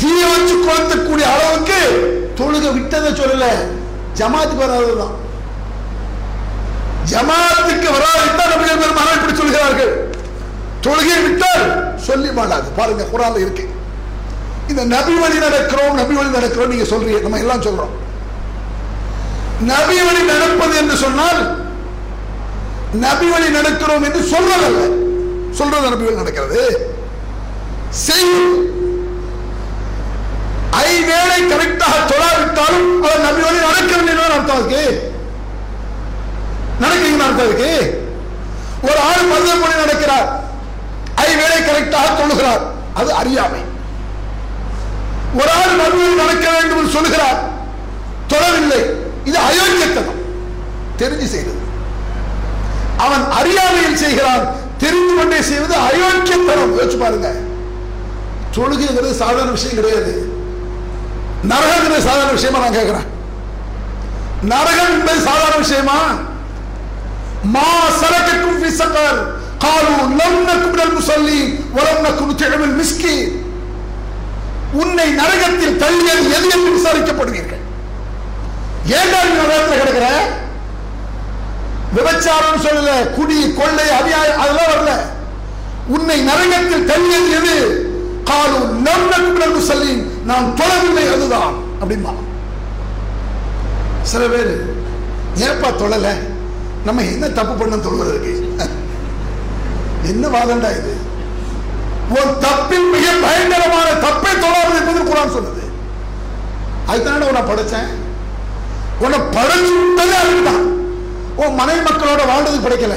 தீய 0.00 0.20
வச்சு 0.32 0.54
கொளுத்தக்கூடிய 0.66 1.26
அளவுக்கு 1.34 1.80
தொழுக 2.38 2.66
விட்டதை 2.76 3.10
சொல்லல. 3.20 3.46
ஜமாத்துக்கு 4.18 4.62
வராதுதான் 4.66 5.16
ஜமாத்துக்கு 7.10 7.88
வராதிருந்தால் 7.96 8.52
நபிகள் 8.52 8.82
பெருமானார் 8.82 9.18
இப்படி 9.18 9.34
சொல்கிறார்கள். 9.40 9.92
தொழுகை 10.84 11.16
விட்டால் 11.26 11.64
சொல்லி 12.08 12.30
மாட்டாது 12.38 12.68
பாருங்க 12.78 13.04
குரால 13.12 13.40
இருக்கு. 13.44 13.64
இந்த 14.70 14.82
நபி 14.94 15.14
வழி 15.22 15.38
நடக்கிறோம் 15.46 15.98
நபி 16.00 16.14
வழி 16.14 16.30
நடக்கிறோம் 16.36 16.72
நீங்க 16.72 16.86
சொல்றீங்க. 16.92 17.20
நம்ம 17.26 17.38
எல்லாம் 17.44 17.66
சொல்றோம். 17.66 17.94
நபி 19.72 19.96
வழி 20.06 20.22
நடப்பது 20.32 20.76
என்று 20.82 20.96
சொன்னால் 21.04 21.40
நபி 23.04 23.26
வழி 23.30 23.48
நடக்கிறோம் 23.58 24.04
என்று 24.08 24.22
சொல்றதல்ல. 24.34 24.82
சொல்றது 25.50 25.88
நபி 25.88 26.04
நடக்கிறது. 26.04 26.94
செய்யும் 27.88 28.68
ஐவேளை 30.72 31.38
கரெக்டாக 31.38 31.96
தொழாவிட்டாலும் 32.06 32.98
அவர் 32.98 33.20
நபி 33.20 33.40
நடக்கிறது 33.40 34.06
என்ன 34.06 34.22
அர்த்தம் 34.22 34.56
இருக்கு 34.56 35.12
நடக்கிறீங்க 36.80 37.22
அர்த்தம் 37.26 37.46
இருக்கு 37.46 38.08
ஒரு 38.82 38.98
ஆள் 38.98 39.26
மதுரை 39.26 39.58
மொழி 39.58 39.72
நடக்கிறார். 39.72 40.28
ஐவேளை 41.16 41.58
கரெக்டாக 41.58 42.16
தொழுகிறார். 42.16 42.60
அது 42.94 43.12
அறியாமை. 43.12 43.60
ஒரு 45.34 45.50
ஆள் 45.50 45.76
நடுவில் 45.76 46.16
நடக்க 46.16 46.50
வேண்டும் 46.50 46.78
என்று 46.78 46.90
சொல்லுகிறார் 46.90 47.48
தொடரவில்லை 48.28 48.94
இது 49.24 49.38
அயோக்கியத்தனம். 49.38 50.18
தெரிஞ்சு 50.98 51.24
செய்தது. 51.24 51.58
அவன் 52.96 53.30
அறியாமையில் 53.30 53.96
செய்கிறான். 53.96 54.59
தெரிந்து 54.80 55.14
கொண்டே 55.16 55.42
செய்வது 55.42 55.74
அயோக்கியத்தனம். 55.86 56.74
யோசிச்சு 56.78 56.98
பாருங்க. 56.98 57.30
தொழுகைங்கிறது 58.56 59.18
சாதாரண 59.22 59.50
விஷயம் 59.50 59.78
கிடையாது. 59.78 60.14
நரகங்கிறது 61.50 62.06
சாதாரண 62.08 62.32
விஷயமா 62.32 62.58
நான் 62.58 62.78
கேட்கிறேன் 62.78 63.08
நரகம் 64.42 64.90
என்பது 64.90 65.20
சாதாரண 65.20 65.56
விஷயமா? 65.56 65.98
மா 67.42 67.68
சரக்கக்கும் 68.00 68.60
விசக்கர் 68.64 69.20
காலு 69.58 69.92
லம்னக்கும் 70.18 70.78
நல் 70.80 70.96
முசல்லி 70.96 71.40
வலம்னக்கும் 71.76 72.34
திழமில் 72.40 72.76
மிஸ்கி 72.80 73.14
உன்னை 74.72 75.06
நரகத்தில் 75.20 75.80
தள்ளியது 75.82 76.26
எது 76.36 76.50
என்று 76.56 76.70
விசாரிக்கப்படுவீர்கள். 76.76 77.64
ஏன் 78.86 79.10
நரகத்தில் 79.12 79.78
கிடக்கிற? 79.78 80.08
விபச்சாரம் 81.94 82.62
சொல்லல 82.64 82.90
குடி 83.16 83.36
கொள்ளை 83.58 83.86
அநியாயம் 83.98 84.40
அதெல்லாம் 84.42 84.70
வரல. 84.72 84.92
உன்னை 85.94 86.16
நரகத்தில் 86.28 86.88
தள்ளியது 86.90 87.30
எது? 87.38 87.54
காலு 88.30 88.58
நம் 88.86 89.06
நண்பர்கள் 89.12 89.68
சொல்லி 89.70 89.92
நான் 90.30 90.54
தொழவில்லை 90.60 91.04
அதுதான் 91.14 91.54
அப்படிமா 91.80 92.12
சில 94.10 94.22
பேர் 94.28 94.52
ஏப்பா 95.46 95.68
தொழல? 95.80 96.06
நம்ம 96.84 97.02
என்ன 97.12 97.28
தப்பு 97.38 97.54
பண்ண 97.54 97.76
தொழுவதற்கு 97.76 98.32
என்ன 100.10 100.28
வாதண்டா 100.34 100.70
இது? 100.78 100.92
ஒரு 102.14 102.30
தப்பில் 102.44 102.88
மிக 102.94 103.06
பயங்கரமான 103.24 103.88
தப்பை 104.06 104.32
தொழாமல் 104.44 104.78
என்பது 104.80 105.02
குரான் 105.10 105.34
சொன்னது. 105.34 105.64
அதுதான் 106.86 107.26
உன்னை 107.30 107.42
படைச்சேன். 107.42 107.90
உன்னை 109.04 109.18
படைச்சு 109.36 109.74
விட்டதே 109.80 110.16
அதுதான். 110.22 110.64
உன் 111.42 111.58
மனைவி 111.60 111.80
மக்களோட 111.80 112.22
வாழ்றதுக்கு 112.30 112.66
படைக்கல. 112.66 112.96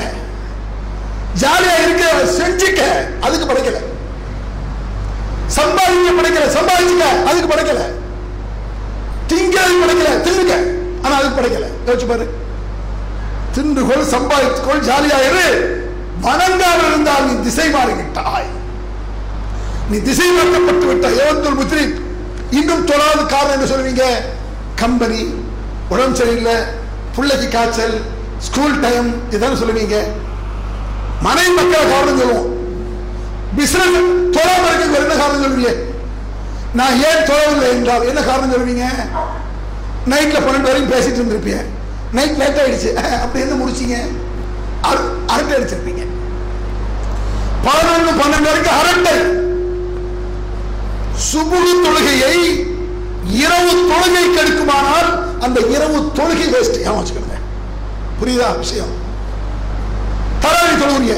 ஜாலியா 1.41 1.75
இருக்க 1.83 2.05
செஞ்சுக்க 2.37 2.81
அதுக்கு 3.25 3.45
படைக்கல. 3.49 3.79
சம்பாதிக்க 5.57 6.11
படைக்கல 6.19 6.45
சம்பாதிச்சுக்க 6.57 7.07
அதுக்கு 7.29 7.49
படைக்கல. 7.51 7.81
திங்கிறதுக்கு 9.29 9.83
படைக்கல 9.83 10.11
தின்னுக்க 10.25 10.55
ஆனா 11.03 11.15
அதுக்கு 11.19 11.37
படைக்கல. 11.39 11.67
யோசிச்சு 11.87 12.07
பாரு. 12.11 12.25
தின்றுகொள் 13.55 14.11
சம்பாதித்துக்கொள் 14.15 14.85
ஜாலியா 14.89 15.17
இரு. 15.29 15.47
வணங்காமல் 16.25 16.89
இருந்தால் 16.89 17.25
நீ 17.29 17.33
திசை 17.43 17.67
மாறிவிட்டாய். 17.73 18.49
நீ 19.89 19.97
திசை 19.97 20.27
மாற்றப்பட்டு 20.31 20.85
விட்டாய். 20.85 21.19
ஏவந்தூர் 21.23 21.59
முத்திரி 21.59 21.83
இன்னும் 22.59 22.85
தொழாத 22.85 23.19
காரணம் 23.33 23.55
என்ன 23.55 23.67
சொல்லுவீங்க? 23.71 24.05
கம்பெனி 24.75 25.21
உடம்பு 25.89 26.15
சரியில்லை 26.15 26.55
பிள்ளைக்கு 27.15 27.47
காய்ச்சல் 27.47 27.95
ஸ்கூல் 28.43 28.79
டைம் 28.79 29.21
இதான் 29.31 29.57
சொல்லுவீங்க. 29.57 29.97
மனைவி 31.21 31.51
மக்களை 31.51 31.91
காரணம் 31.91 32.17
சொல்லுவோம். 32.17 32.55
பிசினஸ் 33.55 33.91
தொலை 34.31 34.79
இருக்க 34.79 34.97
என்ன 34.97 35.13
காரணம் 35.13 35.43
சொல்லுவீங்க? 35.43 35.75
நான் 36.73 36.95
ஏன் 36.95 37.25
தொலைவில்லை 37.25 37.69
என்றால் 37.69 38.07
என்ன 38.07 38.21
காரணம் 38.21 38.53
சொல்லுவீங்க? 38.53 38.83
நைட்டில் 40.05 40.41
பன்னெண்டு 40.41 40.61
வரைக்கும் 40.61 40.99
பேசிட்டு 40.99 41.19
இருந்திருப்பேன் 41.19 41.65
நைட் 42.11 42.37
லேட் 42.37 42.57
ஆயிடுச்சு. 42.57 42.93
அப்படி 42.93 43.47
என்ன 43.47 43.65
முடிச்சீங்க. 43.65 44.07
அர- 44.81 45.15
அரட்டை 45.27 45.57
அடிச்சிருப்பீங்க. 45.57 46.05
பதினொன்று 47.63 48.11
பன்னெண்டு 48.11 48.43
வரைக்கும் 48.43 48.79
அரட்டை. 48.79 49.41
சுபுகு 51.33 51.85
தொழுகையை 51.85 52.67
இரவு 53.31 53.91
தொழுகை 53.91 54.37
கெடுக்குமானால் 54.37 55.39
அந்த 55.39 55.59
இரவு 55.59 56.11
தொழுகை 56.15 56.53
வேஸ்ட் 56.53 56.81
ஏன் 56.81 56.89
வச்சுக்கோங்க? 56.89 57.32
புரியுதா 58.19 58.49
விஷயம்? 58.63 58.93
தராவி 60.43 60.75
தொழுகிறீங்க 60.81 61.15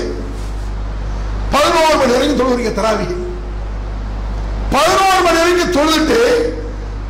பதினோரு 1.53 1.95
மணி 1.99 2.13
வரைக்கும் 2.13 2.39
தொழுகிறீங்க 2.41 2.71
தராவி. 2.79 3.05
பதினோரு 4.73 5.21
மணி 5.27 5.39
வரைக்கும் 5.41 5.75
தொழுதுட்டு 5.77 6.19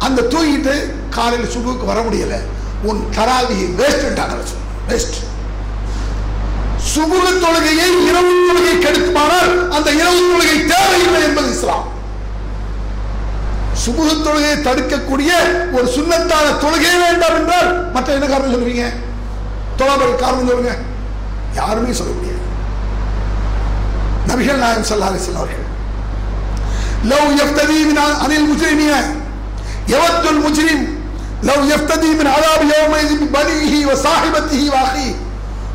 அந்த 0.07 0.27
தூங்கிட்டு 0.33 0.73
காலையில் 1.15 1.53
சுபுக்கு 1.53 1.89
வர 1.91 1.99
முடியல. 2.07 2.35
உன் 2.89 3.01
தராவி 3.17 3.59
வேஸ்ட் 3.79 4.19
வேஸ்ட் 4.89 5.17
சுபுக 6.93 7.25
தொழுகையை 7.43 7.87
இரவு 8.09 8.33
தொழுகை 8.47 8.73
கெடுக்குமானால் 8.83 9.51
அந்த 9.75 9.89
இரவு 10.01 10.19
தொழுகை 10.29 10.57
தேவையில்லை 10.73 11.21
என்பது 11.27 11.49
இஸ்லாம். 11.55 11.87
சுபுக 13.85 14.09
தொழுகையை 14.27 14.57
தடுக்கக்கூடிய 14.67 15.31
ஒரு 15.77 15.87
சுண்ணத்தான 15.95 16.53
தொழுகை 16.63 16.93
வேண்டாம் 17.03 17.35
என்றால் 17.39 17.69
மற்ற 17.95 18.13
என்ன 18.13 18.27
காரணம் 18.27 18.53
சொல்லுவீங்க? 18.53 18.85
طلب 19.79 20.01
الكرم 20.01 20.47
دول 20.47 20.65
إيه؟ 20.65 20.79
يعرفوا 21.55 21.87
يصلوا 21.87 22.13
بيها 22.21 22.35
نبي 24.35 24.51
الله 24.51 24.83
صلى 24.83 24.95
الله 24.95 25.05
عليه 25.05 25.15
وسلم. 25.19 25.47
لو 27.05 27.31
يفتدي 27.31 27.85
من 27.85 27.97
عن 27.97 28.31
المجرمين 28.31 29.21
يود 29.87 30.25
المجرم 30.31 30.87
لو 31.43 31.63
يفتدي 31.63 32.07
من 32.07 32.27
عذاب 32.27 32.61
يومئذ 32.61 33.25
ببنيه 33.25 33.85
وصاحبته 33.85 34.69
وأخيه 34.73 35.15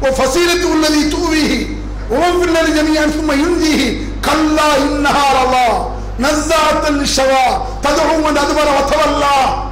وفصيلته 0.02 0.74
الذي 0.74 1.10
تؤويه 1.10 1.66
ومن 2.10 2.40
في 2.40 2.48
النار 2.48 2.66
جميعا 2.66 3.06
ثم 3.06 3.32
ينزيه 3.32 3.98
كلا 4.24 4.76
إنها 4.76 5.44
الله 5.44 5.96
نزعت 6.20 6.90
للشوى 6.90 7.66
تدعو 7.82 8.18
من 8.30 8.38
أدبر 8.38 8.68
وتولى. 8.78 9.64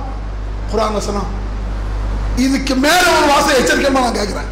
قرآن 0.72 0.96
وسلام 0.96 1.22
இதுக்கு 2.38 2.74
மேல 2.76 3.04
ஒரு 3.16 3.26
வாசம் 3.32 3.58
எச்சரிக்கைமா 3.60 4.00
நான் 4.04 4.18
கேட்கிறேன் 4.18 4.50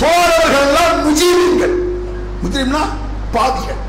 தோழர்கள் 0.00 0.66
எல்லாம் 0.66 0.96
முஜீம்கள் 1.06 1.74
முஜீம்னா 2.42 2.82
பாவிகள் 3.32 3.80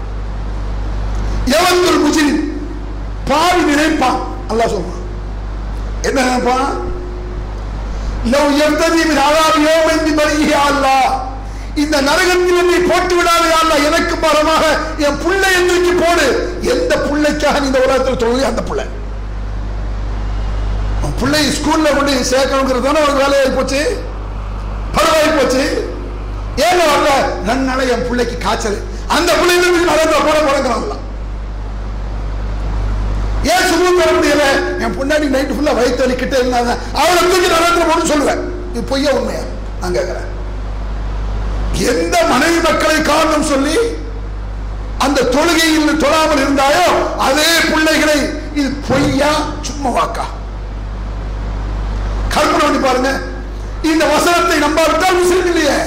எவன்கள் 1.58 2.04
முஜிரிம் 2.06 2.43
பாவி 3.30 3.62
நினைப்பான் 3.63 4.19
அல்லா 4.52 4.65
சொல்றான். 4.65 5.00
என்ன 6.02 6.22
நினைப்பான்? 6.22 6.67
லவ் 8.34 8.60
எந்ததி 8.65 9.02
மின் 9.10 9.22
என்று 9.46 9.62
யௌமின் 9.67 10.04
பிபரிஹி 10.08 10.54
இந்த 11.76 11.96
நரகத்தில் 12.02 12.60
என்னை 12.63 12.80
போட்டு 12.89 13.13
விடாதே 13.15 13.50
அல்லாஹ் 13.62 13.86
எனக்கு 13.89 14.15
பரமாக 14.26 14.63
என் 15.06 15.17
புள்ளை 15.24 15.50
எந்திரிக்கு 15.60 15.93
போடு. 16.04 16.26
எந்த 16.74 16.91
பிள்ளைக்காக 17.08 17.60
நீ 17.60 17.65
இந்த 17.65 17.80
உலகத்தில் 17.86 18.22
தொழுகை 18.24 18.46
அந்த 18.52 18.62
பிள்ளை. 18.62 18.86
பிள்ளை 21.23 21.41
ஸ்கூல்ல 21.57 21.95
கொண்டு 21.95 22.13
சேர்க்கணுங்கிறது 22.31 22.86
தானே 22.88 23.01
ஒரு 23.07 23.13
வேலையாகி 23.21 23.51
போச்சு? 23.55 23.81
பரவாயி 24.95 25.29
போச்சு. 25.38 25.63
ஏன் 26.65 26.79
வரல? 26.79 27.12
நன்னால 27.47 27.86
என் 27.93 28.07
பிள்ளைக்கு 28.07 28.38
காய்ச்சல். 28.38 28.79
அந்த 29.07 29.31
பிள்ளைங்க 29.33 29.86
நடந்த 29.91 30.17
போட 30.25 30.38
போறங்கிறாங்களா? 30.39 30.97
ஏன் 33.53 33.67
சுமம் 33.69 33.99
தர 34.01 34.12
முடியல? 34.12 34.43
என் 34.83 34.95
பொண்டாடி 34.97 35.25
நைட்டு 35.36 35.55
ஃபுல்லா 35.55 35.73
வயிற்று 35.79 36.03
வலிக்கிட்டே 36.03 36.38
இருந்தாங்க 36.41 36.77
அவளை 37.01 37.21
தூக்கி 37.31 37.49
நடந்து 37.55 37.88
போட்டு 37.89 38.12
சொல்லுவேன். 38.13 38.43
இது 38.73 38.83
பொய்யா 38.83 39.12
உண்மையா? 39.12 39.43
நான் 39.81 39.97
கேட்கிறேன். 39.97 40.29
எந்த 41.91 42.15
மனைவி 42.33 42.59
மக்களை 42.69 43.01
காரணம் 43.01 43.49
சொல்லி 43.53 43.75
அந்த 44.99 45.21
தொழுகையில் 45.23 46.01
தொழாமல் 46.03 46.41
இருந்தாயோ 46.43 46.86
அதே 47.17 47.49
பிள்ளைகளை 47.71 48.17
இது 48.53 48.69
பொய்யா 48.89 49.31
சும்மா 49.62 49.89
வாக்கா? 49.99 50.25
கற்பனை 52.34 52.60
பண்ணி 52.60 52.80
பாருங்க. 52.86 53.12
இந்த 53.82 54.06
வசனத்தை 54.06 54.58
நம்பாவிட்டால் 54.60 55.19
முஸ்லீம் 55.22 55.46
இல்லையே. 55.46 55.78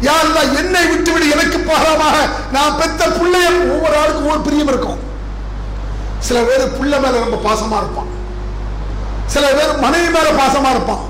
யாருதான் 0.00 0.56
என்னை 0.56 0.86
விட்டுவிடு 0.86 1.28
எனக்கு 1.28 1.58
பாரமாக. 1.58 2.16
நான் 2.52 2.76
பெத்த 2.76 3.06
பிள்ளைய 3.06 3.46
ஒவ்வொரு 3.72 3.96
ஆளுக்கும் 4.02 4.24
ஒவ்வொரு 4.24 4.40
பிரியம் 4.40 4.68
இருக்கும். 4.68 4.98
சில 6.18 6.40
பேர் 6.40 6.72
புள்ள 6.76 7.00
மேல 7.00 7.24
ரொம்ப 7.24 7.36
பாசமா 7.36 7.76
இருப்பான். 7.76 8.10
சில 9.26 9.46
பேர் 9.48 9.78
மனைவி 9.78 10.06
மேல 10.06 10.28
பாசமா 10.30 10.70
இருப்பான். 10.70 11.04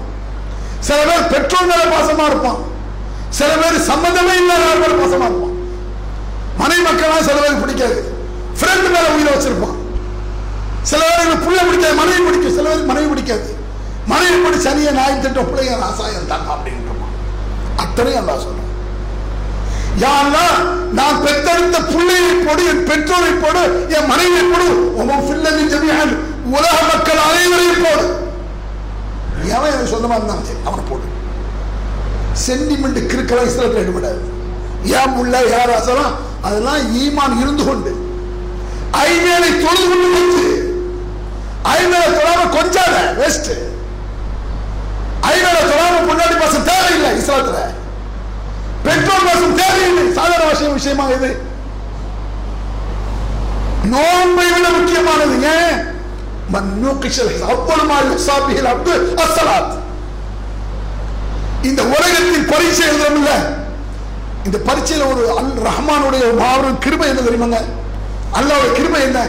சில 0.80 1.02
பேர் 1.02 1.26
பெற்றோர் 1.26 1.66
மேல 1.66 1.82
பாசமா 1.84 2.26
இருப்பான். 2.26 2.58
சில 3.28 3.54
பேர் 3.54 3.80
சம்பந்தமே 3.80 4.36
இல்லாத 4.36 4.64
ஆள் 4.68 4.78
மேல 4.78 4.94
பாசமா 5.02 5.26
இருப்பான். 5.30 5.54
மனைவி 6.56 6.82
மக்களா 6.82 7.22
சில 7.22 7.40
பேருக்கு 7.40 7.64
பிடிக்காது. 7.64 8.14
ஃப்ரெண்ட் 8.60 8.90
மேல 8.90 9.08
உயிரை 9.08 9.34
வச்சிருப்பான். 9.34 9.76
சில 10.82 11.04
பேருக்கு 11.16 11.44
புள்ள 11.46 11.66
பிடிக்காது 11.66 11.94
மனைவி 11.94 12.22
பிடிக்கும். 12.22 12.54
சில 12.54 12.68
பேருக்கு 12.68 12.92
மனைவி 12.92 13.08
பிடிக்காது. 13.08 13.64
மனைவி 14.10 14.38
படி 14.44 14.58
சனியை 14.66 14.92
நாய் 14.98 15.22
திட்டம் 15.24 15.48
பிள்ளைங்க 15.50 15.76
ராசாயம் 15.84 16.30
தான் 16.32 16.46
அப்படின்னு 16.52 16.84
இருப்பான் 16.86 17.14
அத்தனையும் 17.84 18.20
அல்லா 18.22 18.36
சொல்றேன். 18.44 18.62
நான் 20.98 21.20
பெற்றெடுத்த 21.24 21.76
பிள்ளையை 21.92 22.32
போடு 22.46 22.62
என் 22.70 22.84
பெற்றோரை 22.88 23.32
போடு 23.44 23.62
என் 23.96 24.08
மனைவியை 24.12 24.44
போடு 24.52 24.66
உன் 25.00 25.26
பிள்ளைகளின் 25.28 25.72
ஜமியான் 25.74 26.12
உலக 26.56 26.76
மக்கள் 26.90 27.20
அனைவரையும் 27.28 27.84
போடு. 27.86 28.04
எவன் 29.54 29.72
எனக்கு 29.72 29.92
சொந்தமா 29.94 30.16
இருந்தாலும் 30.18 30.48
சரி 30.48 30.62
அவனை 30.68 30.84
போடு. 30.90 31.06
சென்டிமெண்ட் 32.44 33.00
கிறுக்கலாம் 33.12 33.48
இஸ்லாத்தில் 33.50 33.84
எடுபடாது. 33.84 34.20
ஏன் 34.98 35.14
முள்ள 35.16 35.34
யார் 35.54 35.76
அசலாம் 35.78 36.14
அதெல்லாம் 36.46 36.82
ஈமான் 37.02 37.38
இருந்து 37.42 37.64
கொண்டு 37.68 37.92
ஐவேளை 39.06 39.48
தொழுது 39.64 39.86
கொண்டு 39.92 40.08
வந்து 40.18 40.44
ஐவேளை 41.76 42.08
தொழாம 42.18 42.42
கொஞ்சாத 42.56 42.96
வேஸ்ட் 43.20 43.50
ஐநூறு 45.20 45.60
சொல்லாம 45.70 46.12
முன்னாடி 46.12 46.40
பாசம் 46.40 46.64
தேவையில்லை 46.64 47.10
இஸ்லாத்துல. 47.18 47.58
பெட்ரோல் 48.82 49.24
பாசம் 49.24 49.54
தேவையில்லை. 49.54 50.12
சாதாரண 50.12 50.50
விஷயம் 50.50 50.72
விஷயமா 50.72 51.08
இது. 51.08 51.44
நோன்பை 53.84 54.50
விட 54.50 54.68
முக்கியமானது 54.68 55.42
ஏன்? 55.42 55.94
மன்னூக்கிஷல் 56.52 57.86
மாறி 57.86 58.06
அப்து 58.72 59.14
அஸ்ஸலாத். 59.16 59.74
இந்த 61.62 61.82
உலகத்தின் 61.82 62.46
பரீட்சை 62.46 62.88
இல்ல? 62.88 63.30
இந்த 64.44 64.58
பரீட்சையில 64.58 65.12
ஒரு 65.12 65.38
அல் 65.38 65.52
ரஹ்மானுடைய 65.68 66.38
மாபெரும் 66.38 66.78
கிருபை 66.78 67.08
என்ன 67.08 67.20
தெரியுமாங்க 67.20 67.64
அல்லாவுடைய 68.32 68.72
கிருபை 68.72 69.02
என்ன? 69.02 69.28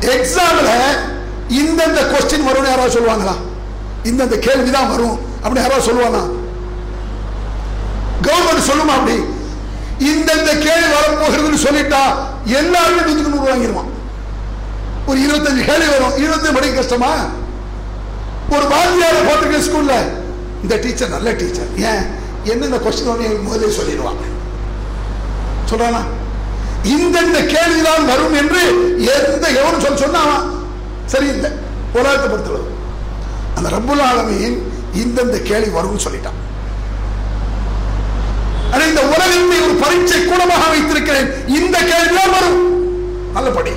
எக்ஸாம்ல 0.00 0.70
இந்தந்த 1.48 2.00
கொஸ்டின் 2.12 2.48
வரும்னு 2.48 2.68
யாராவது 2.68 3.00
சொல்லுவாங்களா? 3.00 3.34
இந்தந்த 4.04 4.38
கேள்விதான் 4.38 4.90
வரும். 4.90 5.18
அப்படின்னு 5.42 5.60
யாராவது 5.60 5.92
சொல்லுவானா? 5.92 6.22
கவர்மெண்ட் 8.22 8.70
சொல்லுமா 8.70 8.94
அப்படி? 8.96 9.16
இந்தந்த 9.98 10.58
கேள்வி 10.58 10.92
வரப்போகிறதுன்னு 10.92 11.66
சொல்லிட்டா 11.66 12.00
எல்லாருமே 12.44 13.00
நூத்துக்கு 13.00 13.28
நூறு 13.28 13.54
வாங்கிடுவான். 13.54 13.90
ஒரு 15.06 15.20
இருபத்தஞ்சு 15.20 15.64
கேள்வி 15.64 15.86
வரும். 15.86 16.16
இருபத்தஞ்சு 16.16 16.54
படிக்க 16.54 16.76
கஷ்டமா? 16.76 17.14
ஒரு 18.50 18.62
வாத்தியார 18.62 19.16
போட்டிருக்க 19.24 19.60
ஸ்கூல்ல 19.60 19.92
இந்த 20.62 20.76
டீச்சர் 20.76 21.08
நல்ல 21.08 21.32
டீச்சர் 21.32 21.76
ஏன்? 21.76 22.06
என்னென்ன 22.44 22.76
கொஸ்டின் 22.76 23.20
எங்களுக்கு 23.20 23.42
முதலே 23.42 23.74
சொல்லிடுவாங்க 23.74 24.24
சொல்றானா? 25.70 26.02
இந்தந்த 26.84 27.46
கேள்விதான் 27.46 28.06
வரும் 28.06 28.34
என்று 28.34 28.62
எந்த 28.98 29.48
எவனும் 29.48 29.80
சொல்ல 29.80 29.96
சொன்னான் 29.96 30.50
சரியில்லை 31.06 31.50
உலகத்தை 31.92 32.30
பொறுத்தளவு. 32.30 32.66
அந்த 33.56 33.68
ரப்புல் 33.68 34.02
ஆலமீன் 34.02 34.72
இந்தந்த 34.94 35.42
கேள்வி 35.42 35.78
வரும்னு 35.78 36.06
சொல்லிட்டான். 36.06 36.40
இந்த 38.88 39.02
உலகின்மை 39.02 39.60
ஒரு 39.60 39.74
பரீட்சை 39.74 40.24
கூடமாக 40.24 40.68
வைத்திருக்கிறேன். 40.68 41.48
இந்த 41.48 41.78
கேள்விதான் 41.78 42.30
வரும். 42.30 42.58
நல்ல 43.32 43.50
படி. 43.50 43.70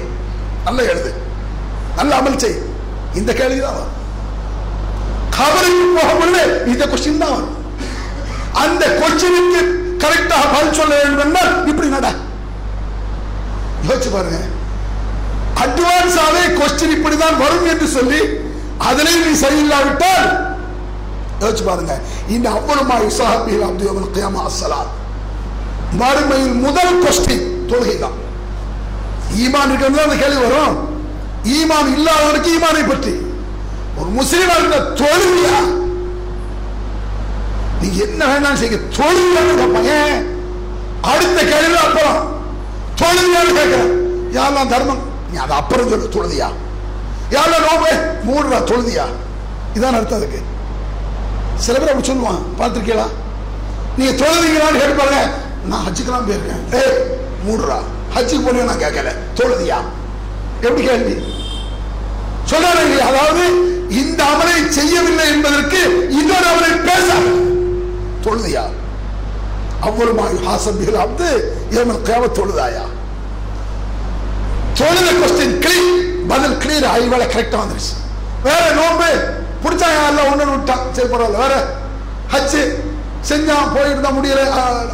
நல்ல 0.63 0.83
எழுது. 0.83 1.13
நல்ல 1.95 2.19
அமல் 2.19 2.35
செய். 2.35 2.61
இந்த 3.15 3.33
கேள்வி 3.33 3.59
தான் 3.59 3.73
வரும். 3.73 3.93
கபருக்கு 5.37 5.83
முடியல 6.19 6.67
இந்த 6.67 6.85
கொஸ்டின் 6.85 7.17
தான் 7.17 7.29
வரும். 7.29 7.55
அந்த 8.53 8.87
கொஸ்டினுக்கு 8.87 9.61
கரெக்டாக 10.03 10.53
பதில் 10.53 10.73
சொல்ல 10.73 11.03
வேண்டும் 11.03 11.25
என்றால் 11.25 11.67
இப்படி 11.67 11.87
நட. 11.87 12.07
யோசிச்சு 13.87 14.11
பாருங்க. 14.11 14.39
அட்வான்ஸாவே 15.55 16.43
கொஸ்டின் 16.53 16.95
இப்படிதான் 16.95 17.37
வரும் 17.37 17.65
என்று 17.65 17.87
சொல்லி 17.87 18.43
அதிலே 18.79 19.13
நீ 19.25 19.39
சரியில்லாவிட்டால் 19.39 20.27
யோசிச்சு 21.41 21.63
பாருங்க. 21.63 21.99
இந்த 22.27 22.49
அவ்வளமா 22.49 22.95
இசாஹில் 23.07 23.63
அப்துல் 23.63 24.13
கியாமா 24.17 24.43
அசலாம் 24.49 24.91
மறுமையில் 25.99 26.53
முதல் 26.53 27.01
கொஸ்டின் 27.03 27.67
தொழுகை 27.67 27.99
தான் 27.99 28.17
ஈமான் 29.35 29.69
இருக்கிறது 29.69 30.01
அந்த 30.01 30.15
கேள்வி 30.15 30.41
வரும். 30.43 30.75
ஈமான் 31.43 31.89
இல்லாதவனுக்கு 31.95 32.49
ஈமானை 32.57 32.87
பற்றி. 32.87 33.13
ஒரு 33.97 34.09
முஸ்லீமா 34.09 34.55
இருந்த 34.57 34.79
தொழுவியா 35.01 35.57
நீ 37.81 37.97
என்ன 37.97 38.25
வேணாலும் 38.25 38.61
செய்ய 38.61 38.77
தொழுவியான்னு 38.99 39.59
கேட்பாங்க. 39.61 39.91
ஏன்? 39.91 40.21
அடுத்த 41.01 41.43
கேள்வி 41.43 41.75
அப்புறம். 41.75 42.19
தொழுவியான்னு 43.01 43.57
கேட்கிறேன். 43.59 43.91
யாரெல்லாம் 44.31 44.67
தர்மம்? 44.67 45.01
நீ 45.31 45.37
அதை 45.37 45.57
அப்புறம் 45.57 45.89
சொல்லு 45.89 46.15
தொழுதியா 46.15 46.49
யாரோ 47.31 47.57
நோம்பு? 47.59 47.91
மூடுறா 48.27 48.57
தொழுதியா? 48.71 49.05
இதான் 49.73 49.93
அர்த்தம் 49.93 50.17
அதுக்கு. 50.17 50.41
சில 51.55 51.77
பேர் 51.79 51.89
அப்படி 51.89 52.07
சொல்லுவான் 52.07 52.41
பார்த்துருக்கீங்களா? 52.59 53.07
நீங்க 53.97 54.25
தொழுதீங்களான்னு 54.25 54.81
கேட்பாங்க 54.81 55.17
நான் 55.65 55.85
ஹஜ்ஜுக்கெல்லாம் 55.85 56.27
போயிருக்கேன். 56.27 56.63
ஏய் 56.71 57.19
மூடுறா. 57.45 57.77
ஹஜ்ஜுக்கு 58.15 58.45
போனேன் 58.45 58.63
நான் 58.63 58.83
கேட்கல. 58.85 59.11
தொழுதியா? 59.35 59.77
எப்படி 60.61 60.83
கேள்வி? 60.83 61.15
சொல்றாரு 62.51 62.99
அதாவது 62.99 63.43
இந்த 63.89 64.23
அமலை 64.23 64.69
செய்யவில்லை 64.69 65.33
என்பதற்கு 65.33 66.07
இன்னொரு 66.09 66.45
அமலை 66.53 66.81
பேச. 66.81 67.09
தொழுதியா? 68.25 68.63
அவ்வளவு 69.81 70.45
ஹாசபிகள் 70.45 71.01
அப்து 71.05 71.55
ஏமல் 71.71 72.01
கேவ 72.01 72.27
தொழுதாயா? 72.27 72.85
தொழுத 74.73 75.11
கொஸ்டின் 75.11 75.59
கிளீன் 75.59 76.04
பதில் 76.27 76.57
கிளியர் 76.63 76.87
ஐவேளை 76.97 77.25
கரெக்டாக 77.33 77.61
வந்துருச்சு. 77.63 77.93
வேற 78.43 78.63
நோம்பு 78.79 79.09
பிடிச்சாங்க 79.63 80.07
எல்லாம் 80.07 80.31
ஒன்று 80.31 80.49
விட்டான். 80.49 80.79
சரி 80.91 81.07
பரவாயில்ல. 81.07 81.41
வேற 81.43 81.55
ஹச்சு 82.33 82.61
செஞ்சான் 83.29 83.73
போயிருந்தா 83.75 84.09
முடியல. 84.17 84.41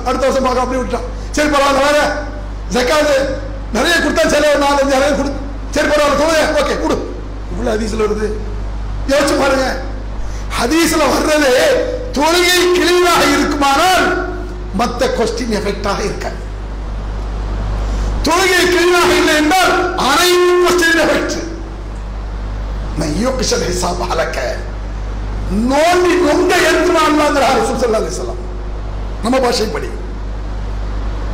அடுத்த 0.06 0.28
வருஷம் 0.28 0.44
பார்க்க 0.44 0.66
அப்படி 0.66 0.82
விட்டான். 0.82 1.08
சரி 1.32 1.50
பரவாயில்ல. 1.50 1.86
வேற 1.88 2.00
ஜக்காது 2.74 3.14
நிறைய 3.74 3.96
கொடுத்தா 3.98 4.28
சரி 4.28 4.48
ஒரு 4.48 4.66
நாலஞ்சு 4.66 4.94
நிறைய 4.96 5.16
கொடு. 5.16 5.32
சரி 5.72 5.88
பரவாயில்ல. 5.88 6.22
தொழுக 6.22 6.62
ஓகே 6.62 6.82
கொடு. 6.82 6.98
இவ்வளோ 7.52 7.72
ஹதீஸ்ல 7.74 8.06
வருது. 8.06 8.28
யோசிச்சு 9.08 9.40
பாருங்க. 9.40 9.78
ஹதீஸ்ல 10.60 11.04
வர்றது 11.16 11.52
தொழுகை 12.14 12.58
கிளீனாக 12.78 13.40
இருக்குமானால் 13.40 14.30
மற்ற 14.74 15.08
கொஸ்டின் 15.08 15.56
எஃபெக்டாக 15.60 16.00
இருக்காது. 16.00 16.40
தொழுகை 18.28 18.64
கிளீனாக 18.74 19.12
இல்லை 19.20 19.36
என்றால் 19.42 19.72
அனைத்து 20.10 20.54
கொஸ்டின் 20.64 21.02
எஃபெக்ட் 21.06 21.38
நான் 23.00 23.16
ஹிசாப் 23.70 24.04
அலக்க 24.14 24.40
நோண்டி 25.72 26.12
நொந்த 26.28 26.52
எழுத்துனாங்கிறார் 26.70 27.58
ரசூல் 27.60 27.82
ஸல்லல்லாஹு 27.82 28.04
அலைஹி 28.04 28.20
சொல்லலாம் 28.20 28.44
நம்ம 29.24 29.38
பாஷைப்படி. 29.46 29.90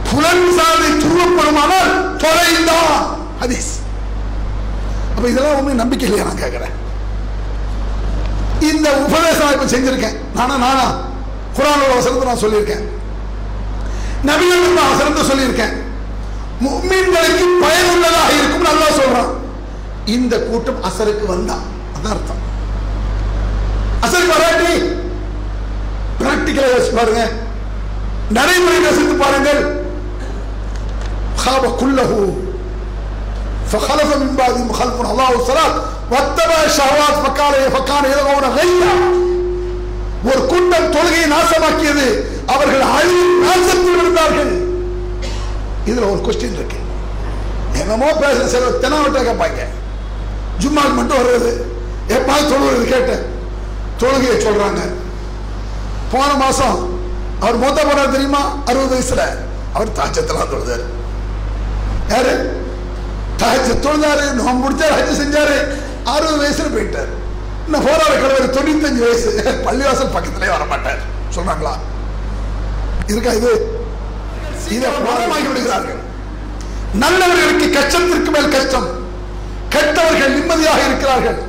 புலன் 0.10 0.48
சாதை 0.58 0.90
துருவப்படுமானால் 1.04 1.92
தொலைந்தான் 2.24 2.96
ஹதீஸ். 3.42 3.72
அப்ப 5.16 5.26
இதெல்லாம் 5.30 5.58
ஒண்ணு 5.60 5.82
நம்பிக்கை 5.82 6.06
இல்லையா 6.08 6.28
நான் 6.28 6.44
கேட்கிறேன் 6.44 6.76
இந்த 8.70 8.88
உபதேசம் 9.06 9.54
இப்ப 9.56 9.66
செஞ்சிருக்கேன். 9.74 10.18
நானா 10.38 10.56
நானா? 10.66 10.88
குரானோட 11.58 11.92
வசனத்தை 11.96 12.28
நான் 12.30 12.44
சொல்லியிருக்கேன். 12.44 12.86
நபிகள் 14.30 14.80
வசனத்தை 14.94 15.24
சொல்லியிருக்கேன். 15.32 15.76
முக்மீன்களுக்கு 16.61 17.45
பயனுள்ளதாக 17.63 18.33
இருக்கும் 18.37 18.69
நல்லா 18.69 18.89
சொல்றான் 18.99 19.31
இந்த 20.15 20.35
கூட்டம் 20.45 20.83
அசருக்கு 20.83 21.27
வந்தா 21.27 21.57
அதான் 21.95 22.15
அர்த்தம் 22.15 22.41
அசருக்கு 24.05 24.35
வராட்டி 24.35 24.73
பிராக்டிக்கலா 26.21 26.73
யோசிச்சு 26.73 26.99
பாருங்க 26.99 27.25
நடைமுறை 28.39 28.81
யோசித்து 28.81 29.17
பாருங்கள் 29.19 29.63
خاب 31.39 31.65
كله 31.77 32.11
فخلف 33.69 34.11
من 34.17 34.31
بعدهم 34.37 34.73
خلف 34.73 34.97
الله 35.03 35.31
الصلاة 35.33 35.73
واتبع 36.13 36.59
الشهوات 36.65 37.15
فكان 37.25 37.55
فكان 37.71 38.05
يدعون 38.07 38.45
غيا 38.53 38.93
ஒரு 40.25 40.41
கூட்டம் 40.43 40.93
தொழுகையை 40.95 41.27
நாசமாக்கியது 41.29 42.05
அவர்கள் 42.47 42.85
அழிவு 42.89 43.23
நாசத்தில் 43.41 43.99
இருந்தார்கள் 43.99 44.53
இதுல 45.88 46.22
ஒரு 46.22 46.22
கொஸ்டின் 46.24 46.54
இருக்கு. 46.54 46.78
என்னமோ 47.74 48.14
பேச 48.14 48.48
சில 48.48 48.66
தெனாவட்ட 48.66 49.20
கேட்பாங்க. 49.20 49.66
ஜும்மாக்கு 50.60 50.94
மட்டும் 50.94 51.18
வர்றது. 51.18 51.62
எப்பா 52.08 52.34
தொழுவது 52.48 52.86
கேட்டேன். 52.86 53.26
தொழுகையை 54.00 54.48
சொல்றாங்க. 54.48 54.80
போன 56.12 56.34
மாசம் 56.34 57.00
அவர் 57.40 57.58
மூத்த 57.58 57.84
போனார் 57.84 58.12
தெரியுமா? 58.12 58.58
அறுபது 58.66 59.00
வயசுல. 59.00 59.22
அவர் 59.74 59.88
தாச்சத்தெல்லாம் 59.88 60.54
தொழுதாரு. 60.54 60.84
யாரு? 62.10 62.64
தாச்ச 63.38 63.70
தொழுதாரு. 63.70 64.32
நோம் 64.32 64.64
முடிச்சாரு 64.64 64.84
ஹஜ் 64.84 65.22
செஞ்சாரு. 65.22 65.82
அறுபது 66.04 66.50
வயசுல 66.50 66.66
போயிட்டாரு. 66.66 67.08
இன்னும் 67.66 67.84
போராட 67.84 68.04
கிழவர் 68.04 68.54
தொண்ணூத்தஞ்சு 68.54 69.00
வயசு. 69.00 69.44
பள்ளிவாசல் 69.46 70.14
பக்கத்திலே 70.14 70.52
வர 70.52 70.66
மாட்டார் 70.66 70.98
சொல்றாங்களா? 71.36 71.72
இருக்கா 73.08 73.32
இது? 73.32 73.77
இதை 74.76 74.90
பணமாகி 75.08 75.48
விடுகிறார்கள் 75.50 76.02
நல்லவர்களுக்கு 77.02 77.68
கஷ்டத்திற்கு 77.78 78.32
மேல் 78.36 78.54
கஷ்டம். 78.56 78.88
கெட்டவர்கள் 79.74 80.36
நிம்மதியாக 80.36 80.82
இருக்கிறார்கள். 80.88 81.40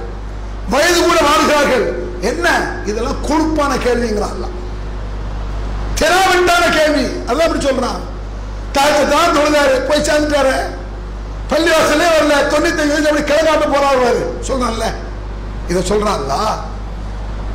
வயது 0.72 0.98
கூட 1.00 1.18
வாழ்கிறார்கள் 1.28 1.84
என்ன? 2.30 2.46
இதெல்லாம் 2.90 3.20
கொழுப்பான 3.28 3.72
கேள்விங்கிறான் 3.84 4.56
திராவிட்டான 6.00 6.64
கேள்வி. 6.78 7.04
அதான் 7.28 7.46
அப்படி 7.46 7.62
சொல்றான். 7.68 8.00
தாத்த 8.74 8.98
தான் 9.14 9.36
தொழுதாரு 9.36 9.76
போய் 9.88 10.06
சேர்ந்துட்டாரு. 10.08 10.56
பள்ளிவாசலே 11.50 12.08
வரல. 12.14 12.34
தொண்ணூத்தஞ்சு 12.52 12.94
வயசு 12.94 13.10
அப்படி 13.10 13.24
கிளங்காட்ட 13.30 13.66
போறாரு 13.74 14.10
சொல்றான்ல. 14.48 14.86
இதை 15.70 15.80
சொல்றான்ல 15.90 16.34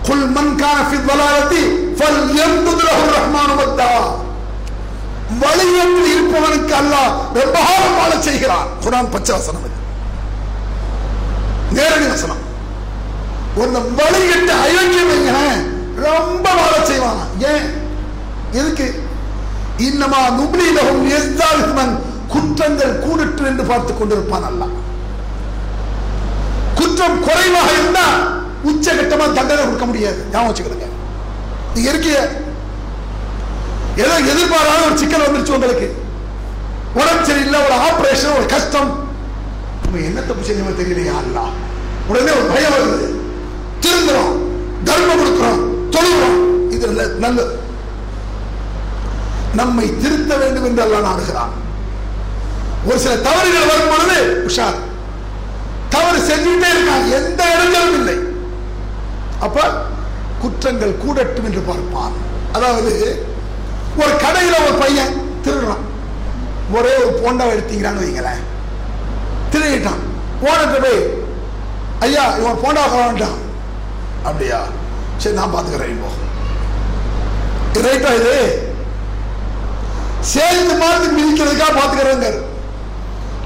குல் 0.07 0.27
மன் 0.35 0.53
கான 0.61 0.79
ஃபி 0.89 0.97
வலாலத்தி 1.09 1.61
ஃபல் 1.97 2.21
யம்துல்லாஹு 2.39 3.05
ரஹ்மானு 3.17 3.53
வத்தா. 3.61 3.89
வழியத்தில் 5.41 6.11
இருப்பவனுக்கு 6.13 6.73
அல்லாஹ் 6.81 7.11
ரொம்ப 7.33 7.59
காலம் 7.59 7.97
வாழ 7.97 8.21
செய்கிறான். 8.21 8.67
குரான் 8.83 9.11
பச்சை 9.11 9.35
வசனம் 9.35 9.61
நேரடி 11.71 12.05
வசனம். 12.05 12.41
ஒரு 13.55 13.71
வழிகட்டு 13.71 14.53
அயோக்கியம் 14.65 15.09
வைங்களேன் 15.11 15.61
ரொம்ப 15.95 16.53
வாழ 16.53 16.85
செய்வான். 16.85 17.27
ஏன்? 17.39 17.65
எதுக்கு? 18.51 19.03
இன்னமா 19.77 20.19
நுப்ளிலகும் 20.39 21.05
எஸ்தாலிமன் 21.09 21.99
குற்றங்கள் 22.27 22.99
கூடிட்டு 22.99 23.45
என்று 23.45 23.63
பார்த்துக் 23.63 24.01
கொண்டிருப்பான் 24.01 24.43
அல்ல 24.43 24.65
குற்றம் 26.75 27.23
குறைவாக 27.23 27.71
இருந்தா 27.71 28.05
உச்சகட்டமா 28.65 29.33
தண்டனை 29.33 29.63
கொடுக்க 29.63 29.85
முடியாது. 29.85 30.25
ஞாபகம் 30.31 30.55
வச்சுக்கிடுங்க 30.55 30.87
நீங்க 31.73 31.89
இருக்கிய 31.89 32.42
ஏதோ 33.97 34.19
எதிர்பாராத 34.19 34.85
ஒரு 34.85 34.97
சிக்கல் 34.97 35.21
வந்துருச்சு 35.21 35.49
உங்களுக்கு. 35.49 36.01
உடம்பு 36.93 37.25
சரியில்லை 37.25 37.59
ஒரு 37.59 37.73
ஆபரேஷன் 37.73 38.35
ஒரு 38.35 38.45
கஷ்டம். 38.45 39.07
நம்ம 39.83 40.05
என்ன 40.05 40.21
தப்பு 40.21 40.47
செஞ்சோமோ 40.47 40.81
தெரியலையா 40.81 41.17
அல்ல 41.17 41.39
உடனே 42.07 42.31
ஒரு 42.31 42.41
பயம் 42.41 42.73
வருது. 42.73 43.15
திருந்துறோம் 43.81 44.37
தர்மம் 44.83 45.19
கொடுக்கிறோம் 45.19 45.95
தொழுகிறோம். 45.95 46.71
இது 46.71 46.87
நல்ல- 46.87 47.45
நம்மை 49.55 49.99
திருத்த 50.01 50.35
வேண்டும் 50.35 50.63
என்று 50.63 50.83
அல்லாஹ் 50.85 51.07
நாடுகிறான். 51.07 51.49
ஒரு 52.85 52.99
சில 52.99 53.17
தவறுகள் 53.17 53.67
வரும் 53.67 53.89
பொழுது 53.89 54.43
உஷார். 54.47 54.75
தவறு 55.89 56.17
செஞ்சுட்டே 56.17 56.75
இருக்காங்க 56.75 57.15
எந்த 57.15 57.43
இடங்களும் 57.43 57.93
இல்லை. 57.93 58.17
அப்ப 59.39 59.81
குற்றங்கள் 60.39 60.97
கூடட்டும் 60.97 61.45
என்று 61.45 61.59
பார்ப்பான். 61.59 62.11
அதாவது 62.53 63.25
ஒரு 64.01 64.13
கடையில் 64.23 64.63
ஒரு 64.65 64.75
பையன் 64.81 65.13
திருடுறான். 65.45 65.83
ஒரே 66.77 66.93
ஒரு 67.01 67.11
போண்டா 67.21 67.45
எடுத்தீங்களான்னு 67.53 68.03
வைங்களேன். 68.03 68.43
திருடிட்டான். 69.53 70.01
ஓனர்கிட்ட 70.47 70.79
போய் 70.85 71.01
ஐயா 72.05 72.23
இவன் 72.39 72.61
போண்டா 72.63 72.83
வேண்டாம் 72.93 73.37
அப்படியா? 74.29 74.59
சரி 75.21 75.35
நான் 75.39 75.53
பார்த்துக்கிறேன் 75.53 75.91
இப்போ 75.95 76.09
ரைட்டா 77.85 78.09
இது? 78.19 78.33
சேர்ந்து 80.33 80.73
மாதிரி 80.81 81.07
மிதிக்கிறதுக்காக 81.17 81.73
பார்த்துக்கிறேங்க 81.77 82.27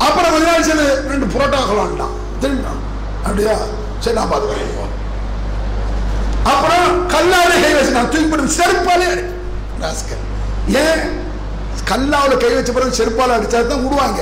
அப்புறம் 0.05 0.31
கொஞ்ச 0.33 0.45
நாள் 0.49 0.67
சரி 0.69 0.83
ரெண்டு 1.11 1.27
புரோட்டா 1.33 1.59
கலான்ட்டான் 1.69 2.15
திரும்பிட்டான் 2.41 2.81
அப்படியா? 3.25 3.55
சரி 4.03 4.15
நான் 4.19 4.31
பார்த்துக்கிறேன் 4.31 4.69
இப்போ 4.69 4.85
அப்புறம் 6.51 6.85
கல்லாலே 7.13 7.55
கை 7.63 7.71
வச்சு 7.75 7.97
நான் 7.97 8.11
தூக்கி 8.13 8.27
போட்டு 8.31 8.57
செருப்பாலே 8.59 9.07
ராஸ்கர் 9.83 10.23
ஏன்? 10.67 11.03
கல்லாவில் 11.89 12.41
கை 12.43 12.53
வச்ச 12.55 12.71
பிறகு 12.71 12.97
செருப்பால் 12.99 13.35
அடிச்சா 13.35 13.59
தான் 13.67 13.83
விடுவாங்க. 13.85 14.21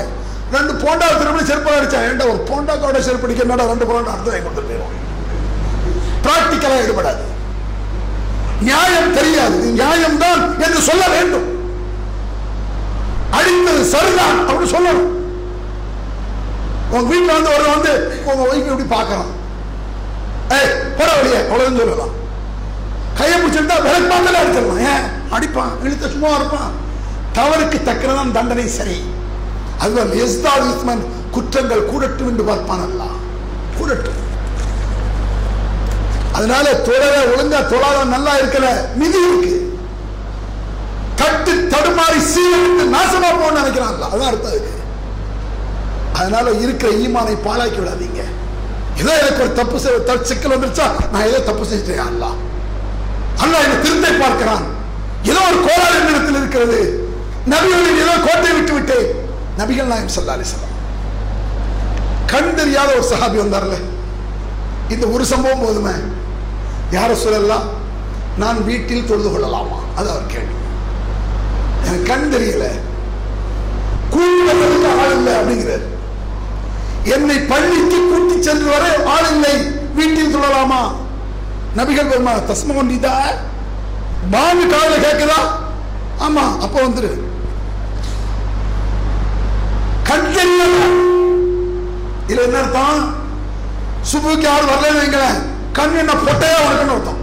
ரெண்டு 0.55 0.73
போண்டா 0.83 1.05
திரும்ப 1.19 1.43
செருப்பால் 1.51 1.77
அடிச்சா 1.77 2.01
ஏன்டா 2.07 2.25
ஒரு 2.31 2.41
போண்டாக்கோட 2.49 2.99
செருப்பு 3.07 3.27
அடிக்க 3.27 3.43
ரெண்டு 3.71 3.85
போண்டா 3.91 4.11
அடுத்து 4.13 4.31
வாங்கி 4.31 4.45
கொடுத்துட்டு 4.45 4.69
போயிடும் 4.71 5.01
பிராக்டிக்கலாக 6.25 6.83
ஈடுபடாது. 6.83 7.23
நியாயம் 8.61 9.15
தெரியாது. 9.17 9.57
நியாயம் 9.79 10.17
தான் 10.17 10.41
என்று 10.65 10.81
சொல்ல 10.89 11.03
வேண்டும். 11.07 11.47
அடித்தது 13.37 13.83
சரிதான் 13.95 14.37
அப்படின்னு 14.47 14.73
சொல்லணும். 14.75 15.11
உங்க 16.91 17.13
வீட்டுல 17.13 17.35
வந்து 17.37 17.51
ஒரு 17.55 17.65
வந்து 17.73 17.91
உங்க 18.25 18.41
ஒய்ஃப் 18.51 18.69
எப்படி 18.71 18.87
பார்க்கணும் 18.95 19.31
ஏய் 20.57 20.71
போட 20.97 21.09
வழியே 21.15 21.39
அவ்வளவுன்னு 21.41 21.81
சொல்லலாம். 21.81 22.13
கையை 23.19 23.37
பிடிச்சிருந்தா 23.39 23.75
விளக்கு 23.85 24.09
பார்த்தாலே 24.13 24.41
அடிச்சிடலாம். 24.41 24.81
ஏன்? 24.93 25.05
அடிப்பான் 25.38 25.83
இழுத்த 25.83 26.07
சும்மா 26.07 26.27
இருப்பான். 26.27 26.71
தவறுக்கு 27.33 27.81
தக்கிறதான் 27.83 28.31
தண்டனை 28.31 28.67
சரி. 28.67 29.03
அதுதான் 29.79 30.11
எஸ்தால் 30.11 31.09
குற்றங்கள் 31.31 31.86
கூடட்டும் 31.86 32.27
என்று 32.27 32.43
பார்ப்பான் 32.43 32.81
அல்ல. 32.81 33.03
கூடட்டும். 33.77 34.23
அதனால 36.33 36.71
தொழல 36.71 37.38
ஒழுங்கா 37.38 37.67
தொழாத 37.67 38.03
நல்லா 38.05 38.36
இருக்கல. 38.36 38.65
மிதி 38.95 39.17
இருக்கு. 39.17 39.79
கட்டு 41.15 41.53
தடுமாறி 41.53 42.17
சீரழித்து 42.17 42.93
நாசமா 42.93 43.27
போன்னு 43.27 43.57
நினைக்கிறான்ல 43.57 44.05
அதான் 44.13 44.25
அர்த்தம் 44.25 44.51
அதுக்கு. 44.51 44.73
அதனால 46.13 46.51
இருக்கிற 46.51 46.91
ஈமானை 46.91 47.38
பாழாக்கி 47.45 47.79
விடாதீங்க. 47.79 48.23
ஏதோ 48.99 49.19
எனக்கு 49.19 49.41
ஒரு 49.41 49.53
தப்பு 49.53 49.79
செய்~ 49.79 50.21
சிக்கல் 50.21 50.59
வந்துருச்சா 50.59 51.09
நான் 51.11 51.25
ஏதோ 51.25 51.39
தப்பு 51.39 51.63
செஞ்சிட்டேன் 51.63 52.01
அல்லா. 52.01 52.27
அல்லாஹ் 53.41 53.63
என்னை 53.63 53.81
திருத்தை 53.81 54.11
பார்க்கிறான். 54.11 54.74
ஏதோ 55.26 55.39
ஒரு 55.39 55.65
கோளாறு 55.67 55.99
என்னிடத்தில் 55.99 56.36
இருக்கிறது. 56.36 57.09
நபிகளின் 57.49 58.01
ஏதோ 58.01 58.17
கோட்டை 58.26 58.53
விட்டு 58.53 58.73
விட்டு 58.73 59.26
நபிகள் 59.57 59.84
நாயம் 59.84 60.07
சல்லா 60.07 60.34
அலிசல்லாம் 60.36 60.73
கண் 62.26 62.55
தெரியாத 62.55 62.93
ஒரு 62.93 63.15
சஹாபி 63.15 63.45
வந்தார்ல. 63.45 63.82
இந்த 64.89 65.07
ஒரு 65.07 65.26
சம்பவம் 65.26 65.61
போதுமே. 65.61 65.91
யார 66.91 67.13
சொல்லலாம் 67.13 67.69
நான் 68.38 68.65
வீட்டில் 68.65 69.05
தொழுது 69.05 69.32
கொள்ளலாமா? 69.32 69.80
அது 69.95 70.09
அவர் 70.09 70.26
கேள்வி. 70.28 70.53
எனக்கு 71.86 72.03
கண் 72.03 72.30
தெரியல. 72.34 72.65
கூடுதலுக்கு 74.11 74.99
ஆள் 74.99 75.11
இல்லை 75.11 75.34
அப்படிங்கிறார். 75.34 75.86
என்னை 77.03 77.39
பள்ளிக்கு 77.39 78.09
கூட்டி 78.09 78.41
சென்று 78.41 78.65
வர 78.65 79.01
ஆள் 79.05 79.32
இல்லை. 79.32 79.55
வீட்டில் 79.95 80.36
தொழலாமா? 80.36 80.82
நபிகள் 81.78 82.09
பெருமா 82.09 82.34
தஸ்மகன் 82.45 82.86
நீதா. 82.86 83.30
பாம்பு 84.34 84.65
காதல 84.67 84.95
கேட்குதா 85.05 85.39
ஆமா 86.26 86.43
அப்ப 86.61 86.76
வந்துரு. 86.82 87.09
கண் 90.03 90.28
இதுல 92.28 92.43
என்ன 92.43 92.57
அர்த்தம்? 92.57 93.01
சுபுக்கு 94.01 94.41
யாரும் 94.41 94.69
வரலன்னு 94.69 95.01
வைங்களேன். 95.01 95.38
கண் 95.71 95.97
என்ன 95.97 96.13
பொட்டையா 96.13 96.57
உனக்குன்னு 96.65 96.95
அர்த்தம். 96.95 97.21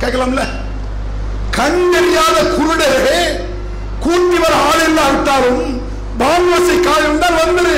கேட்கலாம்ல? 0.00 0.44
கண் 1.50 1.90
தெரியாத 1.92 2.36
குருடரே 2.56 3.18
கூட்டி 4.00 4.38
வர 4.38 4.54
ஆள் 4.68 4.88
இல்லாவிட்டாலும் 4.88 5.62
பான்வாசை 6.18 6.80
காய் 6.80 7.08
உண்டால் 7.08 7.40
வந்துரு. 7.42 7.76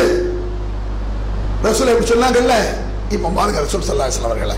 ரசூல் 1.62 1.92
எப்படி 1.92 2.08
சொன்னாங்கல்ல? 2.10 2.54
இப்ப 3.10 3.28
பாருங்க 3.28 3.60
ரசூல் 3.60 3.88
சல்லா 3.90 4.08
அவர்களை. 4.24 4.56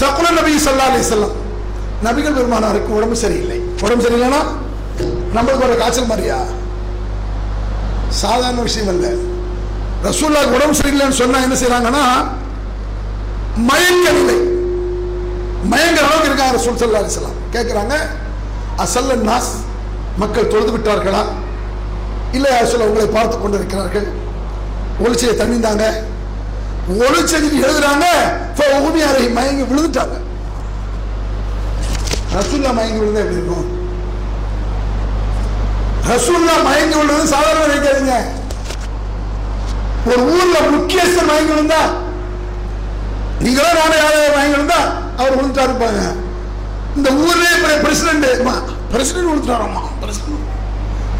சகுல 0.00 0.30
நபி 0.30 0.52
சல்லா 0.66 0.86
அலிசல்லாம் 0.90 1.36
நபிகள் 2.04 2.36
பெருமானாருக்கு 2.36 2.96
உடம்பு 2.98 3.16
சரியில்லை. 3.22 3.58
உடம்பு 3.84 4.04
சரியில்லைன்னா 4.04 4.40
நம்மளுக்கு 5.34 5.66
ஒரு 5.66 5.76
காய்ச்சல் 5.80 6.08
மாதிரியா? 6.12 6.38
சாதாரண 8.22 8.62
விஷயம் 8.68 8.90
அல்ல. 8.94 9.06
ரசூல்லா 10.06 10.40
உடம்பு 10.56 10.78
சரியில்லைன்னு 10.80 11.20
சொன்னா 11.20 11.42
என்ன 11.46 11.56
செய்யறாங்கன்னா 11.60 12.04
மயங்கவில்லை. 13.68 14.38
மயங்கிற 15.72 16.04
அளவுக்கு 16.06 16.30
இருக்காங்க 16.30 16.56
ரசூல் 16.58 16.80
சல்லா 16.80 17.02
அலிஸ்லாம் 17.02 17.38
கேட்கிறாங்க 17.54 17.94
அசல்ல 18.84 19.16
நாஸ் 19.28 19.52
மக்கள் 20.22 20.50
தொழுது 20.52 20.72
விட்டார்களா? 20.76 21.22
இல்லை 22.36 22.50
அரசுல 22.58 22.86
உங்களை 22.88 23.06
பார்த்து 23.16 23.36
கொண்டு 23.38 23.58
இருக்கிறார்கள் 23.60 24.08
ஒளிச்சையை 25.04 25.34
தண்ணிந்தாங்க 25.40 25.84
ஒளிச்செஞ்சு 27.06 27.62
எழுதுறாங்க 27.64 28.06
மயங்கி 29.38 29.64
விழுந்துட்டாங்க. 29.70 30.16
ரசூல்லா 32.34 32.70
மயங்கி 32.76 33.00
விழுந்தா 33.00 33.22
எப்படி 33.22 33.38
இருக்கும்? 33.38 33.66
ரசூல்லா 36.10 36.54
மயங்கி 36.68 36.96
விழுந்தது 36.98 37.32
சாதாரண 37.34 37.64
நினைக்காதீங்க. 37.66 38.14
ஒரு 40.10 40.22
ஊர்ல 40.36 40.56
முக்கியஸ்தர் 40.76 41.30
மயங்கி 41.30 41.52
விழுந்தா 41.54 41.82
நீங்களும் 43.44 43.78
நானே 43.80 43.96
யாராவது 44.02 44.36
மயங்கி 44.36 44.56
விழுந்தா 44.56 44.80
அவர் 45.18 45.36
விழுந்துட்டா 45.38 45.66
இருப்பாங்க 45.68 46.00
இந்த 46.98 47.08
ஊர்லயே 47.24 47.54
பிரசிடண்ட் 47.84 48.26
பிரசிடண்ட் 48.94 49.28
விழுந்துட்டாராமா? 49.30 49.82
பிரசிடண்ட் 50.02 50.48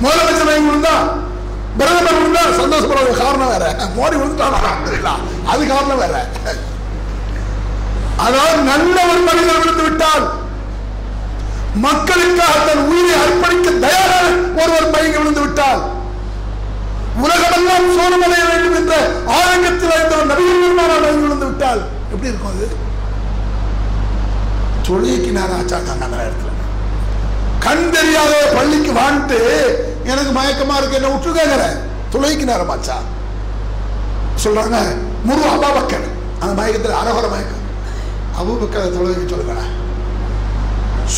முதலமைச்சர் 0.04 0.48
மயங்கி 0.50 0.70
விழுந்தா 0.70 0.94
பிரதமர் 1.80 2.18
விழுந்தா 2.18 2.42
சந்தோஷப்படுற 2.60 3.12
காரணம் 3.22 3.52
வேற. 3.52 3.64
மோடி 3.96 4.16
விழுந்துட்டாரா? 4.20 4.72
அது 5.52 5.62
காரணம் 5.72 6.02
வேற. 6.04 6.14
அதாவது 8.24 8.60
நல்ல 8.70 8.96
ஒரு 9.12 9.20
மனிதர் 9.28 9.62
விழுந்து 9.62 9.84
விட்டால் 9.86 10.24
மக்களுக்காக 11.82 12.54
தன் 12.66 12.84
உயிரை 12.88 13.14
அர்ப்பணிக்க 13.20 13.68
தயாராக 13.84 14.26
ஒருவர் 14.56 14.92
மயங்கி 14.94 15.18
விழுந்து 15.18 15.42
விட்டால் 15.44 15.82
உலகமெல்லாம் 17.22 17.88
சோழமடைய 17.96 18.42
வேண்டும் 18.50 18.76
என்ற 18.76 18.94
ஆரங்கத்தில் 19.36 19.94
இருந்தவர் 19.96 20.30
நபிகள் 20.30 20.62
பெருமானார் 20.62 21.04
மயங்கி 21.04 21.24
விழுந்து 21.24 21.48
விட்டால் 21.48 21.82
எப்படி 22.12 22.30
இருக்கும் 22.30 22.52
அது? 22.52 22.66
தொழிலுக்கு 24.86 25.30
நேரம் 25.30 25.58
ஆச்சாக்காங்க 25.58 26.04
அந்த 26.06 26.16
நேரத்தில் 26.16 26.48
கண் 27.64 27.84
தெரியாத 27.90 28.32
பள்ளிக்கு 28.54 28.92
வான்ட்டு 28.96 29.38
எனக்கு 30.04 30.32
மயக்கமா 30.38 30.76
இருக்கு 30.78 30.98
என்ன 30.98 31.10
விட்டு 31.10 31.32
கேட்கிற. 31.32 31.64
தொழுகைக்கு 32.12 32.44
நேரம் 32.44 32.70
ஆச்சா? 32.70 32.96
சொல்றாங்க 34.36 34.78
முரு 35.24 35.42
அபாபக்கர் 35.50 36.06
அந்த 36.40 36.52
மயக்கத்தில் 36.54 37.00
அரவர 37.00 37.26
மயக்கம். 37.28 37.58
அபுபக்கரை 38.40 38.88
தொழுகைக்கு 38.90 39.30
சொல்லுங்க 39.30 39.56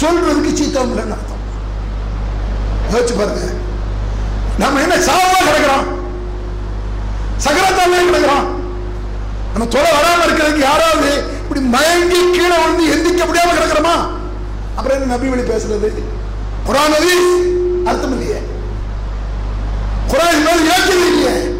சொல்றதுக்கு 0.00 0.52
சீத்தம் 0.54 0.90
இல்லைன்னு 0.90 1.16
அர்த்தம். 1.16 1.42
யோசிச்சு 2.92 3.18
பாருங்க. 3.18 3.52
நம்ம 4.58 4.80
என்ன 4.80 4.96
சாவா 4.96 5.38
கிடக்கிறோம்? 5.48 5.86
சகரத்தாலே 7.44 8.00
கிடக்கிறோம். 8.10 8.46
நம்ம 9.52 9.66
தொலை 9.68 9.90
வராம 9.90 10.24
இருக்கிறதுக்கு 10.24 10.58
யாராவது 10.58 11.24
இப்படி 11.42 11.60
மயங்கி 11.60 12.30
கீழே 12.30 12.56
வந்து 12.64 12.84
எந்திக்க 12.94 13.24
முடியாம 13.24 13.54
கிடக்கிறோமா? 13.54 13.96
அப்புறம் 14.74 15.00
என்ன 15.00 15.14
நபி 15.14 15.28
வழி 15.28 15.42
பேசுறது? 15.42 16.04
குரான் 16.66 17.86
அர்த்தம் 17.86 18.12
இல்லையே. 18.12 18.42
குரான் 20.08 20.44
மேல் 20.44 20.68
யோக்கியம் 20.70 21.06
இல்லையே. 21.06 21.52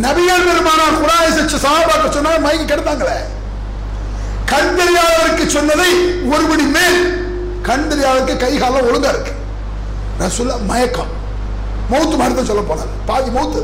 நபிகள் 0.00 0.48
பெருமானா 0.48 0.86
குரான் 1.02 1.48
சாபாக்க 1.66 2.10
சொன்னா 2.10 2.30
மயங்கி 2.36 2.74
கெடுத்தாங்களே 2.74 3.16
கண் 4.52 4.72
தெரியாதவருக்கு 4.78 5.44
சொன்னதை 5.56 5.90
ஒருபடி 6.32 6.64
மேல் 6.76 6.98
கண் 7.68 7.86
தெரியாதவருக்கு 7.90 8.36
கை 8.36 8.52
காலம் 8.58 8.86
ஒழுங்கா 8.88 9.10
இருக்கு. 9.14 9.32
ரசுல்லா 10.20 10.56
மயக்கம். 10.70 11.10
மௌத்து 11.92 12.16
மருத்துவம் 12.20 12.50
சொல்ல 12.50 12.62
போனார். 12.70 12.90
பாதி 13.06 13.30
மௌத்து. 13.36 13.60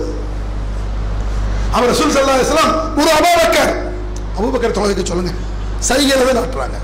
அவர் 1.76 1.91
ரசூல் 1.93 2.14
சல்லா 2.16 2.37
இஸ்லாம் 2.45 2.72
ஒரு 3.01 3.11
அபாபக்கர். 3.18 3.72
அபூபக்கர் 4.39 4.76
தொழுகைக்கு 4.78 5.11
சொல்லுங்க. 5.11 5.32
சைகையில 5.89 6.32
நாட்டுறாங்க 6.39 6.78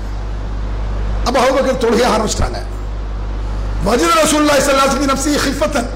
அப்ப 1.25 1.35
அபூபக்கர் 1.43 1.83
தொழுகைய 1.83 2.07
ஆரம்பிச்சிட்டாங்க. 2.15 2.59
வஜிர 3.87 4.11
ரசூல்லா 4.23 4.55
ஸல்லல்லாஹு 4.67 5.11
நப்சி 5.11 5.31
ஹிஃபத்தன். 5.45 5.89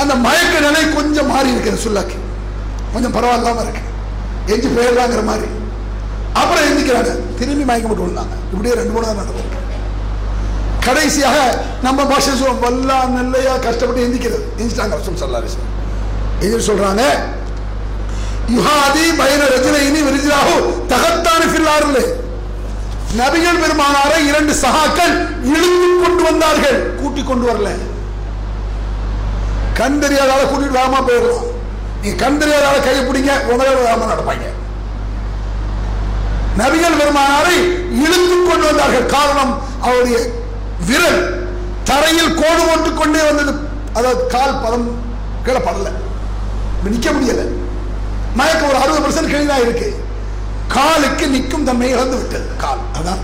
அந்த 0.00 0.14
மயக்க 0.26 0.54
நிலை 0.66 0.82
கொஞ்சம் 0.94 1.30
மாறி 1.32 1.48
இருக்கு 1.54 1.74
ரசூல்லாக்கு 1.76 2.16
கொஞ்சம் 2.92 3.14
பரவாயில்லாம 3.16 3.62
இருக்கு. 3.66 3.82
எஞ்சி 4.52 4.68
போயிடலாங்கிற 4.68 5.22
மாதிரி. 5.30 5.48
எந்திக்கிறாங்க 6.70 7.12
திரும்பி 7.38 7.64
மயக்க 7.70 7.86
போட்டு 7.88 8.04
விழுந்தாங்க. 8.04 8.34
இப்படியே 8.52 8.74
ரெண்டு 8.80 8.94
மூணு 8.94 9.06
தான் 9.08 9.20
நடக்கும். 9.22 9.48
கடைசியாக 10.86 11.38
நம்ம 11.86 12.04
பாஷை 12.10 12.32
சொல்லுவோம் 12.38 12.62
வல்லா 12.64 12.96
நல்லையா 13.16 13.54
கஷ்டப்பட்டு 13.66 14.06
எந்திக்கிறது. 14.06 14.44
எந்திச்சிட்டாங்க 14.58 14.98
ரசூல் 15.00 15.20
சல்லா 15.22 15.42
அலிஸ்லாம் 15.42 15.76
எதிர் 16.46 16.68
சொல்றாங்க 16.70 17.04
யுஹாதி 18.54 19.04
ரஜினை 19.52 19.80
இனி 19.88 20.00
விரிஜிலாஹு 20.06 20.56
தகத்தான 20.92 21.42
ஃபில்லாரில் 21.50 22.02
நபிகள் 23.18 23.60
பெருமானாரை 23.62 24.18
இரண்டு 24.30 24.52
சகாக்கள் 24.62 25.14
இழுத்து 25.52 25.88
கொண்டு 26.02 26.22
வந்தார்கள். 26.28 26.78
கூட்டி 27.00 27.22
கொண்டு 27.30 27.46
வரல. 27.50 27.70
கண் 29.78 30.00
தெரியாதால 30.02 30.40
கூட்டிட்டு 30.50 30.78
வேகமா 30.78 31.00
போயிடலாம். 31.08 31.46
நீ 32.02 32.10
கண் 32.22 32.40
தெரியாதால 32.42 32.76
கையை 32.86 33.02
பிடிங்க 33.08 33.32
உங்களோட 33.50 33.78
வேகமா 33.86 34.10
நடப்பாங்க. 34.12 34.48
நபிகள் 36.58 36.98
பெருமானாரை 37.00 37.56
இழுத்து 37.92 38.48
கொண்டு 38.48 38.66
வந்தார்கள். 38.66 39.06
காரணம் 39.06 39.62
அவருடைய 39.80 40.18
விரல் 40.86 41.48
தரையில் 41.84 42.34
கோடு 42.34 42.66
போட்டு 42.68 42.94
கொண்டே 42.94 43.26
வந்தது. 43.26 43.54
அதாவது 43.92 44.26
கால் 44.26 44.60
பதம் 44.60 44.98
கீழே 45.44 45.58
படல 45.58 45.92
நிற்க 46.84 47.10
நிக்க 47.10 47.12
முடியல. 47.12 47.48
மயக்கம் 48.34 48.68
ஒரு 48.68 48.76
அறுபது 48.76 49.08
பர்சன்ட் 49.08 49.30
கீழே 49.30 49.60
இருக்கு. 49.60 50.04
காலுக்கு 50.68 51.28
நிற்கும் 51.28 51.64
தன்மை 51.64 51.88
இழந்து 51.88 52.16
விட்டது. 52.16 52.56
கால் 52.56 52.78
அதான். 52.94 53.22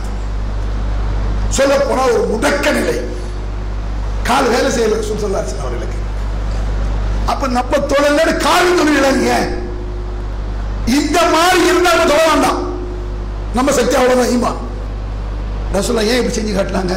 சொல்ல 1.48 1.78
போனா 1.78 2.02
ஒரு 2.02 2.28
முடக்க 2.32 2.72
நிலை. 2.72 3.00
கால் 4.22 4.48
வேலை 4.48 4.72
செய்யல 4.72 5.04
சொல்லாச்சு 5.04 5.60
அவர்களுக்கு. 5.60 5.98
அப்ப 7.26 7.46
நம்ம 7.46 7.76
தொழில 7.76 8.36
காவி 8.36 8.70
தொழிலாங்க 8.70 9.48
இந்த 10.86 11.22
மாதிரி 11.22 11.66
இருந்தாலும் 11.66 11.98
நம்ம 11.98 12.12
தொழ 12.12 12.30
வேண்டாம். 12.32 12.75
நம்ம 13.56 13.72
சக்தி 13.78 13.94
அவ்வளவுதான் 13.98 14.32
ஈமா 14.36 14.50
ரசூலா 15.74 16.02
ஏன் 16.10 16.18
இப்படி 16.20 16.36
செஞ்சு 16.36 16.52
காட்டினாங்க? 16.56 16.94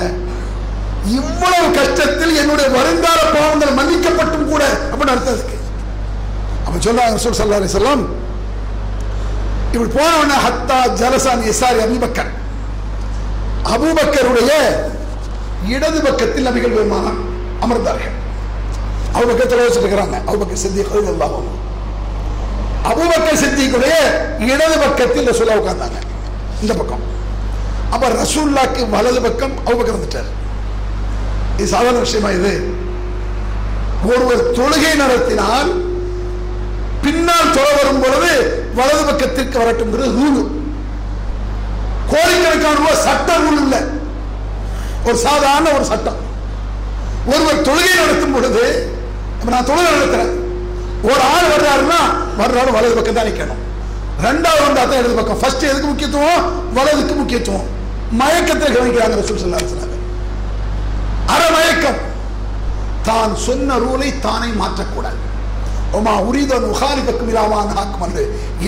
இவ்வளவு 1.17 1.67
கஷ்டத்தில் 1.77 2.39
என்னுடைய 2.41 2.67
வருங்கால 2.77 3.19
பாவங்கள் 3.35 3.77
மன்னிக்கப்பட்டும் 3.79 4.49
கூட. 4.53 4.63
அப்படின்னு 4.89 5.13
அர்த்தம் 5.15 5.37
இருக்கு 5.37 5.57
அவன் 6.65 6.83
சொல்றாங்க 6.85 7.15
ரசூல் 7.17 7.37
சல்லா 7.39 7.59
அலிசல்லாம் 7.61 8.03
இப்படி 9.73 9.89
போனவன 9.97 10.37
ஹத்தா 10.45 10.77
ஜலசான் 11.01 11.47
இசாரி 11.51 11.79
அபூபக்கர் 11.85 12.31
அபூபக்கருடைய 13.73 14.51
இடது 15.75 15.99
பக்கத்தில் 16.07 16.47
நபிகள் 16.47 16.75
பெருமானம் 16.77 17.19
அமர்ந்தார்கள். 17.63 18.15
அபூபக்கர் 19.15 19.63
வச்சுட்டு 19.63 19.85
இருக்கிறாங்க. 19.85 20.17
அபூபக்கர் 20.29 20.61
சித்திக் 20.63 20.93
அபுபக்கர் 20.99 21.57
அபூபக்கர் 22.91 23.41
சித்திக்குடைய 23.43 23.95
இடது 24.51 24.77
பக்கத்தில் 24.85 25.29
ரசூலா 25.31 25.57
உட்கார்ந்தாங்க. 25.61 25.99
இந்த 26.61 26.73
பக்கம். 26.73 27.03
அப்ப 27.93 28.07
ரசூல்லாக்கு 28.21 28.81
வலது 28.89 29.21
பக்கம் 29.21 29.53
அவுபக்கர் 29.65 29.97
வந்துட்டார். 29.97 30.29
இது 31.57 31.67
சாதாரண 31.67 31.99
விஷயமா 32.05 32.29
இது? 32.29 32.51
ஒருவர் 34.11 34.43
தொழுகை 34.57 34.91
நடத்தினால் 35.03 35.69
பின்னால் 37.03 37.53
தொலை 37.55 37.71
வரும் 37.79 38.01
பொழுது 38.03 38.31
வலது 38.79 39.03
பக்கத்திற்கு 39.09 39.57
வரட்டும்ங்கிறது 39.61 40.17
ரூலு. 40.19 40.41
கோடிக்கணக்கான 42.11 42.75
ரூபாய் 42.79 43.03
சட்ட 43.05 43.37
ரூல் 43.45 43.61
இல்லை. 43.65 43.81
ஒரு 45.07 45.17
சாதாரண 45.27 45.67
ஒரு 45.77 45.85
சட்டம். 45.91 46.19
ஒருவர் 47.33 47.65
தொழுகை 47.69 47.95
நடத்தும் 48.01 48.35
பொழுது 48.37 48.63
நான் 49.55 49.67
தொழுகை 49.69 49.91
நடத்துறேன். 49.95 50.33
ஒரு 51.09 51.21
ஆள் 51.33 51.51
வர்றாருன்னா 51.53 51.99
வர்றாரு 52.41 52.71
வலது 52.77 52.95
பக்கம் 52.95 53.17
தான் 53.17 53.29
நிக்கணும். 53.29 53.61
ரெண்டாவது 54.25 54.61
வந்தா 54.65 54.83
தான் 54.83 54.99
இடது 55.01 55.15
பக்கம். 55.19 55.39
ஃபர்ஸ்ட் 55.41 55.69
எதுக்கு 55.71 55.89
முக்கியத்துவம்? 55.91 56.43
வலதுக்கு 56.77 57.13
முக்கியத்துவம். 57.21 57.67
மயக்கத்தை 58.21 58.67
கவனிக்கிறாங்க 58.75 59.17
ரசூல் 59.21 59.41
ஸல்லல்லாஹு 59.41 59.87
அலைஹி 61.35 61.91
தான் 63.09 63.33
சொன்ன 63.47 63.75
ரூலை 63.83 64.09
தானே 64.25 64.49
மாற்றக்கூடாது. 64.61 65.19
ஒமா 65.97 66.13
உரிதன் 66.29 66.65
உகாலிபக்கும் 66.71 67.29
இல்லாமல் 67.31 67.79
ஆக்கும் 67.81 68.03
என்று 68.07 68.23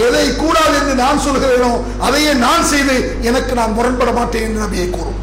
எதை 0.05 0.23
கூடாது 0.43 0.75
என்று 0.79 0.93
நான் 1.01 1.23
சொல்கிறேனோ 1.25 1.71
அதையே 2.07 2.31
நான் 2.45 2.63
செய்து 2.71 2.95
எனக்கு 3.29 3.53
நான் 3.59 3.75
முரண்பட 3.77 4.11
மாட்டேன் 4.19 4.45
என்று 4.47 4.63
நபியை 4.65 4.87
கூறும். 4.89 5.19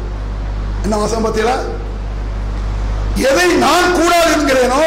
என்ன 0.83 0.97
வசம் 1.01 1.25
பார்த்தீங்களா? 1.25 1.57
எதை 3.29 3.47
நான் 3.65 3.95
கூடாது 3.99 4.29
என்கிறேனோ 4.37 4.83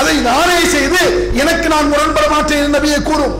அதை 0.00 0.14
நானே 0.30 0.58
செய்து 0.74 1.02
எனக்கு 1.42 1.68
நான் 1.74 1.92
முரண்பட 1.92 2.26
மாட்டேன் 2.34 2.62
என்று 2.62 2.76
நபியை 2.78 3.00
கூறும். 3.10 3.36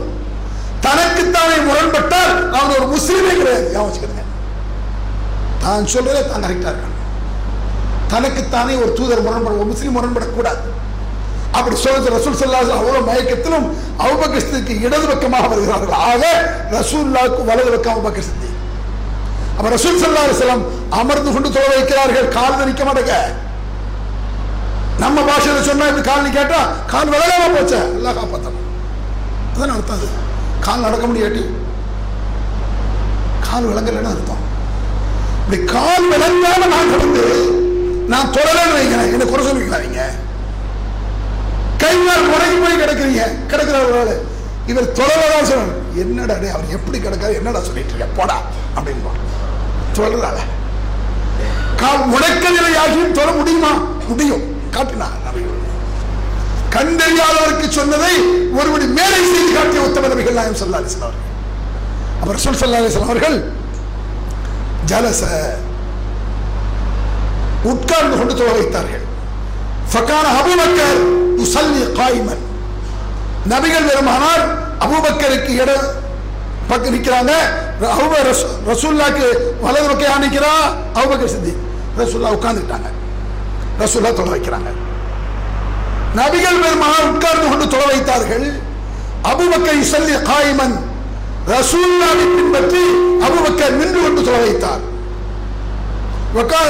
தனக்குத்தானே 0.85 1.55
முரண்பட்டால் 1.67 2.33
நான் 2.53 2.75
ஒரு 2.77 2.85
முஸ்லீமே 2.93 3.33
கிடையாது. 3.39 3.65
ஞாபகம் 3.73 3.89
வச்சுக்கிறேன் 3.89 4.27
தான் 5.63 5.89
சொல்றதே 5.93 6.21
தான் 6.31 6.45
கரெக்டா 6.45 6.69
இருக்கான் 6.71 6.97
தனக்குத்தானே 8.13 8.75
ஒரு 8.83 8.91
தூதர் 8.99 9.25
முரண்பட 9.25 9.53
ஒரு 9.61 9.67
முஸ்லீம் 9.71 9.95
முரண்படக்கூடாது. 9.97 10.61
அப்படி 11.57 11.75
சொல்றது 11.83 12.13
ரசூல் 12.15 12.37
சல்லாஹ் 12.39 12.71
அவ்வளவு 12.79 13.07
மயக்கத்திலும் 13.09 13.67
அவுபக்கஸ்துக்கு 14.05 14.73
இடது 14.85 15.05
பக்கமாக 15.11 15.47
வருகிறார்கள். 15.51 15.93
ஆக 16.09 16.23
ரசூல்லாவுக்கு 16.77 17.41
வலது 17.49 17.71
பக்கம் 17.75 17.95
அவுபக்கர் 17.95 18.37
அப்ப 19.57 19.69
ரசூல் 19.75 20.01
சல்லா 20.01 20.21
அலிஸ்லாம் 20.25 20.65
அமர்ந்து 20.99 21.29
கொண்டு 21.35 21.49
தொலை 21.55 21.69
வைக்கிறார்கள். 21.77 22.27
கால் 22.35 22.67
நிற்க 22.69 22.83
மாட்டேங்க. 22.89 23.15
நம்ம 25.03 25.17
பாஷையில 25.29 25.59
சொன்னா 25.69 25.85
இந்த 25.91 26.01
கால் 26.09 26.23
நீ 26.25 26.29
கேட்டா 26.37 26.59
கால் 26.93 27.11
விலகாம 27.13 27.49
போச்சே. 27.55 27.81
எல்லாம் 27.97 28.17
காப்பாற்றணும் 28.19 28.65
அதான் 29.53 29.75
அர்த்தம் 29.75 29.97
அது. 29.97 30.07
கால் 30.69 30.83
நடக்க 30.85 31.05
முடியாட்டி? 31.05 31.43
கால் 33.45 33.67
விளங்கலைன்னு 33.69 34.09
அர்த்தம். 34.09 34.41
இப்படி 35.43 35.59
கால் 35.75 36.09
விளங்காம 36.11 36.67
நான் 36.73 36.91
கிடந்து 36.91 37.23
நான் 38.07 38.33
தொடரன்னு 38.35 38.75
வைக்கிறேன். 38.77 39.11
என்ன 39.13 39.25
குறை 39.31 39.45
சொல்லிக்கிறாங்க 39.45 40.03
கை 41.83 41.93
கால் 42.05 42.29
முடங்கி 42.31 42.57
போய் 42.63 42.79
கிடக்குறீங்க. 42.81 43.23
கிடக்குறவர்களால 43.51 44.13
இவர் 44.71 44.91
தொடரதான் 44.99 45.49
சொல்லணும். 45.51 45.81
என்னடா 46.03 46.33
அவர் 46.33 46.73
எப்படி 46.77 46.99
கிடக்காரு? 46.99 47.39
என்னடா 47.39 47.61
சொல்லிட்டு 47.67 47.95
இருக்க 47.95 48.19
போடா 48.19 48.37
அப்படின்னு 48.75 49.15
சொல்றாங்க 49.97 50.43
கால் 51.81 52.05
முடக்க 52.13 52.45
நிலையாகியும் 52.57 53.17
தொட 53.19 53.31
முடியுமா? 53.31 53.71
முடியும். 54.07 54.45
காட்டினா 54.75 55.07
நபிகள் 55.25 55.58
கண்டறியாதவருக்கு 56.75 57.67
சொன்னதை 57.77 58.13
ஒருபடி 58.57 58.85
மேலே 58.97 59.19
செய்து 59.31 59.51
காட்டிய 59.55 59.85
உத்தம 59.87 60.09
நபிகள் 60.11 60.37
நாயம் 60.39 60.59
சொல்லா 60.61 60.79
அவர்கள். 60.79 61.25
அவர் 62.23 62.41
சொல் 62.45 62.61
சொல்லா 62.61 62.79
அவர்கள் 63.07 63.37
ஜலச 64.89 65.23
உட்கார்ந்து 67.71 68.17
கொண்டு 68.17 68.33
தொலை 68.39 68.53
வைத்தார்கள். 68.57 69.05
ஃபக்கான 69.91 70.25
அபூபக்கர் 70.39 70.99
உசல்லி 71.43 71.81
காய்மன். 71.99 72.43
நபிகள் 73.51 73.87
பெருமானார் 73.89 74.43
அபுபக்கருக்கு 74.85 75.53
இடம் 75.63 75.87
பக்கம் 76.69 76.93
நிற்கிறாங்க 76.95 77.33
அபூப 77.93 78.13
ரசூல்லாக்கு 78.69 79.27
வலது 79.63 79.87
பக்கம் 79.91 80.23
நிற்கிறா 80.25 80.53
அபூபக்கர் 80.99 81.33
சித்தி 81.35 81.53
ரசூல்லா 82.01 82.35
உட்கார்ந்துட்டாங்க. 82.37 82.89
ரசூல்லா 83.81 84.11
தொடர 84.19 84.33
வைக்கிறாங்க. 84.35 84.71
நபிகள் 86.17 86.61
பெருமானார் 86.63 87.09
உட்கார்ந்து 87.13 87.47
கொண்டு 87.49 87.65
தொலை 87.73 87.87
வைத்தார்கள். 87.91 88.45
அபூபக்கர் 89.31 89.79
யுசல்லி 89.81 90.15
காயிமன் 90.29 90.75
ரசூல்லாவை 91.53 92.25
பின்பற்றி 92.35 92.83
அபுபக்கர் 93.27 93.75
நின்று 93.79 93.99
கொண்டு 94.03 94.21
தொலை 94.27 94.39
வைத்தார். 94.39 94.81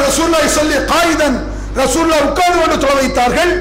ரசூல்லா 0.07 0.39
சொல்லி 0.57 0.75
காயிதன் 0.93 1.37
ரசூல்லா 1.79 2.17
உட்கார்ந்து 2.27 2.59
கொண்டு 2.61 2.77
தொலை 2.83 2.95
வைத்தார்கள். 3.01 3.51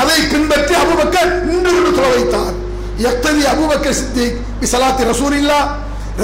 அதை 0.00 0.18
பின்பற்றி 0.32 0.74
அபுபக்கர் 0.82 1.30
நின்று 1.48 1.70
கொண்டு 1.74 1.92
தொலை 1.98 2.10
வைத்தார். 2.16 2.54
எத்தனை 3.10 3.42
அபுபக்கர் 3.52 3.98
சித்திக் 4.00 5.06
ரசூல் 5.10 5.36
இல்லா 5.42 5.60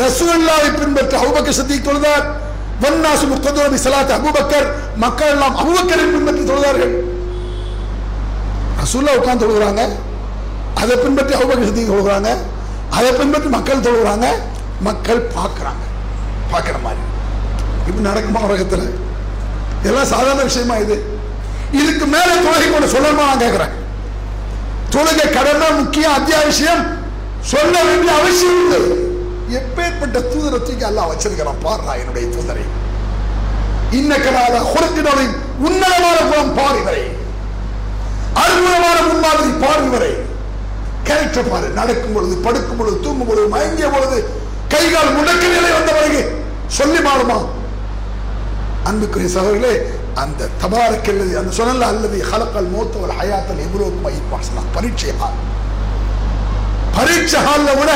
ரசூல்லாவை 0.02 0.70
பின்பற்றி 0.80 1.16
அபுபக்கர் 1.22 1.58
சித்திக் 1.60 1.86
தொழுதார். 1.88 2.24
வன்னாசு 2.82 3.24
முக்ததுர 3.30 3.78
சலாத்தி 3.86 4.12
அபுபக்கர். 4.18 4.66
மக்கள் 4.96 5.32
எல்லாம் 5.34 5.56
அபுபக்கரை 5.62 6.04
பின்பற்றி 6.12 6.42
தொழுதார்கள். 6.50 6.92
ரசூல்லா 8.80 9.16
உட்கார்ந்து 9.16 9.48
தொழுகிறாங்க. 9.48 9.88
அதை 10.74 10.96
பின்பற்றி 10.96 11.34
அபுபக்கர் 11.34 11.64
சித்திக் 11.64 11.90
தொழுகிறாங்க. 11.90 12.36
அதை 12.90 13.12
பின்பற்றி 13.12 13.48
மக்கள் 13.48 13.80
தொழுகிறாங்க. 13.80 14.26
மக்கள் 14.80 15.26
பார்க்குறாங்க. 15.26 15.84
பார்க்குற 16.52 16.80
மாதிரி. 16.82 17.00
இப்படி 17.86 18.08
நடக்குமா 18.08 18.38
உலகத்தில்? 18.38 18.98
இதெல்லாம் 19.80 20.04
சாதாரண 20.04 20.42
விஷயமா 20.42 20.74
இது? 20.74 21.18
இதுக்கு 21.72 22.06
மேலே 22.06 22.32
தொழுகை 22.34 22.72
கொண்டு 22.72 22.86
சொல்லணுமா 22.86 23.16
நான் 23.16 23.40
கேட்குறேன் 23.40 23.70
தொழுகை 24.90 25.30
கடமை 25.30 25.72
முக்கியம் 25.72 26.12
அத்தியாவசியம். 26.12 26.86
சொல்ல 27.40 27.82
வேண்டிய 27.82 28.12
அவசியம் 28.12 28.72
இல்லை 28.72 29.08
எப்பேற்பட்ட 29.50 30.18
தூதரை 30.18 30.50
தூக்கி 30.50 30.84
எல்லாம் 30.84 31.10
வச்சிருக்கிறான். 31.10 31.60
பாருடா 31.62 31.94
என்னுடைய 31.94 32.28
தூதரை. 32.28 32.64
இன்னக்கடாத 33.90 34.72
குறைத்தினரை 34.72 35.26
உன்னதமான 35.58 36.16
குணம் 36.16 36.54
பார் 36.54 36.80
இவரை. 36.80 37.18
அற்புதமான 38.34 38.98
முன்மாதிரி 39.02 39.50
பாருங்க 39.64 39.90
வரை 39.96 40.12
கேரக்டர் 41.04 41.50
பாரு. 41.50 41.68
நடக்கும் 41.68 42.12
பொழுது 42.12 42.36
படுக்கும் 42.36 42.76
பொழுது 42.76 43.00
தூங்கும் 43.00 43.26
பொழுது 43.26 43.48
மயங்கிய 43.48 43.88
பொழுது 43.88 44.18
கை 44.68 44.92
கால் 44.92 45.16
முடக்க 45.16 45.44
நிலை 45.48 45.72
வந்த 45.72 45.92
பிறகு 45.92 46.20
சொல்லி 46.66 46.98
மாறுமா? 46.98 47.38
அன்புக்குரிய 48.84 49.28
சகோதரர்களே 49.28 49.72
அந்த 50.14 50.48
தபாரக்கல்லது 50.62 51.34
அந்த 51.38 51.52
சொல்லல 51.56 51.86
அல்லது 51.92 52.24
ஹலக்கல் 52.30 52.68
மூத்தவர் 52.68 53.16
ஹயாத்தல் 53.20 53.64
எவ்வளவு 53.66 53.90
மயிப்பாசனா 54.04 54.62
பரீட்சை 54.72 55.12
ஹால். 55.18 55.38
பரீட்சை 56.96 57.40
ஹால்ல 57.40 57.78
விட 57.78 57.92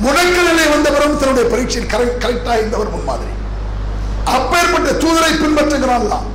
முடக்க 0.00 0.38
நிலை 0.42 0.66
வந்தவரும் 0.68 1.18
தன்னுடைய 1.18 1.50
பரீட்சையில் 1.50 1.90
கரெக்டா 1.92 2.54
இருந்தவர் 2.58 2.90
முன்மாதிரி. 2.90 3.32
அப்பேற்பட்ட 4.24 4.90
தூதரை 4.92 5.32
பின்பற்றுகிறான்லாம் 5.34 6.26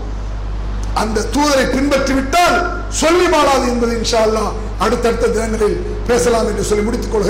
அந்த 0.94 1.26
தூதரை 1.34 1.66
பின்பற்றி 1.76 2.14
விட்டால் 2.14 2.58
சொல்லி 3.02 3.28
மாறாது 3.28 3.66
என்பது 3.68 3.94
இன்ஷா 3.98 4.22
அல்லா 4.28 4.46
அடுத்தடுத்த 4.80 5.28
தினங்களில் 5.28 5.78
பேசலாம் 6.08 6.48
என்று 6.48 6.64
சொல்லி 6.64 6.84
முடித்துக் 6.84 7.12
கொள்கிறேன். 7.12 7.30